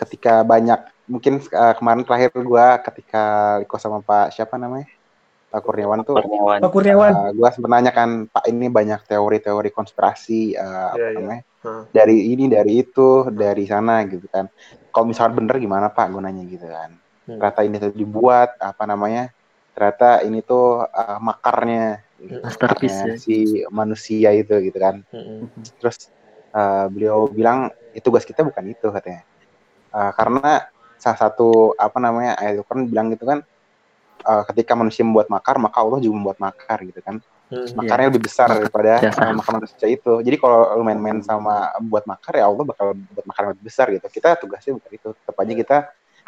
ketika 0.00 0.42
banyak 0.42 0.82
mungkin 1.12 1.44
eh, 1.44 1.74
kemarin 1.76 2.02
terakhir 2.08 2.32
gua 2.40 2.80
ketika 2.80 3.24
Liko 3.60 3.76
sama 3.76 4.00
Pak 4.00 4.32
siapa 4.32 4.56
namanya 4.56 4.88
Pak 5.52 5.60
Kurniawan 5.60 6.00
tuh 6.00 6.16
Kurniawan. 6.16 6.58
Pak 6.64 6.70
Kurniawan 6.72 7.12
eh, 7.12 7.30
gua 7.36 7.48
sempat 7.52 7.68
nanya 7.68 7.92
kan 7.92 8.24
Pak 8.32 8.48
ini 8.48 8.72
banyak 8.72 9.04
teori-teori 9.04 9.68
konspirasi 9.68 10.56
eh, 10.56 10.64
apa 10.88 10.96
Iya, 10.96 11.08
iya. 11.12 11.18
namanya 11.20 11.42
dari 11.92 12.16
ini 12.32 12.48
dari 12.48 12.72
itu 12.82 13.28
dari 13.30 13.68
sana 13.68 14.02
gitu 14.08 14.24
kan. 14.26 14.48
Kalau 14.90 15.06
misalnya 15.06 15.36
bener 15.38 15.56
gimana 15.60 15.86
Pak 15.92 16.10
gue 16.10 16.18
nanya 16.18 16.42
gitu 16.48 16.66
kan. 16.66 16.90
Hmm. 17.28 17.38
Ternyata 17.38 17.60
ini 17.62 17.76
tuh 17.78 17.92
dibuat 17.94 18.58
apa 18.58 18.82
namanya 18.82 19.30
ternyata 19.72 20.20
ini 20.26 20.42
tuh 20.42 20.82
uh, 20.84 21.18
makarnya 21.22 22.02
gitu. 22.18 22.42
Masterpiece 22.42 22.98
Makarnya 22.98 23.14
ya. 23.14 23.22
si 23.22 23.36
manusia 23.70 24.28
itu 24.34 24.54
gitu 24.58 24.78
kan 24.80 25.06
Hmm. 25.14 25.48
terus 25.78 26.10
uh, 26.50 26.90
beliau 26.90 27.30
bilang 27.30 27.70
ya 27.94 28.00
tugas 28.02 28.24
kita 28.24 28.40
bukan 28.42 28.72
itu 28.72 28.88
katanya 28.88 29.22
Uh, 29.92 30.08
karena 30.16 30.72
salah 31.02 31.18
satu 31.18 31.74
apa 31.74 31.98
namanya 31.98 32.38
ayat 32.38 32.62
Al-Quran 32.62 32.86
bilang 32.86 33.10
gitu 33.10 33.26
kan 33.26 33.42
uh, 34.22 34.42
ketika 34.46 34.78
manusia 34.78 35.02
membuat 35.02 35.26
makar 35.26 35.58
maka 35.58 35.82
Allah 35.82 35.98
juga 35.98 36.14
membuat 36.14 36.38
makar 36.38 36.78
gitu 36.86 37.02
kan. 37.02 37.18
Hmm. 37.52 37.68
makarnya 37.76 38.08
lebih 38.08 38.24
besar 38.24 38.48
daripada 38.48 38.96
Jasa. 38.96 39.28
uh, 39.28 39.36
makar 39.36 39.52
manusia 39.60 39.84
itu. 39.84 40.12
Jadi 40.24 40.36
kalau 40.40 40.72
lu 40.72 40.88
main-main 40.88 41.20
sama 41.20 41.68
buat 41.84 42.00
makar 42.08 42.40
ya 42.40 42.48
Allah 42.48 42.64
bakal 42.64 42.96
buat 42.96 43.26
makar 43.28 43.40
yang 43.44 43.52
lebih 43.52 43.64
besar 43.68 43.92
gitu. 43.92 44.06
Kita 44.08 44.40
tugasnya 44.40 44.72
bukan 44.80 44.90
itu. 44.96 45.08
Tetap 45.12 45.36
aja 45.36 45.52
kita 45.52 45.76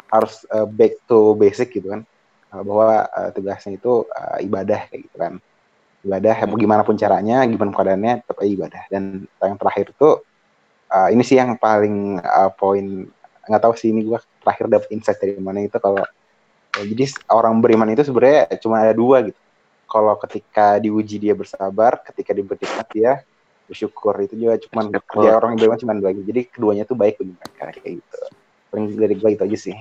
harus 0.05 0.45
uh, 0.53 0.69
back 0.69 1.01
to 1.09 1.33
basic 1.33 1.73
gitu 1.73 1.89
kan. 1.89 2.05
Uh, 2.53 2.61
bahwa 2.61 3.09
uh, 3.09 3.29
tugasnya 3.33 3.73
itu 3.73 4.05
uh, 4.05 4.37
ibadah 4.37 4.85
kayak 4.85 5.01
gitu 5.09 5.17
kan. 5.17 5.33
Ibadah 6.05 6.35
ya, 6.37 6.45
mau 6.45 6.57
gimana 6.61 6.85
pun 6.85 6.93
caranya 6.93 7.41
gimana 7.49 7.73
pun 7.73 7.77
keadaannya 7.81 8.13
tetap 8.21 8.37
aja 8.37 8.51
ibadah. 8.53 8.83
Dan 8.93 9.03
yang 9.25 9.57
terakhir 9.57 9.97
itu 9.97 10.09
uh, 10.93 11.07
ini 11.09 11.23
sih 11.25 11.41
yang 11.41 11.57
paling 11.57 12.21
uh, 12.21 12.53
poin 12.53 13.09
nggak 13.45 13.61
tahu 13.61 13.73
sih 13.77 13.93
ini 13.93 14.05
gua 14.05 14.19
terakhir 14.41 14.65
dapet 14.67 14.89
insight 14.91 15.19
dari 15.21 15.37
mana 15.37 15.63
itu 15.63 15.77
kalau 15.77 16.01
ya, 16.75 16.83
jadi 16.83 17.05
orang 17.31 17.61
beriman 17.63 17.89
itu 17.93 18.03
sebenarnya 18.03 18.51
cuma 18.59 18.81
ada 18.81 18.93
dua 18.93 19.25
gitu. 19.29 19.39
Kalau 19.85 20.17
ketika 20.19 20.81
diuji 20.81 21.21
dia 21.21 21.33
bersabar 21.37 22.01
ketika 22.03 22.33
diberi 22.33 22.59
nikmat 22.61 22.87
dia 22.91 23.11
bersyukur. 23.69 24.13
Itu 24.19 24.35
juga 24.35 24.57
cuma 24.65 24.89
kerja 24.89 25.29
orang 25.37 25.55
yang 25.55 25.59
beriman 25.61 25.79
cuma 25.79 25.93
dua 25.95 26.09
gitu. 26.17 26.25
Jadi 26.27 26.41
keduanya 26.51 26.83
tuh 26.83 26.97
baik 26.97 27.21
bagi 27.21 27.33
mereka 27.37 27.63
kayak 27.79 27.93
gitu. 28.01 28.19
Paling 28.73 28.85
dari 28.97 29.15
gua 29.15 29.29
itu 29.31 29.43
aja 29.45 29.57
sih. 29.57 29.75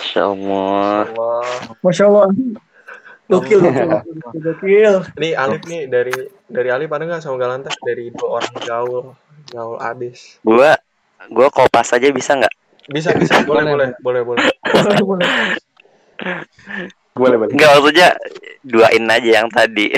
Insya 0.00 0.32
Allah. 0.32 1.12
Masya 1.82 2.04
Allah 2.08 2.30
gokil 3.26 3.58
gokil. 4.38 4.94
Nih 5.18 5.34
Alif 5.34 5.62
nih 5.66 5.90
dari 5.90 6.14
dari 6.46 6.68
Alif 6.70 6.90
ada 6.94 7.02
nggak 7.04 7.22
sama 7.22 7.36
Galanta 7.42 7.74
dari 7.82 8.14
dua 8.14 8.38
orang 8.38 8.54
gaul 8.62 9.04
gaul 9.50 9.76
abis 9.82 10.38
Gua 10.46 10.78
gue 11.30 11.48
kopas 11.50 11.94
aja 11.94 12.08
bisa 12.10 12.38
nggak? 12.38 12.54
Bisa 12.90 13.10
bisa 13.18 13.42
boleh 13.48 13.64
boleh 13.66 13.88
boleh 14.00 14.22
boleh 14.22 14.44
boleh 14.62 15.02
boleh. 15.02 15.28
Boleh 17.16 17.36
boleh. 17.40 17.52
Maksudnya 17.56 18.08
duain 18.60 19.04
aja 19.08 19.30
yang 19.42 19.48
tadi. 19.48 19.88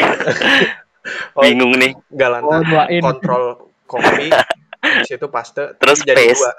oh, 1.34 1.42
Bingung 1.42 1.74
nih. 1.76 1.92
Enggak. 2.14 2.42
Oh, 2.46 2.62
duain. 2.62 3.02
Kontrol 3.02 3.44
kopi. 3.88 4.30
Di 5.02 5.06
situ 5.06 5.26
paste. 5.26 5.74
Terus 5.76 6.06
jadi 6.06 6.30
paste. 6.30 6.46
Dua. 6.46 6.52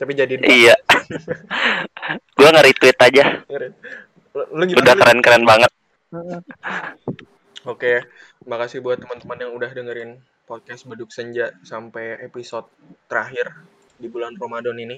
Tapi 0.00 0.12
jadi 0.16 0.34
dua. 0.36 0.48
Iya. 0.48 0.76
gue 2.36 2.48
ngeri 2.48 2.72
tweet 2.76 2.98
aja. 3.00 3.24
Lu, 4.36 4.42
lu 4.54 4.64
udah 4.68 4.94
keren-keren 4.94 5.44
banget. 5.44 5.70
Oke, 7.68 8.08
makasih 8.48 8.80
buat 8.80 8.96
teman-teman 8.98 9.38
yang 9.44 9.52
udah 9.52 9.70
dengerin 9.72 10.16
podcast 10.48 10.88
Beduk 10.88 11.12
Senja 11.12 11.52
sampai 11.62 12.18
episode 12.24 12.66
terakhir 13.06 13.52
di 14.00 14.08
bulan 14.08 14.32
Ramadan 14.34 14.76
ini. 14.80 14.96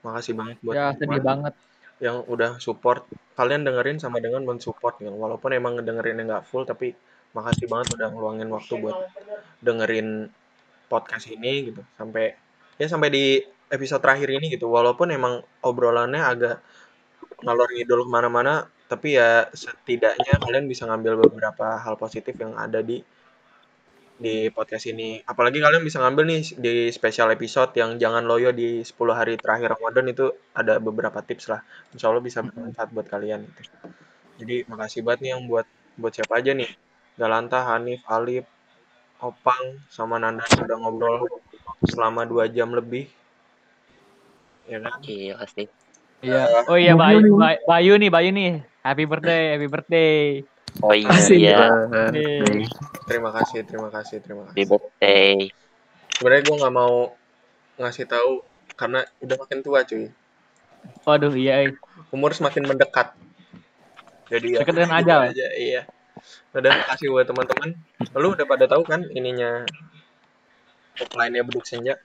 Makasih 0.00 0.32
banget 0.34 0.56
buat 0.64 0.74
Ya 0.74 0.96
sedih 0.96 1.20
banget. 1.20 1.54
yang 2.00 2.24
udah 2.24 2.56
support. 2.58 3.04
Kalian 3.36 3.62
dengerin 3.68 4.00
sama 4.00 4.18
dengan 4.24 4.42
mensupport 4.48 4.96
ya. 5.04 5.12
Walaupun 5.12 5.52
emang 5.52 5.76
ngedengerinnya 5.76 6.24
nggak 6.24 6.44
full, 6.48 6.64
tapi 6.64 6.96
makasih 7.36 7.68
banget 7.70 7.94
udah 7.94 8.08
ngeluangin 8.10 8.48
waktu 8.48 8.74
buat 8.80 8.96
dengerin 9.60 10.32
podcast 10.88 11.28
ini 11.28 11.70
gitu. 11.72 11.84
Sampai 12.00 12.32
ya 12.80 12.86
sampai 12.88 13.08
di 13.12 13.24
episode 13.68 14.00
terakhir 14.00 14.32
ini 14.32 14.56
gitu. 14.56 14.66
Walaupun 14.72 15.12
emang 15.12 15.44
obrolannya 15.60 16.24
agak 16.24 16.56
ngalor 17.44 17.68
ngidul 17.72 18.08
ke 18.08 18.10
mana-mana 18.10 18.68
tapi 18.90 19.14
ya 19.14 19.46
setidaknya 19.54 20.34
kalian 20.42 20.66
bisa 20.66 20.82
ngambil 20.90 21.30
beberapa 21.30 21.78
hal 21.78 21.94
positif 21.94 22.34
yang 22.42 22.58
ada 22.58 22.82
di 22.82 22.98
di 24.20 24.52
podcast 24.52 24.84
ini 24.84 25.24
apalagi 25.24 25.64
kalian 25.64 25.80
bisa 25.80 25.96
ngambil 25.96 26.28
nih 26.28 26.42
di 26.60 26.74
special 26.92 27.32
episode 27.32 27.72
yang 27.72 27.96
jangan 27.96 28.28
loyo 28.28 28.52
di 28.52 28.84
10 28.84 28.92
hari 29.16 29.40
terakhir 29.40 29.72
Ramadan 29.72 30.12
itu 30.12 30.28
ada 30.52 30.76
beberapa 30.76 31.24
tips 31.24 31.48
lah 31.48 31.64
Insya 31.96 32.12
Allah 32.12 32.20
bisa 32.20 32.44
bermanfaat 32.44 32.92
buat 32.92 33.08
kalian 33.08 33.48
gitu. 33.48 33.72
jadi 34.44 34.68
makasih 34.68 35.00
banget 35.00 35.20
nih 35.24 35.30
yang 35.32 35.48
buat 35.48 35.64
buat 35.96 36.12
siapa 36.12 36.36
aja 36.36 36.52
nih 36.52 36.68
Galanta, 37.16 37.64
Hanif, 37.64 38.00
Alif, 38.08 38.44
Opang, 39.20 39.80
sama 39.92 40.16
Nanda 40.16 40.44
yang 40.48 40.68
udah 40.68 40.78
ngobrol 40.80 41.16
selama 41.88 42.28
dua 42.28 42.48
jam 42.48 42.72
lebih 42.76 43.08
ya 44.70 44.78
kan 44.84 45.00
Gila 45.02 45.44
sih. 45.50 45.66
Iya. 46.20 46.68
Oh 46.68 46.76
iya 46.76 46.92
Bayu, 46.94 47.24
Bayu, 47.34 47.58
Bayu 47.64 47.92
nih, 47.96 48.10
Bayu 48.12 48.30
nih. 48.30 48.52
Happy 48.84 49.04
birthday, 49.08 49.56
happy 49.56 49.68
birthday. 49.68 50.44
Oh 50.78 50.94
Asik. 50.94 51.42
iya, 51.42 51.58
Birthday. 51.90 52.62
Terima 53.10 53.30
kasih, 53.34 53.60
terima 53.66 53.88
kasih, 53.90 54.16
terima 54.22 54.42
kasih. 54.48 54.64
birthday. 54.70 55.50
Sebenarnya 56.14 56.42
gue 56.46 56.56
nggak 56.62 56.74
mau 56.74 56.94
ngasih 57.76 58.06
tahu 58.06 58.32
karena 58.78 59.02
udah 59.18 59.36
makin 59.40 59.58
tua 59.60 59.82
cuy. 59.82 60.06
Waduh, 61.04 61.34
iya. 61.34 61.66
eh. 61.68 61.74
Umur 62.14 62.32
semakin 62.32 62.64
mendekat. 62.64 63.12
Jadi 64.30 64.56
ya, 64.56 64.62
Dekat 64.62 64.74
dengan 64.78 64.90
gitu 64.94 64.98
ajal. 65.04 65.20
aja, 65.34 65.46
iya. 65.58 65.82
Udah 66.54 66.72
kasih 66.94 67.10
buat 67.10 67.26
teman-teman. 67.26 67.74
Lu 68.14 68.32
udah 68.32 68.46
pada 68.46 68.64
tahu 68.70 68.86
kan 68.86 69.02
ininya 69.10 69.66
lainnya 71.16 71.42
beduk 71.42 71.64
senja. 71.66 71.96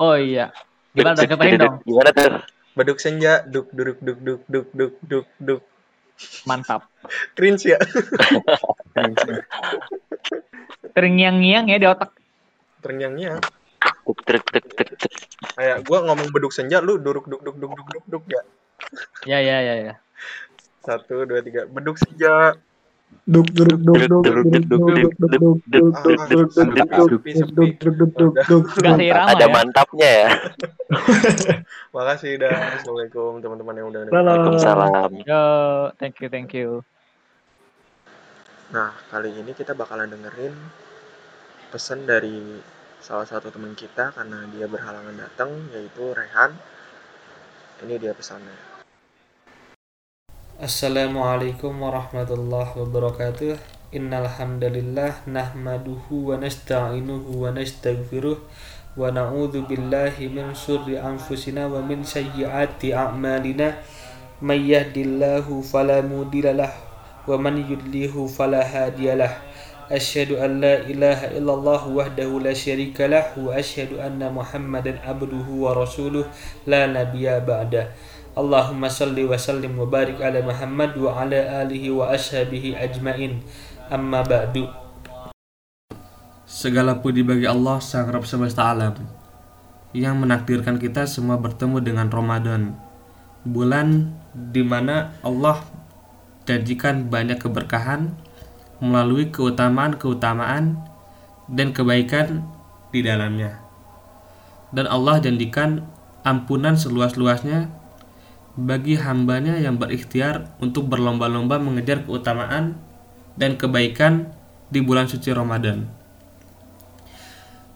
Oh 0.00 0.14
iya. 0.16 0.54
Gimana 0.96 1.20
dong? 1.20 1.30
Cobain 1.36 1.58
dong. 1.58 1.76
Gimana 1.84 2.10
tuh? 2.14 2.32
Beduk 2.74 2.98
senja, 3.02 3.42
duk 3.44 3.68
duk 3.74 3.98
duk 4.00 4.18
duk 4.22 4.40
duk 4.48 4.66
duk 4.72 4.94
duk 5.04 5.26
duk. 5.38 5.62
Mantap. 6.44 6.88
Cringe 7.36 7.76
ya. 7.76 7.78
Terngiang-ngiang 10.92 11.66
ya 11.68 11.76
di 11.80 11.86
otak. 11.88 12.10
Terngiang-ngiang. 12.84 13.40
Kayak 15.56 15.78
gua 15.88 15.98
ngomong 16.04 16.28
beduk 16.34 16.52
senja, 16.52 16.84
lu 16.84 17.00
duruk 17.00 17.28
duk 17.30 17.40
duk 17.40 17.56
duk 17.56 17.72
duk 17.72 17.88
duk 17.88 18.04
duk 18.08 18.24
ya. 18.28 18.42
Ya 19.28 19.38
ya 19.40 19.56
ya 19.62 19.74
ya. 19.90 19.94
Satu, 20.80 21.28
dua, 21.28 21.44
tiga. 21.44 21.68
Beduk 21.68 22.00
senja. 22.00 22.56
Duk 23.30 23.46
duk 23.54 23.68
duk 23.84 24.00
duk 24.10 24.22
duk 24.26 24.42
duk 24.42 24.64
duk 24.64 24.64
duk 24.66 24.82
duk 24.90 25.22
duk 25.22 25.22
duk 25.30 25.56
duk 25.70 25.88
duk 26.02 26.18
duk 26.26 26.46
sepi, 26.50 26.80
duk 26.82 27.06
sepi, 27.06 27.30
sepi. 27.36 27.52
duk 27.54 27.70
duk 27.78 27.94
duk 27.94 28.10
duk 28.18 28.34
duk. 28.48 28.62
Enggak 28.80 28.96
seirama 28.98 29.30
Ada 29.30 29.46
ya. 29.46 29.48
mantapnya 29.54 30.10
ya. 30.10 30.28
Makasih 31.94 32.32
dah. 32.42 32.56
Assalamualaikum 32.80 33.38
teman-teman 33.38 33.74
yang 33.78 33.86
udah 33.92 34.00
Salam. 34.08 34.14
Waalaikumsalam. 34.14 35.10
Yo, 35.22 35.44
thank 36.02 36.18
you 36.18 36.28
thank 36.32 36.50
you. 36.56 36.82
Nah, 38.74 38.94
kali 39.10 39.30
ini 39.34 39.50
kita 39.54 39.78
bakalan 39.78 40.10
dengerin 40.10 40.54
pesan 41.70 42.06
dari 42.06 42.62
salah 42.98 43.26
satu 43.26 43.50
teman 43.50 43.74
kita 43.78 44.10
karena 44.14 44.46
dia 44.54 44.66
berhalangan 44.66 45.14
datang, 45.14 45.50
yaitu 45.74 46.14
Rehan. 46.14 46.54
Ini 47.86 47.94
dia 47.98 48.14
pesannya. 48.14 48.69
Assalamualaikum 50.60 51.72
warahmatullahi 51.80 52.76
wabarakatuh. 52.76 53.56
Innal 53.96 54.28
hamdalillah 54.28 55.24
nahmaduhu 55.24 56.28
wa 56.28 56.36
nasta'inuhu 56.36 57.32
wa 57.32 57.48
nastaghfiruh 57.48 58.36
wa 58.92 59.08
na'udzu 59.08 59.64
billahi 59.64 60.28
min 60.28 60.52
syurri 60.52 61.00
anfusina 61.00 61.64
wa 61.64 61.80
min 61.80 62.04
sayyiati 62.04 62.92
a'malina. 62.92 63.80
May 64.44 64.68
yahdillahu 64.68 65.64
fala 65.64 66.04
mudhillalah 66.04 66.76
wa 67.24 67.40
man 67.40 67.56
yudlihu 67.64 68.28
fala 68.28 68.60
hadiyalah 68.60 69.40
Asyhadu 69.88 70.44
an 70.44 70.60
la 70.60 70.84
ilaha 70.84 71.32
illallah 71.40 71.88
wahdahu 71.88 72.36
la 72.44 72.52
syarika 72.52 73.08
lah 73.08 73.32
wa 73.32 73.56
asyhadu 73.56 73.96
anna 73.96 74.28
Muhammadan 74.28 75.00
abduhu 75.08 75.64
wa 75.64 75.72
rasuluh. 75.72 76.28
La 76.68 76.84
nabiyya 76.84 77.48
ba'da 77.48 77.90
Allahumma 78.38 78.86
salli 78.86 79.26
wa 79.26 79.34
sallim 79.34 79.74
wa 79.74 79.90
barik 79.90 80.22
ala 80.22 80.38
Muhammad 80.38 80.94
wa 80.94 81.18
ala 81.18 81.66
alihi 81.66 81.90
wa 81.90 82.14
ashabihi 82.14 82.78
ajmain. 82.78 83.42
Amma 83.90 84.22
ba'du. 84.22 84.70
Segala 86.46 87.02
puji 87.02 87.26
bagi 87.26 87.50
Allah 87.50 87.82
Sang 87.82 88.06
Rabb 88.06 88.22
semesta 88.22 88.70
alam 88.70 88.94
yang 89.90 90.22
menakdirkan 90.22 90.78
kita 90.78 91.10
semua 91.10 91.42
bertemu 91.42 91.82
dengan 91.82 92.06
Ramadan 92.06 92.78
bulan 93.42 94.14
di 94.30 94.62
mana 94.62 95.10
Allah 95.26 95.66
janjikan 96.46 97.10
banyak 97.10 97.42
keberkahan 97.42 98.14
melalui 98.78 99.34
keutamaan-keutamaan 99.34 100.78
dan 101.50 101.74
kebaikan 101.74 102.46
di 102.94 103.02
dalamnya. 103.02 103.58
Dan 104.70 104.86
Allah 104.86 105.18
janjikan 105.18 105.82
ampunan 106.22 106.78
seluas-luasnya 106.78 107.79
bagi 108.58 108.98
hambanya 108.98 109.58
yang 109.58 109.78
berikhtiar 109.78 110.54
untuk 110.58 110.90
berlomba-lomba 110.90 111.62
mengejar 111.62 112.02
keutamaan 112.02 112.78
dan 113.38 113.54
kebaikan 113.54 114.34
di 114.70 114.82
bulan 114.82 115.06
suci 115.06 115.30
Ramadan. 115.30 115.86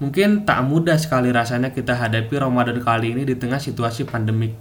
Mungkin 0.02 0.42
tak 0.42 0.66
mudah 0.66 0.98
sekali 0.98 1.30
rasanya 1.30 1.70
kita 1.70 1.94
hadapi 1.94 2.34
Ramadan 2.34 2.82
kali 2.82 3.14
ini 3.14 3.22
di 3.22 3.38
tengah 3.38 3.62
situasi 3.62 4.05
pandemik. 4.05 4.59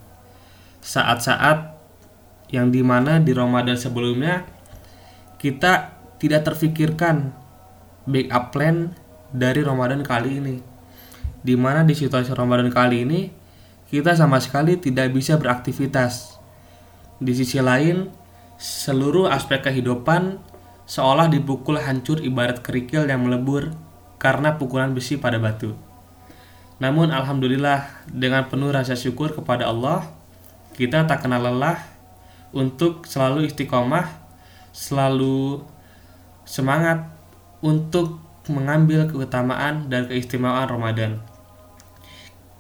Saat-saat 0.86 1.74
yang 2.54 2.70
di 2.70 2.86
mana 2.86 3.18
di 3.18 3.34
Ramadan 3.34 3.74
sebelumnya 3.74 4.46
kita 5.42 5.98
tidak 6.22 6.46
terfikirkan 6.46 7.34
backup 8.06 8.54
plan 8.54 8.94
dari 9.34 9.66
Ramadan 9.66 10.06
kali 10.06 10.38
ini. 10.38 10.56
Di 11.44 11.58
mana 11.60 11.84
di 11.84 11.98
situasi 11.98 12.32
Ramadan 12.32 12.70
kali 12.72 13.04
ini 13.04 13.43
kita 13.94 14.18
sama 14.18 14.42
sekali 14.42 14.82
tidak 14.82 15.14
bisa 15.14 15.38
beraktivitas. 15.38 16.42
Di 17.22 17.30
sisi 17.38 17.62
lain, 17.62 18.10
seluruh 18.58 19.30
aspek 19.30 19.70
kehidupan 19.70 20.42
seolah 20.90 21.30
dipukul 21.30 21.78
hancur 21.78 22.18
ibarat 22.18 22.66
kerikil 22.66 23.06
yang 23.06 23.22
melebur 23.22 23.70
karena 24.18 24.58
pukulan 24.58 24.98
besi 24.98 25.22
pada 25.22 25.38
batu. 25.38 25.78
Namun 26.82 27.14
alhamdulillah 27.14 28.10
dengan 28.10 28.50
penuh 28.50 28.74
rasa 28.74 28.98
syukur 28.98 29.30
kepada 29.30 29.70
Allah, 29.70 30.10
kita 30.74 31.06
tak 31.06 31.30
kenal 31.30 31.46
lelah 31.46 31.78
untuk 32.50 33.06
selalu 33.06 33.46
istiqomah, 33.46 34.10
selalu 34.74 35.62
semangat 36.50 37.14
untuk 37.62 38.18
mengambil 38.50 39.06
keutamaan 39.06 39.86
dan 39.86 40.10
keistimewaan 40.10 40.66
Ramadan 40.66 41.33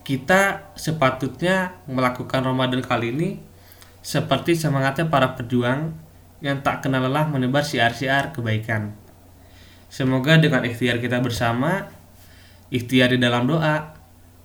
kita 0.04 0.72
sepatutnya 0.76 1.80
melakukan 1.88 2.44
Ramadan 2.44 2.84
kali 2.84 3.16
ini 3.16 3.30
seperti 4.04 4.60
semangatnya 4.60 5.08
para 5.08 5.32
pejuang 5.40 5.96
yang 6.44 6.60
tak 6.60 6.84
kenal 6.84 7.08
lelah 7.08 7.24
menebar 7.32 7.64
siar-siar 7.64 8.36
kebaikan. 8.36 8.92
Semoga 9.88 10.36
dengan 10.36 10.68
ikhtiar 10.68 11.00
kita 11.00 11.24
bersama, 11.24 11.88
ikhtiar 12.68 13.16
di 13.16 13.20
dalam 13.24 13.48
doa, 13.48 13.96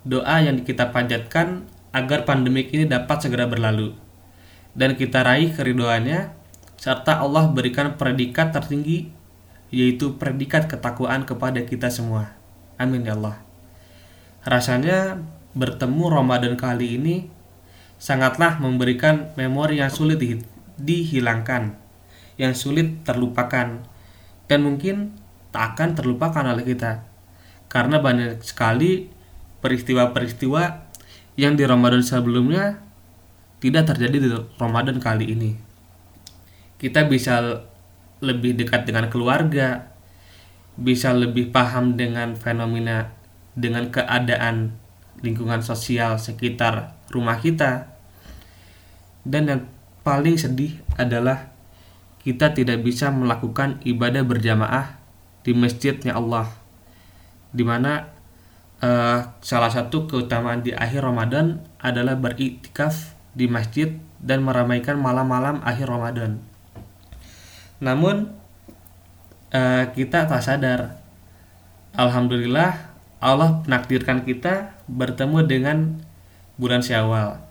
doa 0.06 0.36
yang 0.38 0.62
kita 0.62 0.94
panjatkan 0.94 1.66
agar 1.90 2.22
pandemik 2.22 2.70
ini 2.70 2.86
dapat 2.86 3.26
segera 3.26 3.50
berlalu. 3.50 3.98
Dan 4.78 4.94
kita 4.94 5.26
raih 5.26 5.50
keridoannya, 5.50 6.30
serta 6.78 7.18
Allah 7.18 7.50
berikan 7.50 7.98
predikat 7.98 8.54
tertinggi, 8.54 9.10
yaitu 9.74 10.14
predikat 10.14 10.70
ketakwaan 10.70 11.26
kepada 11.26 11.66
kita 11.66 11.90
semua. 11.90 12.38
Amin 12.78 13.02
ya 13.02 13.18
Allah. 13.18 13.42
Rasanya 14.46 15.18
bertemu 15.58 16.04
Ramadan 16.06 16.54
kali 16.54 16.94
ini 16.94 17.26
sangatlah 17.98 18.62
memberikan 18.62 19.34
memori 19.34 19.82
yang 19.82 19.90
sulit 19.90 20.22
di- 20.22 20.46
dihilangkan, 20.78 21.74
yang 22.38 22.54
sulit 22.54 23.02
terlupakan, 23.02 23.82
dan 24.46 24.58
mungkin 24.62 25.18
tak 25.50 25.74
akan 25.74 25.98
terlupakan 25.98 26.46
oleh 26.46 26.62
kita. 26.62 27.02
Karena 27.66 27.98
banyak 27.98 28.40
sekali 28.46 29.10
peristiwa-peristiwa 29.58 30.62
yang 31.34 31.58
di 31.58 31.66
Ramadan 31.66 32.06
sebelumnya 32.06 32.78
tidak 33.58 33.90
terjadi 33.90 34.16
di 34.22 34.28
Ramadan 34.62 35.02
kali 35.02 35.34
ini. 35.34 35.50
Kita 36.78 37.10
bisa 37.10 37.66
lebih 38.22 38.54
dekat 38.54 38.86
dengan 38.86 39.10
keluarga, 39.10 39.90
bisa 40.78 41.10
lebih 41.10 41.50
paham 41.50 41.98
dengan 41.98 42.38
fenomena 42.38 43.10
dengan 43.58 43.90
keadaan 43.90 44.78
lingkungan 45.20 45.60
sosial 45.64 46.16
sekitar 46.18 46.98
rumah 47.10 47.38
kita. 47.38 47.90
Dan 49.26 49.50
yang 49.50 49.62
paling 50.06 50.40
sedih 50.40 50.80
adalah 50.96 51.52
kita 52.22 52.52
tidak 52.56 52.80
bisa 52.84 53.12
melakukan 53.12 53.80
ibadah 53.84 54.24
berjamaah 54.24 54.98
di 55.44 55.52
masjidnya 55.52 56.16
Allah. 56.16 56.48
Di 57.52 57.64
mana 57.64 58.08
eh, 58.80 59.20
salah 59.40 59.72
satu 59.72 60.08
keutamaan 60.08 60.64
di 60.64 60.72
akhir 60.72 61.04
Ramadan 61.04 61.64
adalah 61.80 62.16
beriktikaf 62.16 63.16
di 63.36 63.46
masjid 63.46 63.94
dan 64.18 64.42
meramaikan 64.42 64.98
malam-malam 64.98 65.62
akhir 65.62 65.88
Ramadan. 65.88 66.42
Namun 67.78 68.34
eh, 69.54 69.84
kita 69.94 70.26
tak 70.26 70.42
sadar 70.42 70.98
Alhamdulillah 71.98 72.87
Allah 73.18 73.66
menakdirkan 73.66 74.22
kita 74.22 74.78
bertemu 74.86 75.38
dengan 75.42 75.78
bulan 76.54 76.82
Syawal. 76.82 77.42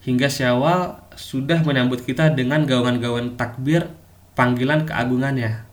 Hingga 0.00 0.32
Syawal 0.32 0.96
sudah 1.12 1.60
menyambut 1.60 2.00
kita 2.08 2.32
dengan 2.32 2.64
gaungan-gaungan 2.64 3.36
takbir 3.36 3.92
panggilan 4.32 4.88
keagungannya. 4.88 5.68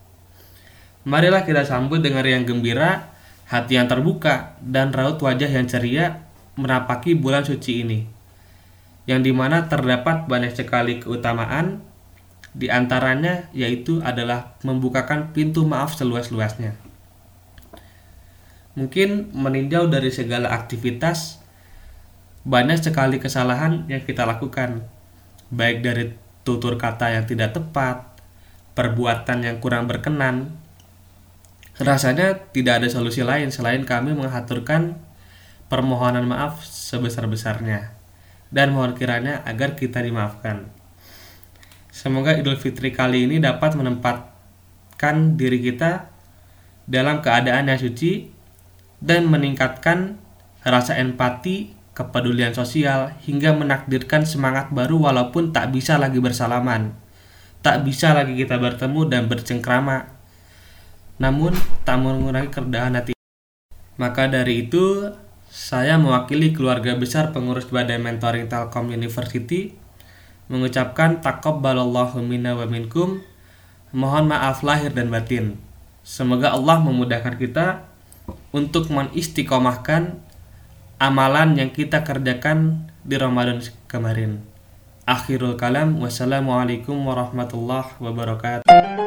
Marilah 1.07 1.48
kita 1.48 1.64
sambut 1.64 2.03
dengan 2.03 2.19
riang 2.28 2.44
gembira, 2.44 3.15
hati 3.48 3.80
yang 3.80 3.88
terbuka, 3.88 4.60
dan 4.60 4.91
raut 4.91 5.15
wajah 5.24 5.48
yang 5.48 5.64
ceria 5.64 6.28
menapaki 6.60 7.15
bulan 7.15 7.48
suci 7.48 7.88
ini. 7.88 7.99
Yang 9.07 9.32
di 9.32 9.32
mana 9.32 9.72
terdapat 9.72 10.28
banyak 10.28 10.52
sekali 10.52 10.99
keutamaan 10.99 11.88
Di 12.57 12.74
antaranya 12.74 13.53
yaitu 13.53 14.02
adalah 14.02 14.57
membukakan 14.65 15.30
pintu 15.30 15.61
maaf 15.69 15.94
seluas-luasnya. 15.94 16.86
Mungkin 18.78 19.34
meninjau 19.34 19.90
dari 19.90 20.14
segala 20.14 20.54
aktivitas 20.54 21.41
banyak 22.45 22.78
sekali 22.78 23.18
kesalahan 23.18 23.90
yang 23.90 24.06
kita 24.06 24.24
lakukan, 24.24 24.86
baik 25.49 25.82
dari 25.82 26.14
tutur 26.45 26.78
kata 26.78 27.12
yang 27.18 27.26
tidak 27.26 27.58
tepat, 27.58 28.06
perbuatan 28.78 29.44
yang 29.44 29.58
kurang 29.58 29.90
berkenan. 29.90 30.54
Rasanya 31.82 32.54
tidak 32.54 32.86
ada 32.86 32.88
solusi 32.88 33.26
lain 33.26 33.49
selain 33.49 33.82
kami 33.82 34.14
mengaturkan 34.14 34.95
permohonan 35.68 36.24
maaf 36.30 36.62
sebesar-besarnya 36.64 37.98
dan 38.54 38.72
mohon 38.72 38.95
kiranya 38.95 39.44
agar 39.44 39.76
kita 39.76 39.99
dimaafkan. 39.99 40.72
Semoga 41.91 42.38
Idul 42.38 42.62
Fitri 42.62 42.94
kali 42.94 43.26
ini 43.26 43.41
dapat 43.41 43.74
menempatkan 43.76 45.36
diri 45.36 45.60
kita 45.60 46.14
dalam 46.88 47.20
keadaan 47.20 47.68
yang 47.68 47.82
suci 47.82 48.36
dan 49.03 49.30
meningkatkan 49.30 50.18
rasa 50.65 50.98
empati, 50.98 51.78
kepedulian 51.98 52.53
sosial 52.53 53.14
hingga 53.26 53.53
menakdirkan 53.57 54.26
semangat 54.26 54.69
baru 54.69 55.10
walaupun 55.10 55.49
tak 55.53 55.74
bisa 55.74 55.98
lagi 55.98 56.22
bersalaman. 56.22 56.94
Tak 57.65 57.82
bisa 57.86 58.14
lagi 58.14 58.38
kita 58.38 58.61
bertemu 58.61 59.02
dan 59.10 59.26
bercengkrama. 59.26 60.14
Namun 61.18 61.57
tak 61.82 61.98
mengurangi 61.98 62.53
kerendahan 62.53 62.94
hati. 63.02 63.14
Maka 63.98 64.30
dari 64.30 64.69
itu, 64.69 65.10
saya 65.49 65.98
mewakili 65.98 66.53
keluarga 66.53 66.94
besar 66.94 67.34
pengurus 67.34 67.65
Badai 67.65 67.98
Mentoring 67.98 68.45
Telkom 68.45 68.94
University 68.94 69.74
mengucapkan 70.48 71.19
takabbalallahu 71.19 72.22
minna 72.22 72.53
wa 72.53 72.69
minkum. 72.69 73.26
Mohon 73.90 74.38
maaf 74.38 74.61
lahir 74.61 74.94
dan 74.94 75.10
batin. 75.10 75.57
Semoga 76.06 76.53
Allah 76.53 76.78
memudahkan 76.78 77.36
kita 77.41 77.88
untuk 78.52 78.90
mengistiqomahkan 78.90 80.20
amalan 80.98 81.56
yang 81.56 81.70
kita 81.72 82.02
kerjakan 82.02 82.90
di 83.06 83.16
Ramadan 83.16 83.64
kemarin. 83.86 84.44
Akhirul 85.08 85.56
kalam, 85.56 86.04
wassalamualaikum 86.04 86.99
warahmatullahi 87.08 87.95
wabarakatuh. 88.04 89.07